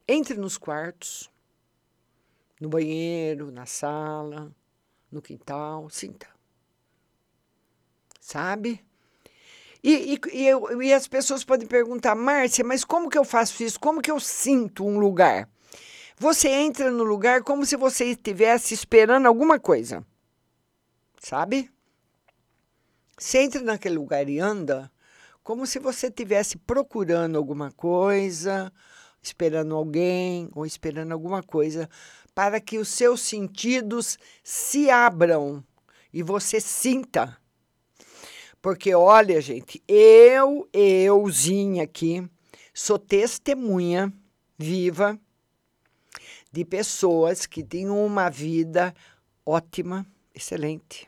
Entre 0.07 0.35
nos 0.35 0.57
quartos, 0.57 1.29
no 2.59 2.69
banheiro, 2.69 3.51
na 3.51 3.65
sala, 3.65 4.51
no 5.11 5.21
quintal, 5.21 5.89
sinta. 5.89 6.27
Sabe? 8.19 8.83
E, 9.83 10.13
e, 10.13 10.19
e, 10.33 10.47
eu, 10.47 10.81
e 10.81 10.93
as 10.93 11.07
pessoas 11.07 11.43
podem 11.43 11.67
perguntar, 11.67 12.15
Márcia, 12.15 12.63
mas 12.63 12.83
como 12.83 13.09
que 13.09 13.17
eu 13.17 13.23
faço 13.23 13.63
isso? 13.63 13.79
Como 13.79 14.01
que 14.01 14.11
eu 14.11 14.19
sinto 14.19 14.85
um 14.85 14.97
lugar? 14.97 15.49
Você 16.17 16.49
entra 16.49 16.89
no 16.89 17.03
lugar 17.03 17.43
como 17.43 17.65
se 17.65 17.75
você 17.75 18.05
estivesse 18.05 18.73
esperando 18.73 19.27
alguma 19.27 19.59
coisa. 19.59 20.05
Sabe? 21.19 21.69
Você 23.17 23.39
entra 23.39 23.61
naquele 23.61 23.95
lugar 23.95 24.27
e 24.27 24.39
anda 24.39 24.91
como 25.43 25.65
se 25.65 25.79
você 25.79 26.07
estivesse 26.07 26.57
procurando 26.57 27.37
alguma 27.37 27.71
coisa, 27.71 28.71
esperando 29.27 29.75
alguém 29.75 30.49
ou 30.55 30.65
esperando 30.65 31.11
alguma 31.11 31.43
coisa, 31.43 31.89
para 32.33 32.59
que 32.59 32.77
os 32.77 32.87
seus 32.87 33.21
sentidos 33.21 34.17
se 34.43 34.89
abram 34.89 35.63
e 36.13 36.23
você 36.23 36.59
sinta. 36.59 37.37
Porque 38.61 38.93
olha, 38.95 39.39
gente, 39.39 39.81
eu, 39.87 40.67
euzinha 40.73 41.83
aqui, 41.83 42.27
sou 42.73 42.97
testemunha 42.97 44.11
viva 44.57 45.19
de 46.51 46.65
pessoas 46.65 47.45
que 47.45 47.63
têm 47.63 47.89
uma 47.89 48.29
vida 48.29 48.93
ótima, 49.45 50.05
excelente 50.33 51.07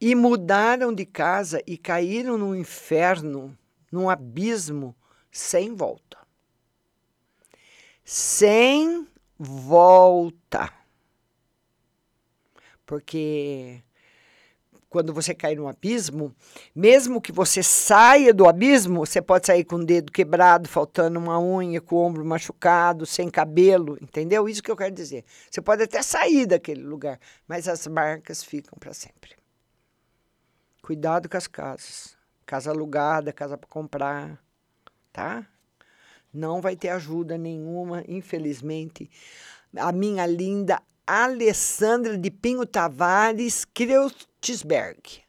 e 0.00 0.14
mudaram 0.14 0.94
de 0.94 1.04
casa 1.04 1.62
e 1.66 1.76
caíram 1.76 2.38
no 2.38 2.56
inferno, 2.56 3.56
num 3.92 4.08
abismo 4.08 4.96
sem 5.30 5.74
volta. 5.74 6.16
Sem 8.12 9.06
volta. 9.38 10.68
Porque 12.84 13.84
quando 14.88 15.14
você 15.14 15.32
cai 15.32 15.54
no 15.54 15.68
abismo, 15.68 16.34
mesmo 16.74 17.20
que 17.20 17.30
você 17.30 17.62
saia 17.62 18.34
do 18.34 18.48
abismo, 18.48 19.06
você 19.06 19.22
pode 19.22 19.46
sair 19.46 19.62
com 19.62 19.76
o 19.76 19.84
dedo 19.84 20.10
quebrado, 20.10 20.68
faltando 20.68 21.20
uma 21.20 21.38
unha, 21.38 21.80
com 21.80 21.94
o 21.94 21.98
ombro 22.00 22.24
machucado, 22.24 23.06
sem 23.06 23.30
cabelo, 23.30 23.96
entendeu? 24.02 24.48
Isso 24.48 24.60
que 24.60 24.72
eu 24.72 24.76
quero 24.76 24.92
dizer. 24.92 25.24
Você 25.48 25.62
pode 25.62 25.84
até 25.84 26.02
sair 26.02 26.46
daquele 26.46 26.82
lugar, 26.82 27.16
mas 27.46 27.68
as 27.68 27.86
marcas 27.86 28.42
ficam 28.42 28.76
para 28.76 28.92
sempre. 28.92 29.36
Cuidado 30.82 31.28
com 31.28 31.36
as 31.36 31.46
casas. 31.46 32.16
Casa 32.44 32.72
alugada, 32.72 33.32
casa 33.32 33.56
para 33.56 33.70
comprar, 33.70 34.42
tá? 35.12 35.46
Não 36.32 36.60
vai 36.60 36.76
ter 36.76 36.90
ajuda 36.90 37.36
nenhuma, 37.36 38.04
infelizmente. 38.06 39.10
A 39.76 39.92
minha 39.92 40.26
linda 40.26 40.80
Alessandra 41.06 42.16
de 42.16 42.30
Pinho 42.30 42.64
Tavares 42.64 43.64
Kreutzberg. 43.64 45.22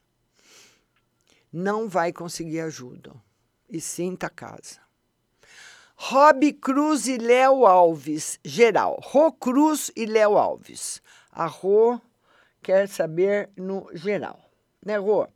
não 1.51 1.89
vai 1.89 2.13
conseguir 2.13 2.59
ajuda. 2.61 3.13
E 3.69 3.81
sinta 3.81 4.27
a 4.27 4.29
casa. 4.29 4.79
Rob 5.95 6.51
Cruz 6.53 7.07
e 7.07 7.17
Léo 7.17 7.65
Alves, 7.65 8.39
geral. 8.43 8.99
Rô 9.03 9.31
Cruz 9.31 9.91
e 9.95 10.05
Léo 10.05 10.37
Alves. 10.37 11.01
A 11.31 11.45
Rô 11.45 11.99
quer 12.61 12.87
saber 12.87 13.49
no 13.55 13.87
geral. 13.93 14.39
Né, 14.85 14.97
Rô? 14.97 15.27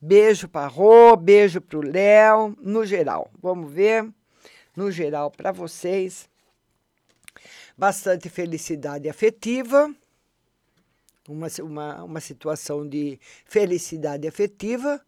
Beijo 0.00 0.48
para 0.48 0.66
Rô, 0.66 1.16
beijo 1.16 1.60
para 1.60 1.78
o 1.78 1.82
Léo, 1.82 2.56
no 2.60 2.84
geral. 2.84 3.30
Vamos 3.40 3.72
ver, 3.72 4.08
no 4.78 4.92
geral, 4.92 5.28
para 5.28 5.50
vocês. 5.50 6.28
Bastante 7.76 8.28
felicidade 8.28 9.08
afetiva, 9.08 9.92
uma, 11.28 11.48
uma, 11.60 12.04
uma 12.04 12.20
situação 12.20 12.88
de 12.88 13.18
felicidade 13.44 14.26
afetiva 14.26 15.00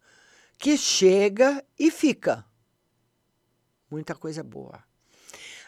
que 0.57 0.77
chega 0.77 1.63
e 1.79 1.89
fica. 1.89 2.45
Muita 3.89 4.13
coisa 4.13 4.43
boa. 4.43 4.83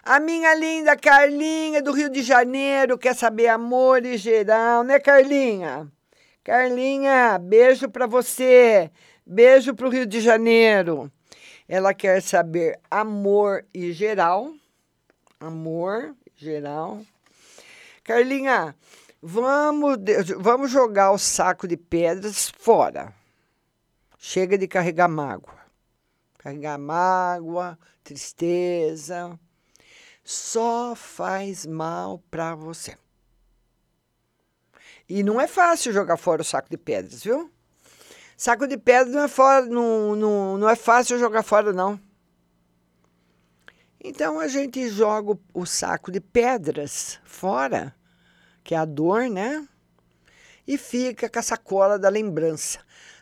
A 0.04 0.20
minha 0.20 0.54
linda 0.54 0.98
Carlinha 0.98 1.82
do 1.82 1.94
Rio 1.94 2.10
de 2.10 2.22
Janeiro 2.22 2.98
quer 2.98 3.16
saber 3.16 3.48
amor 3.48 4.06
em 4.06 4.18
geral, 4.18 4.84
né, 4.84 5.00
Carlinha? 5.00 5.90
Carlinha, 6.44 7.38
beijo 7.38 7.90
para 7.90 8.06
você. 8.06 8.92
Beijo 9.26 9.74
para 9.74 9.88
o 9.88 9.90
Rio 9.90 10.06
de 10.06 10.20
Janeiro. 10.20 11.10
Ela 11.76 11.92
quer 11.92 12.22
saber 12.22 12.80
amor 12.92 13.66
e 13.74 13.92
geral. 13.94 14.54
Amor 15.40 16.16
geral. 16.36 17.04
Carlinha, 18.04 18.76
vamos, 19.20 19.98
vamos 20.38 20.70
jogar 20.70 21.10
o 21.10 21.18
saco 21.18 21.68
de 21.68 21.76
pedras 21.76 22.54
fora. 22.60 23.12
Chega 24.20 24.56
de 24.56 24.68
carregar 24.68 25.08
mágoa. 25.08 25.58
Carregar 26.38 26.78
mágoa, 26.78 27.80
tristeza. 28.04 29.40
Só 30.24 30.94
faz 30.94 31.66
mal 31.66 32.20
para 32.30 32.54
você. 32.54 32.96
E 35.10 35.24
não 35.24 35.42
é 35.42 35.48
fácil 35.48 35.92
jogar 35.92 36.18
fora 36.18 36.44
o 36.44 36.46
saco 36.46 36.70
de 36.70 36.78
pedras, 36.78 37.24
viu? 37.24 37.52
Saco 38.36 38.68
de 38.68 38.78
pedra 38.78 39.14
não 39.14 39.24
é, 39.24 39.28
fora, 39.28 39.66
não, 39.66 40.16
não, 40.16 40.58
não 40.58 40.70
é 40.70 40.76
fácil 40.76 41.20
jogar 41.20 41.44
fora, 41.44 41.72
não. 41.72 42.00
Então 44.04 44.40
a 44.40 44.48
gente 44.48 44.90
joga 44.90 45.38
o 45.54 45.66
saco 45.66 46.12
de 46.12 46.20
pedras 46.20 47.20
fora, 47.24 47.96
que 48.64 48.76
é 48.76 48.78
a 48.78 48.86
dor, 48.86 49.30
né? 49.30 49.68
E 50.68 50.78
fica 50.78 51.30
com 51.30 51.40
a 51.40 51.44
sacola 51.44 52.00
da 52.00 52.10
lembrança. 52.10 52.80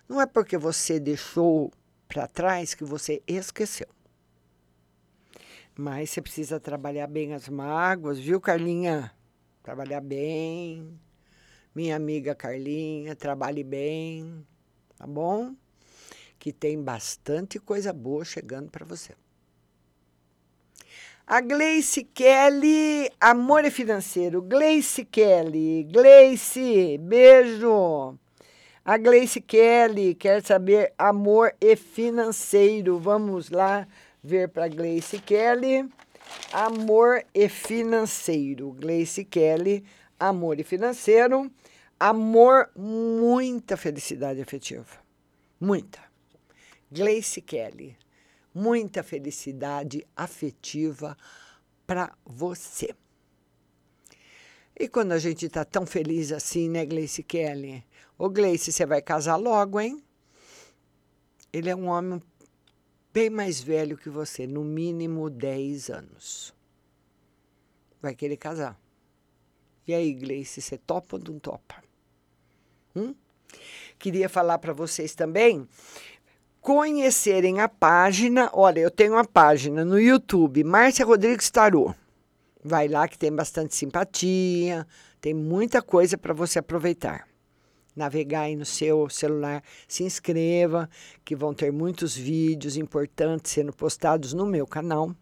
Não 0.08 0.20
é 0.20 0.26
porque 0.26 0.58
você 0.58 1.00
deixou 1.00 1.72
para 2.08 2.28
trás 2.28 2.74
que 2.74 2.84
você 2.84 3.22
esqueceu. 3.28 3.88
Mas 5.78 6.10
você 6.10 6.22
precisa 6.22 6.60
trabalhar 6.60 7.08
bem 7.08 7.34
as 7.34 7.48
mágoas, 7.48 8.20
viu, 8.20 8.42
Carlinha? 8.42 9.12
Trabalhar 9.64 10.02
bem. 10.02 11.00
Minha 11.74 11.96
amiga 11.96 12.36
Carlinha, 12.36 13.16
trabalhe 13.16 13.64
bem 13.64 14.46
tá 15.02 15.08
bom? 15.08 15.56
Que 16.38 16.54
tem 16.54 16.80
bastante 16.80 17.58
coisa 17.58 17.92
boa 17.92 18.24
chegando 18.24 18.70
para 18.70 18.86
você. 18.86 19.14
A 21.26 21.42
Gleice 21.42 22.04
Kelly, 22.04 23.10
amor 23.20 23.66
é 23.66 23.72
financeiro. 23.72 24.44
Gleice 24.44 25.04
Kelly, 25.04 25.88
Gleice, 25.92 27.00
beijo. 27.00 28.16
A 28.86 28.98
Gleice 28.98 29.42
Kelly 29.42 30.14
quer 30.14 30.44
saber 30.44 30.94
amor 31.00 31.56
e 31.60 31.76
financeiro. 31.76 33.00
Vamos 33.00 33.50
lá 33.50 33.88
ver 34.24 34.50
para 34.50 34.68
Gleice 34.68 35.18
Kelly. 35.18 35.90
Amor 36.54 37.24
e 37.34 37.50
financeiro. 37.50 38.72
Gleice 38.74 39.26
Kelly, 39.26 39.84
amor 40.20 40.60
e 40.60 40.64
financeiro. 40.64 41.52
Amor, 42.04 42.72
muita 42.76 43.78
felicidade 43.78 44.42
afetiva. 44.42 44.88
Muita. 45.60 46.02
Gleice 46.92 47.42
Kelly, 47.44 47.96
muita 48.52 49.04
felicidade 49.04 50.04
afetiva 50.16 51.16
para 51.86 52.12
você. 52.26 52.96
E 54.76 54.90
quando 54.90 55.12
a 55.12 55.20
gente 55.20 55.46
está 55.46 55.64
tão 55.64 55.86
feliz 55.86 56.32
assim, 56.32 56.68
né, 56.68 56.88
Gleice 56.88 57.22
Kelly? 57.22 57.86
Ô, 58.18 58.28
Gleice, 58.32 58.72
você 58.72 58.84
vai 58.84 59.04
casar 59.04 59.36
logo, 59.36 59.80
hein? 59.80 60.04
Ele 61.54 61.70
é 61.70 61.76
um 61.76 61.86
homem 61.86 62.20
bem 63.14 63.30
mais 63.30 63.62
velho 63.62 63.96
que 63.96 64.10
você, 64.10 64.48
no 64.48 64.64
mínimo 64.64 65.30
10 65.30 65.92
anos. 65.92 66.52
Vai 68.02 68.16
querer 68.16 68.38
casar. 68.38 68.76
E 69.88 69.94
aí, 69.94 70.12
Gleice, 70.16 70.64
você 70.64 70.80
topa 70.80 71.18
ou 71.18 71.22
não 71.24 71.38
topa? 71.38 71.91
Hum? 72.96 73.14
Queria 73.98 74.28
falar 74.28 74.58
para 74.58 74.74
vocês 74.74 75.14
também 75.14 75.68
conhecerem 76.62 77.60
a 77.60 77.68
página. 77.68 78.50
Olha, 78.54 78.80
eu 78.80 78.92
tenho 78.92 79.14
uma 79.14 79.26
página 79.26 79.84
no 79.84 80.00
YouTube, 80.00 80.64
Márcia 80.64 81.06
Rodrigues 81.06 81.50
Tarô. 81.50 81.94
Vai 82.64 82.88
lá 82.88 83.08
que 83.08 83.18
tem 83.18 83.32
bastante 83.32 83.76
simpatia, 83.76 84.88
tem 85.20 85.34
muita 85.34 85.82
coisa 85.82 86.18
para 86.18 86.34
você 86.34 86.60
aproveitar. 86.60 87.28
Navegar 87.96 88.42
aí 88.42 88.56
no 88.56 88.66
seu 88.66 89.10
celular, 89.10 89.64
se 89.88 90.04
inscreva, 90.04 90.90
que 91.26 91.36
vão 91.36 91.54
ter 91.54 91.72
muitos 91.72 92.16
vídeos 92.16 92.78
importantes 92.78 93.52
sendo 93.52 93.74
postados 93.74 94.32
no 94.32 94.46
meu 94.46 94.66
canal. 94.66 95.14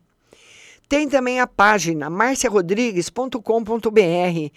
Tem 0.89 1.07
também 1.07 1.39
a 1.39 1.45
página 1.45 2.09
marciarodrigues.com.br. 2.09 4.51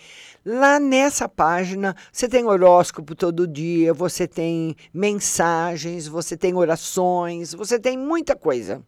Lá 0.47 0.81
nessa 0.81 1.29
página 1.29 1.95
você 2.11 2.27
tem 2.27 2.47
horóscopo 2.47 3.15
todo 3.15 3.47
dia, 3.47 3.93
você 3.93 4.27
tem 4.27 4.75
mensagens, 4.95 6.09
você 6.09 6.35
tem 6.35 6.55
orações, 6.55 7.53
você 7.53 7.79
tem 7.79 7.99
muita 7.99 8.35
coisa. 8.35 8.83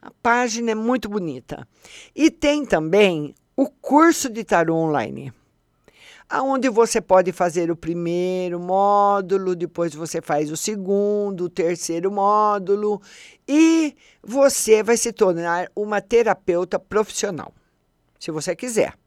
A 0.00 0.10
página 0.22 0.70
é 0.70 0.74
muito 0.74 1.06
bonita. 1.06 1.68
E 2.16 2.30
tem 2.30 2.64
também 2.64 3.34
o 3.54 3.68
curso 3.68 4.30
de 4.30 4.42
tarô 4.42 4.74
online 4.74 5.30
aonde 6.34 6.68
você 6.68 7.00
pode 7.00 7.30
fazer 7.30 7.70
o 7.70 7.76
primeiro 7.76 8.58
módulo, 8.58 9.54
depois 9.54 9.94
você 9.94 10.20
faz 10.20 10.50
o 10.50 10.56
segundo, 10.56 11.44
o 11.44 11.48
terceiro 11.48 12.10
módulo 12.10 13.00
e 13.46 13.94
você 14.20 14.82
vai 14.82 14.96
se 14.96 15.12
tornar 15.12 15.70
uma 15.76 16.00
terapeuta 16.00 16.76
profissional, 16.76 17.54
se 18.18 18.32
você 18.32 18.56
quiser. 18.56 18.98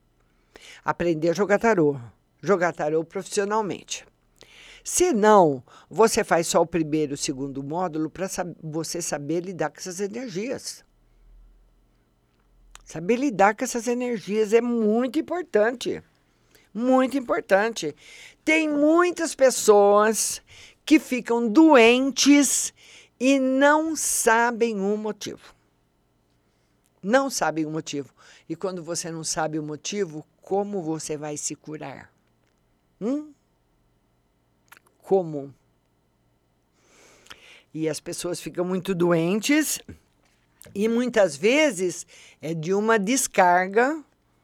Aprender 0.86 1.32
a 1.32 1.34
jogar 1.34 1.60
tarô, 1.60 2.00
jogar 2.42 2.72
tarô 2.72 3.04
profissionalmente. 3.04 4.06
Se 4.82 5.12
não, 5.12 5.62
você 5.90 6.24
faz 6.24 6.48
só 6.48 6.62
o 6.62 6.66
primeiro 6.66 7.16
o 7.16 7.18
segundo 7.18 7.62
módulo 7.62 8.10
para 8.10 8.30
você 8.64 9.02
saber 9.02 9.42
lidar 9.42 9.70
com 9.70 9.80
essas 9.80 10.00
energias. 10.00 10.82
Saber 12.86 13.18
lidar 13.18 13.54
com 13.54 13.66
essas 13.66 13.86
energias 13.86 14.54
é 14.54 14.62
muito 14.62 15.20
importante 15.20 16.02
muito 16.78 17.18
importante. 17.18 17.96
Tem 18.46 18.70
muitas 18.70 19.34
pessoas 19.34 20.42
que 20.86 21.00
ficam 21.00 21.48
doentes 21.50 22.74
e 23.20 23.40
não 23.40 23.96
sabem 23.96 24.80
o 24.80 24.96
motivo. 24.96 25.56
Não 27.02 27.30
sabem 27.30 27.66
o 27.66 27.72
motivo. 27.72 28.14
E 28.48 28.56
quando 28.56 28.84
você 28.84 29.12
não 29.12 29.24
sabe 29.24 29.58
o 29.58 29.64
motivo, 29.64 30.26
como 30.42 30.82
você 30.82 31.18
vai 31.18 31.36
se 31.36 31.56
curar? 31.56 32.12
Hum? 33.02 33.34
Como? 35.02 35.54
E 37.74 37.90
as 37.90 38.00
pessoas 38.00 38.40
ficam 38.40 38.64
muito 38.64 38.94
doentes 38.94 39.80
e 40.76 40.88
muitas 40.88 41.36
vezes 41.36 42.06
é 42.42 42.54
de 42.54 42.74
uma 42.74 42.98
descarga 42.98 44.04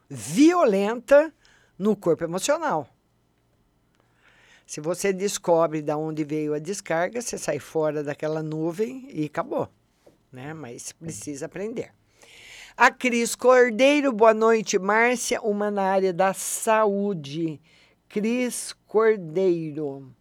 violenta 0.09 1.33
no 1.77 1.95
corpo 1.95 2.23
emocional. 2.23 2.87
Se 4.65 4.79
você 4.79 5.11
descobre 5.11 5.81
de 5.81 5.93
onde 5.93 6.23
veio 6.23 6.53
a 6.53 6.59
descarga, 6.59 7.21
você 7.21 7.37
sai 7.37 7.59
fora 7.59 8.03
daquela 8.03 8.41
nuvem 8.41 9.07
e 9.09 9.25
acabou. 9.25 9.69
Né? 10.31 10.53
Mas 10.53 10.91
precisa 10.93 11.45
aprender. 11.45 11.91
A 12.75 12.89
Cris 12.89 13.35
Cordeiro, 13.35 14.11
boa 14.11 14.33
noite, 14.33 14.79
Márcia, 14.79 15.39
uma 15.41 15.69
na 15.69 15.83
área 15.83 16.11
da 16.11 16.33
saúde. 16.33 17.61
Cris 18.09 18.73
Cordeiro. 18.87 20.11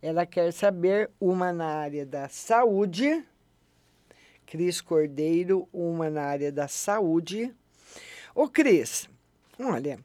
Ela 0.00 0.24
quer 0.24 0.52
saber 0.52 1.10
uma 1.20 1.52
na 1.52 1.66
área 1.66 2.06
da 2.06 2.28
saúde. 2.28 3.22
Cris 4.46 4.80
Cordeiro, 4.80 5.68
uma 5.72 6.08
na 6.08 6.22
área 6.22 6.52
da 6.52 6.68
saúde. 6.68 7.54
Ô, 8.34 8.48
Cris, 8.48 9.08
olha, 9.58 9.98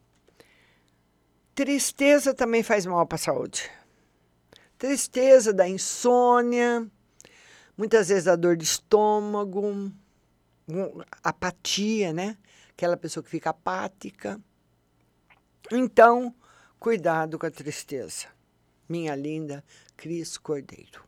Tristeza 1.60 2.34
também 2.34 2.64
faz 2.64 2.86
mal 2.86 3.06
para 3.06 3.18
a 3.18 3.20
saúde. 3.20 3.70
Tristeza 4.78 5.52
da 5.52 5.68
insônia, 5.68 6.90
Muitas 7.76 8.08
vezes 8.08 8.30
a 8.30 8.38
dor 8.38 8.56
de 8.56 8.64
estômago, 8.64 9.92
apatia, 11.22 12.14
né? 12.14 12.38
Aquela 12.72 12.96
pessoa 12.96 13.22
que 13.22 13.30
fica 13.30 13.50
apática. 13.50 14.40
Então, 15.70 16.34
cuidado 16.80 17.38
com 17.38 17.46
a 17.46 17.52
tristeza. 17.52 18.28
Minha 18.88 19.14
linda 19.14 19.62
Cris 19.98 20.38
Cordeiro. 20.38 21.04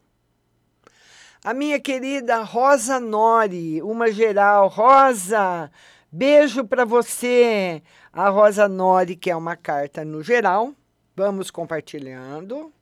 A 1.46 1.54
minha 1.54 1.80
querida 1.80 2.44
Rosa 2.44 3.00
Nori, 3.00 3.82
uma 3.82 4.12
geral. 4.12 4.68
Rosa, 4.68 5.72
beijo 6.12 6.66
para 6.66 6.84
você. 6.84 7.82
A 8.12 8.30
Rosa 8.30 8.68
Nori, 8.68 9.16
que 9.16 9.32
é 9.32 9.36
uma 9.36 9.56
carta 9.56 10.04
no 10.04 10.22
geral. 10.22 10.74
Vamos 11.16 11.50
compartilhando. 11.50 12.74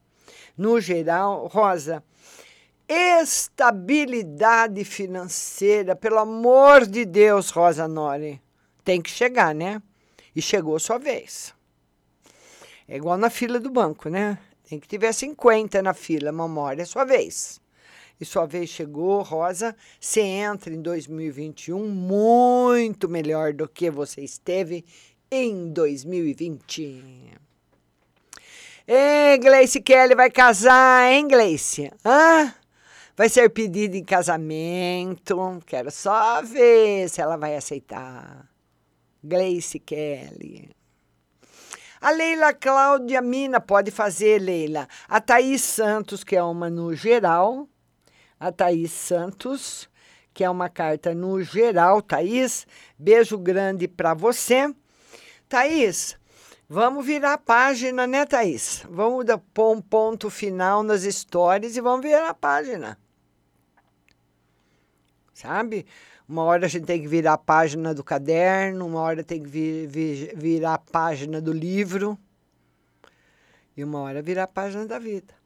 No 0.57 0.81
geral, 0.81 1.47
Rosa, 1.47 2.03
estabilidade 2.87 4.83
financeira, 4.83 5.95
pelo 5.95 6.17
amor 6.17 6.85
de 6.85 7.05
Deus, 7.05 7.49
Rosa 7.49 7.87
Nori. 7.87 8.41
Tem 8.83 9.01
que 9.01 9.09
chegar, 9.09 9.53
né? 9.53 9.81
E 10.35 10.41
chegou 10.41 10.75
a 10.75 10.79
sua 10.79 10.97
vez. 10.97 11.53
É 12.87 12.97
igual 12.97 13.17
na 13.17 13.29
fila 13.29 13.59
do 13.59 13.69
banco, 13.69 14.09
né? 14.09 14.37
Tem 14.67 14.79
que 14.79 14.87
tiver 14.87 15.11
50 15.11 15.81
na 15.81 15.93
fila, 15.93 16.31
mamora, 16.31 16.81
é 16.81 16.85
sua 16.85 17.05
vez 17.05 17.61
e 18.19 18.25
sua 18.25 18.45
vez 18.45 18.69
chegou, 18.69 19.21
Rosa. 19.21 19.75
Você 19.99 20.21
entra 20.21 20.73
em 20.73 20.81
2021 20.81 21.87
muito 21.87 23.07
melhor 23.07 23.53
do 23.53 23.67
que 23.67 23.89
você 23.89 24.21
esteve 24.21 24.83
em 25.31 25.69
2020. 25.71 27.37
Ei, 28.85 29.37
Gleice 29.37 29.79
Kelly 29.81 30.15
vai 30.15 30.29
casar, 30.29 31.11
hein, 31.11 31.27
Gleice? 31.27 31.91
Hã? 32.03 32.53
Vai 33.15 33.29
ser 33.29 33.49
pedido 33.49 33.95
em 33.95 34.03
casamento. 34.03 35.61
Quero 35.65 35.91
só 35.91 36.41
ver 36.41 37.07
se 37.09 37.21
ela 37.21 37.37
vai 37.37 37.55
aceitar. 37.55 38.49
Gleice 39.23 39.79
Kelly. 39.79 40.69
A 42.01 42.11
Leila 42.11 42.53
Cláudia 42.53 43.21
Mina 43.21 43.59
pode 43.59 43.91
fazer, 43.91 44.41
Leila. 44.41 44.87
A 45.07 45.19
Thaís 45.19 45.61
Santos, 45.61 46.23
que 46.23 46.35
é 46.35 46.41
uma 46.41 46.69
no 46.69 46.95
geral 46.95 47.67
a 48.39 48.51
Thaís 48.51 48.91
Santos, 48.91 49.89
que 50.33 50.43
é 50.43 50.49
uma 50.49 50.69
carta 50.69 51.13
no 51.13 51.41
geral. 51.43 52.01
Thaís, 52.01 52.65
beijo 52.97 53.37
grande 53.37 53.87
para 53.87 54.13
você. 54.13 54.73
Thaís, 55.49 56.17
vamos 56.69 57.05
virar 57.05 57.33
a 57.33 57.37
página, 57.37 58.07
né, 58.07 58.25
Thaís? 58.25 58.85
Vamos 58.89 59.25
dar, 59.25 59.37
pôr 59.37 59.75
um 59.75 59.81
ponto 59.81 60.29
final 60.29 60.83
nas 60.83 61.03
histórias 61.03 61.75
e 61.75 61.81
vamos 61.81 62.05
virar 62.05 62.29
a 62.29 62.33
página. 62.33 62.97
Sabe? 65.33 65.85
Uma 66.27 66.43
hora 66.43 66.67
a 66.67 66.69
gente 66.69 66.85
tem 66.85 67.01
que 67.01 67.07
virar 67.07 67.33
a 67.33 67.37
página 67.37 67.93
do 67.93 68.03
caderno, 68.03 68.85
uma 68.85 69.01
hora 69.01 69.23
tem 69.23 69.41
que 69.41 69.49
vir, 69.49 69.87
vir, 69.87 70.37
virar 70.37 70.75
a 70.75 70.77
página 70.77 71.41
do 71.41 71.51
livro 71.51 72.17
e 73.75 73.83
uma 73.83 73.99
hora 74.01 74.21
virar 74.21 74.43
a 74.43 74.47
página 74.47 74.85
da 74.85 74.99
vida. 74.99 75.38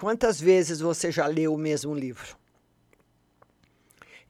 Quantas 0.00 0.40
vezes 0.40 0.80
você 0.80 1.12
já 1.12 1.26
leu 1.26 1.52
o 1.52 1.58
mesmo 1.58 1.94
livro? 1.94 2.34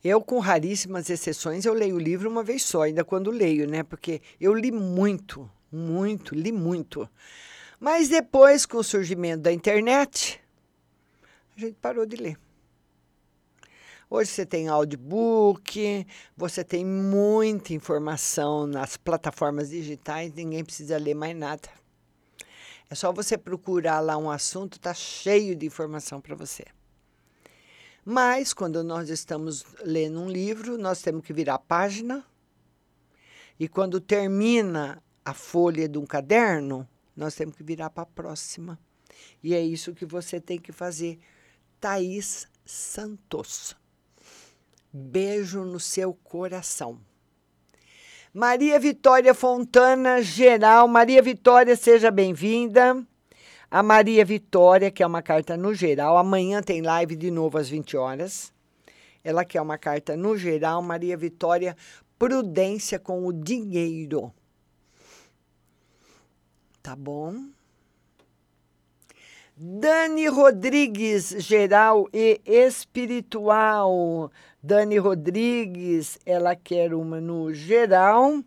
Eu, 0.03 0.21
com 0.21 0.41
raríssimas 0.41 1.09
exceções, 1.09 1.65
eu 1.65 1.73
leio 1.73 1.95
o 1.95 2.01
livro 2.01 2.29
uma 2.29 2.43
vez 2.43 2.65
só, 2.65 2.83
ainda 2.83 3.05
quando 3.05 3.31
leio, 3.31 3.71
né? 3.71 3.85
Porque 3.85 4.21
eu 4.41 4.53
li 4.53 4.73
muito, 4.73 5.49
muito, 5.71 6.35
li 6.35 6.51
muito. 6.51 7.09
Mas 7.79 8.09
depois, 8.09 8.67
com 8.67 8.79
o 8.79 8.83
surgimento 8.83 9.43
da 9.43 9.53
internet, 9.53 10.41
a 11.57 11.61
gente 11.61 11.77
parou 11.81 12.05
de 12.05 12.17
ler. 12.17 12.37
Hoje 14.11 14.29
você 14.29 14.45
tem 14.45 14.67
audiobook, 14.67 16.05
você 16.37 16.65
tem 16.65 16.85
muita 16.85 17.73
informação 17.73 18.67
nas 18.67 18.97
plataformas 18.97 19.71
digitais, 19.71 20.35
ninguém 20.35 20.65
precisa 20.65 20.99
ler 20.99 21.15
mais 21.15 21.37
nada. 21.37 21.80
É 22.91 22.95
só 22.97 23.13
você 23.13 23.39
procurar 23.39 24.01
lá 24.01 24.17
um 24.17 24.29
assunto, 24.29 24.81
tá 24.81 24.93
cheio 24.93 25.55
de 25.55 25.65
informação 25.65 26.21
para 26.21 26.35
você. 26.35 26.65
Mas 28.05 28.53
quando 28.53 28.83
nós 28.83 29.09
estamos 29.09 29.65
lendo 29.85 30.21
um 30.21 30.29
livro, 30.29 30.77
nós 30.77 31.01
temos 31.01 31.25
que 31.25 31.33
virar 31.33 31.55
a 31.55 31.59
página. 31.61 32.27
E 33.61 33.69
quando 33.69 34.01
termina 34.01 35.01
a 35.25 35.33
folha 35.33 35.89
de 35.89 35.99
um 35.99 36.05
caderno, 36.05 36.89
nós 37.17 37.37
temos 37.37 37.55
que 37.55 37.63
virar 37.63 37.91
para 37.91 38.03
a 38.03 38.07
próxima. 38.07 38.77
E 39.41 39.55
é 39.55 39.61
isso 39.61 39.95
que 39.95 40.05
você 40.05 40.41
tem 40.41 40.59
que 40.59 40.73
fazer. 40.73 41.21
Thaís 41.81 42.49
Santos. 42.65 43.77
Beijo 44.93 45.65
no 45.65 45.79
seu 45.79 46.13
coração. 46.13 47.01
Maria 48.33 48.79
Vitória 48.79 49.35
Fontana, 49.35 50.23
geral. 50.23 50.87
Maria 50.87 51.21
Vitória, 51.21 51.75
seja 51.75 52.13
bem-vinda. 52.13 53.05
A 53.69 53.83
Maria 53.83 54.25
Vitória, 54.25 54.89
que 54.89 55.03
é 55.03 55.07
uma 55.07 55.21
carta 55.21 55.57
no 55.57 55.75
geral. 55.75 56.17
Amanhã 56.17 56.63
tem 56.63 56.81
live 56.81 57.17
de 57.17 57.29
novo 57.29 57.59
às 57.59 57.69
20 57.69 57.97
horas. 57.97 58.53
Ela 59.25 59.45
quer 59.45 59.61
uma 59.61 59.77
carta 59.77 60.17
no 60.17 60.37
geral. 60.37 60.81
Maria 60.81 61.17
Vitória, 61.17 61.77
prudência 62.17 63.01
com 63.01 63.27
o 63.27 63.33
dinheiro. 63.33 64.33
Tá 66.81 66.95
bom? 66.95 67.47
Dani 69.63 70.27
Rodrigues, 70.27 71.35
geral 71.37 72.09
e 72.15 72.41
espiritual. 72.47 74.33
Dani 74.63 74.97
Rodrigues, 74.97 76.19
ela 76.25 76.57
quer 76.57 76.95
uma 76.95 77.21
no 77.21 77.53
geral 77.53 78.43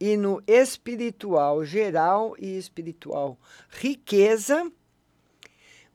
e 0.00 0.16
no 0.16 0.42
espiritual, 0.46 1.66
geral 1.66 2.34
e 2.38 2.56
espiritual. 2.56 3.38
Riqueza, 3.68 4.72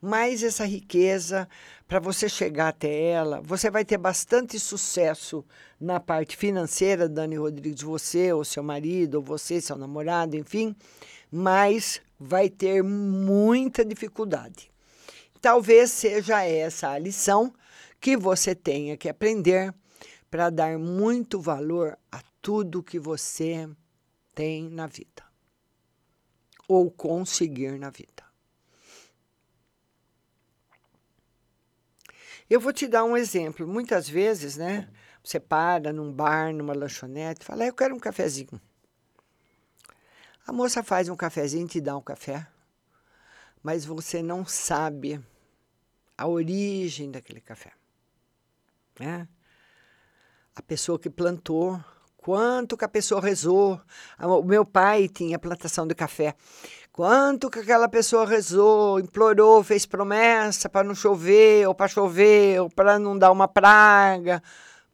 mas 0.00 0.44
essa 0.44 0.64
riqueza, 0.64 1.48
para 1.88 1.98
você 1.98 2.28
chegar 2.28 2.68
até 2.68 3.10
ela, 3.10 3.40
você 3.40 3.72
vai 3.72 3.84
ter 3.84 3.98
bastante 3.98 4.56
sucesso 4.60 5.44
na 5.80 5.98
parte 5.98 6.36
financeira, 6.36 7.08
Dani 7.08 7.34
Rodrigues, 7.34 7.82
você 7.82 8.32
ou 8.32 8.44
seu 8.44 8.62
marido, 8.62 9.16
ou 9.16 9.22
você, 9.22 9.60
seu 9.60 9.76
namorado, 9.76 10.36
enfim, 10.36 10.76
mas 11.30 12.00
vai 12.18 12.48
ter 12.48 12.82
muita 12.82 13.84
dificuldade. 13.84 14.70
Talvez 15.40 15.90
seja 15.90 16.44
essa 16.44 16.90
a 16.90 16.98
lição 16.98 17.54
que 18.00 18.16
você 18.16 18.54
tenha 18.54 18.96
que 18.96 19.08
aprender 19.08 19.74
para 20.30 20.50
dar 20.50 20.78
muito 20.78 21.40
valor 21.40 21.98
a 22.10 22.22
tudo 22.40 22.82
que 22.82 22.98
você 22.98 23.68
tem 24.34 24.68
na 24.68 24.86
vida 24.86 25.24
ou 26.68 26.90
conseguir 26.90 27.78
na 27.78 27.90
vida. 27.90 28.22
Eu 32.48 32.60
vou 32.60 32.72
te 32.72 32.86
dar 32.86 33.04
um 33.04 33.16
exemplo. 33.16 33.66
Muitas 33.66 34.08
vezes, 34.08 34.56
né? 34.56 34.88
Você 35.22 35.38
para 35.38 35.92
num 35.92 36.12
bar, 36.12 36.52
numa 36.52 36.72
lanchonete, 36.72 37.44
fala: 37.44 37.64
Eu 37.64 37.74
quero 37.74 37.94
um 37.94 37.98
cafezinho. 37.98 38.60
A 40.50 40.52
moça 40.52 40.82
faz 40.82 41.08
um 41.08 41.14
cafezinho 41.14 41.66
e 41.66 41.68
te 41.68 41.80
dá 41.80 41.96
um 41.96 42.02
café, 42.02 42.44
mas 43.62 43.84
você 43.84 44.20
não 44.20 44.44
sabe 44.44 45.24
a 46.18 46.26
origem 46.26 47.08
daquele 47.08 47.40
café 47.40 47.70
né? 48.98 49.28
A 50.56 50.60
pessoa 50.60 50.98
que 50.98 51.08
plantou, 51.08 51.80
quanto 52.16 52.76
que 52.76 52.84
a 52.84 52.88
pessoa 52.88 53.20
rezou. 53.20 53.80
O 54.18 54.42
meu 54.42 54.64
pai 54.64 55.08
tinha 55.08 55.38
plantação 55.38 55.86
de 55.86 55.94
café. 55.94 56.34
Quanto 56.90 57.48
que 57.48 57.60
aquela 57.60 57.88
pessoa 57.88 58.26
rezou, 58.26 58.98
implorou, 58.98 59.62
fez 59.62 59.86
promessa 59.86 60.68
para 60.68 60.84
não 60.84 60.96
chover, 60.96 61.68
ou 61.68 61.76
para 61.76 61.86
chover, 61.86 62.60
ou 62.60 62.68
para 62.68 62.98
não 62.98 63.16
dar 63.16 63.30
uma 63.30 63.46
praga, 63.46 64.42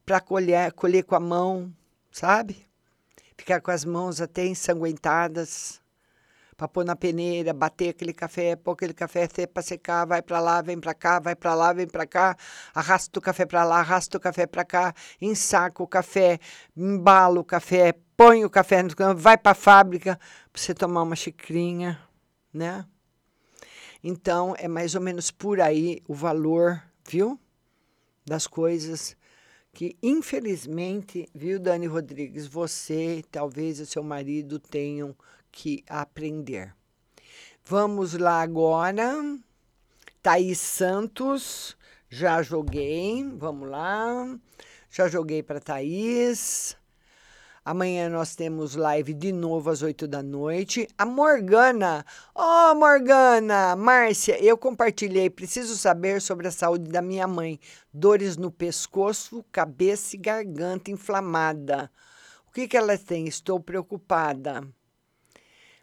para 0.05 0.21
colher, 0.21 0.71
colher 0.73 1.03
com 1.03 1.17
a 1.17 1.21
mão, 1.21 1.73
sabe? 2.13 2.66
Ficar 3.37 3.61
com 3.61 3.71
as 3.71 3.85
mãos 3.85 4.21
até 4.21 4.47
ensanguentadas 4.47 5.81
para 6.57 6.67
pôr 6.67 6.85
na 6.85 6.97
peneira, 6.97 7.53
bater 7.53 7.91
aquele 7.91 8.15
café, 8.15 8.57
pôr 8.57 8.73
aquele 8.73 8.95
café 8.95 9.29
para 9.47 9.63
secar, 9.63 10.07
vai 10.07 10.23
para 10.23 10.41
lá, 10.41 10.63
vem 10.63 10.81
para 10.81 10.95
cá, 10.95 11.21
vai 11.21 11.37
para 11.37 11.55
lá, 11.55 11.73
vem 11.73 11.87
para 11.87 12.07
cá, 12.07 12.35
arrasta 12.75 13.19
o 13.19 13.23
café 13.23 13.45
para 13.45 13.63
lá, 13.63 13.81
arrasta 13.81 14.17
o 14.17 14.21
café 14.21 14.47
para 14.47 14.65
cá, 14.65 14.95
ensaca 15.21 15.83
o 15.83 15.87
café, 15.87 16.41
embala 16.75 17.39
o 17.39 17.45
café, 17.45 17.95
põe 18.17 18.43
o 18.45 18.51
café 18.51 18.83
no 18.83 19.15
vai 19.15 19.37
para 19.37 19.53
a 19.53 19.55
fábrica 19.55 20.19
para 20.51 20.63
você 20.63 20.73
tomar 20.73 21.03
uma 21.03 21.15
xicrinha, 21.15 22.01
né? 22.53 22.87
Então, 24.03 24.55
é 24.57 24.67
mais 24.67 24.95
ou 24.95 25.01
menos 25.01 25.31
por 25.31 25.61
aí 25.61 26.03
o 26.09 26.15
valor, 26.15 26.83
viu? 27.07 27.39
Das 28.25 28.47
coisas 28.47 29.15
que, 29.77 29.95
infelizmente, 30.03 31.29
viu, 31.35 31.61
Dani 31.61 31.87
Rodrigues, 31.87 32.47
você, 32.47 33.23
talvez 33.31 33.79
o 33.79 33.85
seu 33.85 34.03
marido 34.03 34.59
tenham 34.59 35.15
que 35.53 35.85
aprender. 35.87 36.75
Vamos 37.63 38.15
lá 38.15 38.41
agora. 38.41 39.39
Thaís 40.23 40.59
Santos, 40.59 41.77
Já 42.09 42.43
joguei, 42.43 43.23
vamos 43.35 43.69
lá. 43.69 44.39
Já 44.89 45.09
joguei 45.09 45.43
para 45.43 45.61
Thaís. 45.61 46.75
Amanhã 47.67 48.09
nós 48.09 48.37
temos 48.37 48.77
live 48.77 49.13
de 49.13 49.33
novo 49.33 49.71
às 49.71 49.83
8 49.83 50.07
da 50.07 50.23
noite. 50.23 50.87
A 50.97 51.05
Morgana. 51.05 52.07
Ó, 52.33 52.71
oh, 52.71 52.75
Morgana! 52.77 53.75
Márcia, 53.75 54.41
eu 54.41 54.57
compartilhei. 54.57 55.29
Preciso 55.29 55.77
saber 55.77 56.21
sobre 56.21 56.47
a 56.47 56.53
saúde 56.53 56.89
da 56.89 57.03
minha 57.03 57.27
mãe. 57.27 57.59
Dores 57.93 58.37
no 58.37 58.53
pescoço, 58.53 59.45
cabeça 59.51 60.15
e 60.15 60.19
garganta 60.21 60.93
inflamada. 60.93 61.91
O 62.47 62.53
que, 62.53 62.69
que 62.69 62.77
ela 62.77 62.97
tem? 62.97 63.27
Estou 63.27 63.59
preocupada. 63.59 64.63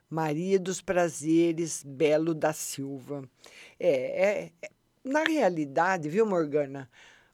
Maria 0.10 0.58
dos 0.58 0.80
Prazeres, 0.80 1.84
Belo 1.84 2.34
da 2.34 2.54
Silva. 2.54 3.30
É, 3.78 3.90
é, 3.90 4.52
é 4.62 4.72
na 5.04 5.26
realidade, 5.26 6.08
viu, 6.08 6.26
Morgana? 6.26 6.90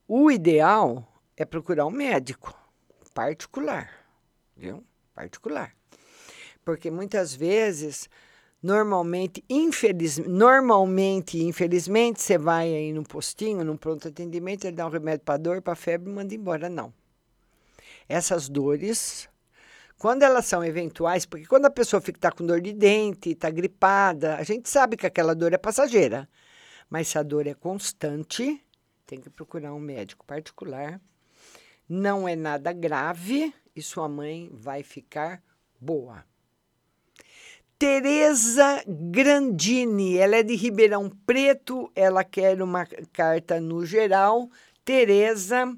O 0.07 0.31
ideal 0.31 1.07
é 1.37 1.45
procurar 1.45 1.85
um 1.85 1.91
médico 1.91 2.51
particular 3.13 4.08
viu? 4.59 4.83
Particular. 5.15 5.73
Porque 6.63 6.91
muitas 6.91 7.33
vezes, 7.33 8.09
normalmente, 8.61 9.43
infeliz, 9.49 10.17
normalmente, 10.19 11.41
infelizmente, 11.41 12.21
você 12.21 12.37
vai 12.37 12.67
aí 12.67 12.93
no 12.93 13.03
postinho, 13.03 13.63
num 13.63 13.77
pronto 13.77 14.07
atendimento, 14.07 14.65
ele 14.65 14.75
dá 14.75 14.85
um 14.85 14.89
remédio 14.89 15.25
para 15.25 15.37
dor, 15.37 15.61
para 15.61 15.75
febre 15.75 16.11
manda 16.11 16.35
embora. 16.35 16.69
Não. 16.69 16.93
Essas 18.07 18.49
dores, 18.49 19.29
quando 19.97 20.23
elas 20.23 20.45
são 20.45 20.63
eventuais, 20.63 21.25
porque 21.25 21.45
quando 21.45 21.65
a 21.65 21.71
pessoa 21.71 22.01
fica 22.01 22.19
tá 22.19 22.31
com 22.31 22.45
dor 22.45 22.61
de 22.61 22.73
dente, 22.73 23.31
está 23.31 23.49
gripada, 23.49 24.35
a 24.35 24.43
gente 24.43 24.69
sabe 24.69 24.97
que 24.97 25.05
aquela 25.05 25.33
dor 25.33 25.53
é 25.53 25.57
passageira. 25.57 26.27
Mas 26.89 27.07
se 27.07 27.17
a 27.17 27.23
dor 27.23 27.45
é 27.47 27.53
constante, 27.53 28.63
tem 29.05 29.19
que 29.19 29.29
procurar 29.29 29.73
um 29.73 29.79
médico 29.79 30.25
particular. 30.25 30.99
Não 31.87 32.27
é 32.27 32.35
nada 32.35 32.71
grave, 32.71 33.53
e 33.79 33.83
sua 33.83 34.07
mãe 34.07 34.49
vai 34.53 34.83
ficar 34.83 35.41
boa. 35.79 36.23
Tereza 37.77 38.83
Grandini, 38.85 40.17
ela 40.17 40.35
é 40.35 40.43
de 40.43 40.53
Ribeirão 40.53 41.09
Preto, 41.25 41.89
ela 41.95 42.25
quer 42.25 42.61
uma 42.61 42.85
carta 43.13 43.61
no 43.61 43.85
geral. 43.85 44.49
Tereza. 44.83 45.73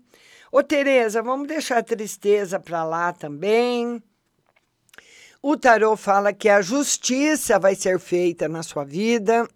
Ô 0.51 0.63
Tereza, 0.63 1.21
vamos 1.21 1.47
deixar 1.47 1.77
a 1.77 1.83
tristeza 1.83 2.59
para 2.59 2.83
lá 2.83 3.13
também. 3.13 4.01
O 5.43 5.55
tarô 5.55 5.95
fala 5.95 6.33
que 6.33 6.49
a 6.49 6.61
justiça 6.61 7.59
vai 7.59 7.75
ser 7.75 7.99
feita 7.99 8.47
na 8.47 8.63
sua 8.63 8.83
vida 8.83 9.47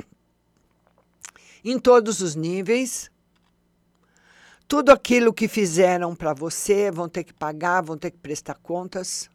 em 1.64 1.80
todos 1.80 2.22
os 2.22 2.36
níveis. 2.36 3.10
Tudo 4.68 4.92
aquilo 4.92 5.34
que 5.34 5.48
fizeram 5.48 6.16
para 6.16 6.34
você 6.34 6.90
vão 6.90 7.08
ter 7.08 7.24
que 7.24 7.34
pagar, 7.34 7.82
vão 7.82 7.98
ter 7.98 8.10
que 8.10 8.18
prestar 8.18 8.56
contas. 8.56 9.30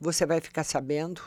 Você 0.00 0.26
vai 0.26 0.40
ficar 0.40 0.64
sabendo. 0.64 1.22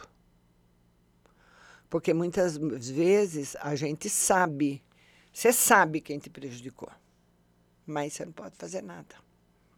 Porque 1.90 2.14
muitas 2.14 2.58
vezes 2.58 3.56
a 3.62 3.76
gente 3.76 4.10
sabe, 4.10 4.84
você 5.34 5.52
sabe 5.52 6.02
quem 6.02 6.20
te 6.20 6.30
prejudicou, 6.30 6.92
mas 7.88 8.14
você 8.14 8.26
não 8.26 8.32
pode 8.34 8.56
fazer 8.58 8.84
nada. 8.84 9.16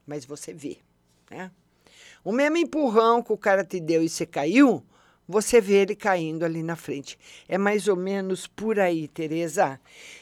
Mas 0.06 0.26
você 0.26 0.52
vê, 0.52 0.80
né? 1.30 1.52
O 2.24 2.32
mesmo 2.32 2.58
empurrão 2.58 3.24
que 3.24 3.32
o 3.32 3.38
cara 3.38 3.64
te 3.64 3.80
deu 3.80 4.04
e 4.04 4.10
você 4.10 4.26
caiu, 4.26 4.84
você 5.32 5.62
vê 5.62 5.76
ele 5.76 5.96
caindo 5.96 6.44
ali 6.44 6.62
na 6.62 6.76
frente. 6.76 7.18
É 7.48 7.58
mais 7.58 7.88
ou 7.88 7.96
menos 7.96 8.46
por 8.46 8.80
aí, 8.80 9.08
Tereza. 9.08 9.80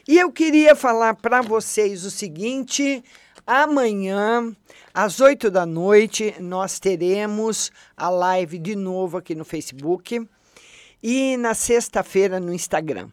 E 0.07 0.17
eu 0.17 0.31
queria 0.31 0.75
falar 0.75 1.15
para 1.15 1.41
vocês 1.41 2.05
o 2.05 2.11
seguinte: 2.11 3.03
amanhã, 3.45 4.55
às 4.93 5.19
8 5.19 5.49
da 5.49 5.65
noite, 5.65 6.35
nós 6.39 6.79
teremos 6.79 7.71
a 7.97 8.09
live 8.09 8.59
de 8.59 8.75
novo 8.75 9.17
aqui 9.17 9.33
no 9.33 9.43
Facebook 9.43 10.25
e 11.01 11.35
na 11.37 11.53
sexta-feira 11.53 12.39
no 12.39 12.53
Instagram. 12.53 13.09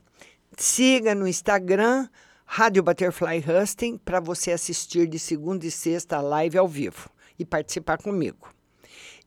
Siga 0.56 1.14
no 1.14 1.26
Instagram 1.26 2.08
Rádio 2.44 2.82
Butterfly 2.82 3.42
Husting 3.44 3.98
para 3.98 4.20
você 4.20 4.52
assistir 4.52 5.06
de 5.08 5.18
segunda 5.18 5.66
e 5.66 5.70
sexta 5.70 6.18
a 6.18 6.20
live 6.20 6.56
ao 6.56 6.68
vivo 6.68 7.10
e 7.38 7.44
participar 7.44 7.98
comigo. 7.98 8.55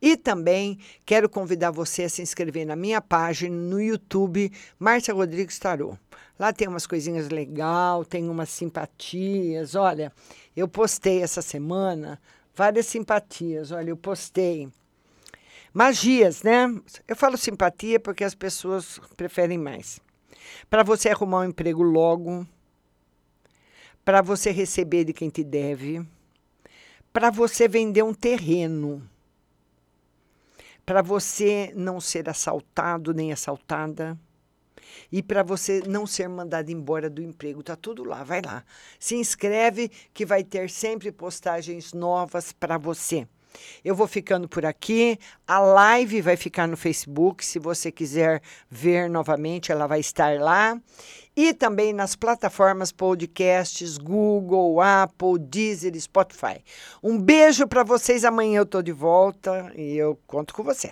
E 0.01 0.15
também 0.15 0.79
quero 1.05 1.27
convidar 1.27 1.71
você 1.71 2.03
a 2.03 2.09
se 2.09 2.21
inscrever 2.21 2.65
na 2.65 2.75
minha 2.75 3.01
página 3.01 3.55
no 3.55 3.81
YouTube, 3.81 4.51
Márcia 4.77 5.13
Rodrigues 5.13 5.59
Tarô. 5.59 5.97
Lá 6.37 6.53
tem 6.53 6.67
umas 6.67 6.87
coisinhas 6.87 7.29
legais, 7.29 8.07
tem 8.07 8.29
umas 8.29 8.49
simpatias. 8.49 9.75
Olha, 9.75 10.11
eu 10.55 10.67
postei 10.67 11.21
essa 11.21 11.41
semana 11.41 12.19
várias 12.55 12.85
simpatias. 12.85 13.71
Olha, 13.71 13.89
eu 13.89 13.97
postei 13.97 14.69
magias, 15.73 16.43
né? 16.43 16.73
Eu 17.07 17.15
falo 17.15 17.37
simpatia 17.37 17.99
porque 17.99 18.23
as 18.23 18.35
pessoas 18.35 18.99
preferem 19.17 19.57
mais. 19.57 19.99
Para 20.69 20.81
você 20.81 21.09
arrumar 21.09 21.41
um 21.41 21.49
emprego 21.49 21.83
logo, 21.83 22.47
para 24.05 24.21
você 24.21 24.49
receber 24.49 25.03
de 25.03 25.13
quem 25.13 25.29
te 25.29 25.43
deve, 25.43 26.05
para 27.11 27.29
você 27.29 27.67
vender 27.67 28.03
um 28.03 28.13
terreno 28.13 29.07
para 30.89 31.03
você 31.03 31.71
não 31.75 32.01
ser 32.01 32.27
assaltado 32.27 33.13
nem 33.13 33.31
assaltada 33.31 34.17
e 35.11 35.21
para 35.21 35.43
você 35.43 35.83
não 35.85 36.07
ser 36.07 36.27
mandado 36.27 36.71
embora 36.71 37.07
do 37.07 37.21
emprego. 37.21 37.61
Tá 37.61 37.75
tudo 37.75 38.03
lá, 38.03 38.23
vai 38.23 38.41
lá. 38.41 38.65
Se 38.99 39.13
inscreve 39.13 39.91
que 40.11 40.25
vai 40.25 40.43
ter 40.43 40.67
sempre 40.67 41.11
postagens 41.11 41.93
novas 41.93 42.51
para 42.51 42.75
você. 42.79 43.27
Eu 43.83 43.95
vou 43.95 44.07
ficando 44.07 44.47
por 44.47 44.65
aqui. 44.65 45.17
A 45.47 45.59
live 45.59 46.21
vai 46.21 46.35
ficar 46.35 46.67
no 46.67 46.77
Facebook. 46.77 47.45
Se 47.45 47.59
você 47.59 47.91
quiser 47.91 48.41
ver 48.69 49.09
novamente, 49.09 49.71
ela 49.71 49.87
vai 49.87 49.99
estar 49.99 50.39
lá. 50.39 50.79
E 51.35 51.53
também 51.53 51.93
nas 51.93 52.15
plataformas 52.15 52.91
podcasts 52.91 53.97
Google, 53.97 54.81
Apple, 54.81 55.39
Deezer, 55.39 55.99
Spotify. 55.99 56.63
Um 57.01 57.17
beijo 57.17 57.67
para 57.67 57.83
vocês. 57.83 58.25
Amanhã 58.25 58.59
eu 58.59 58.65
tô 58.65 58.81
de 58.81 58.91
volta 58.91 59.71
e 59.75 59.95
eu 59.95 60.19
conto 60.27 60.53
com 60.53 60.63
você. 60.63 60.91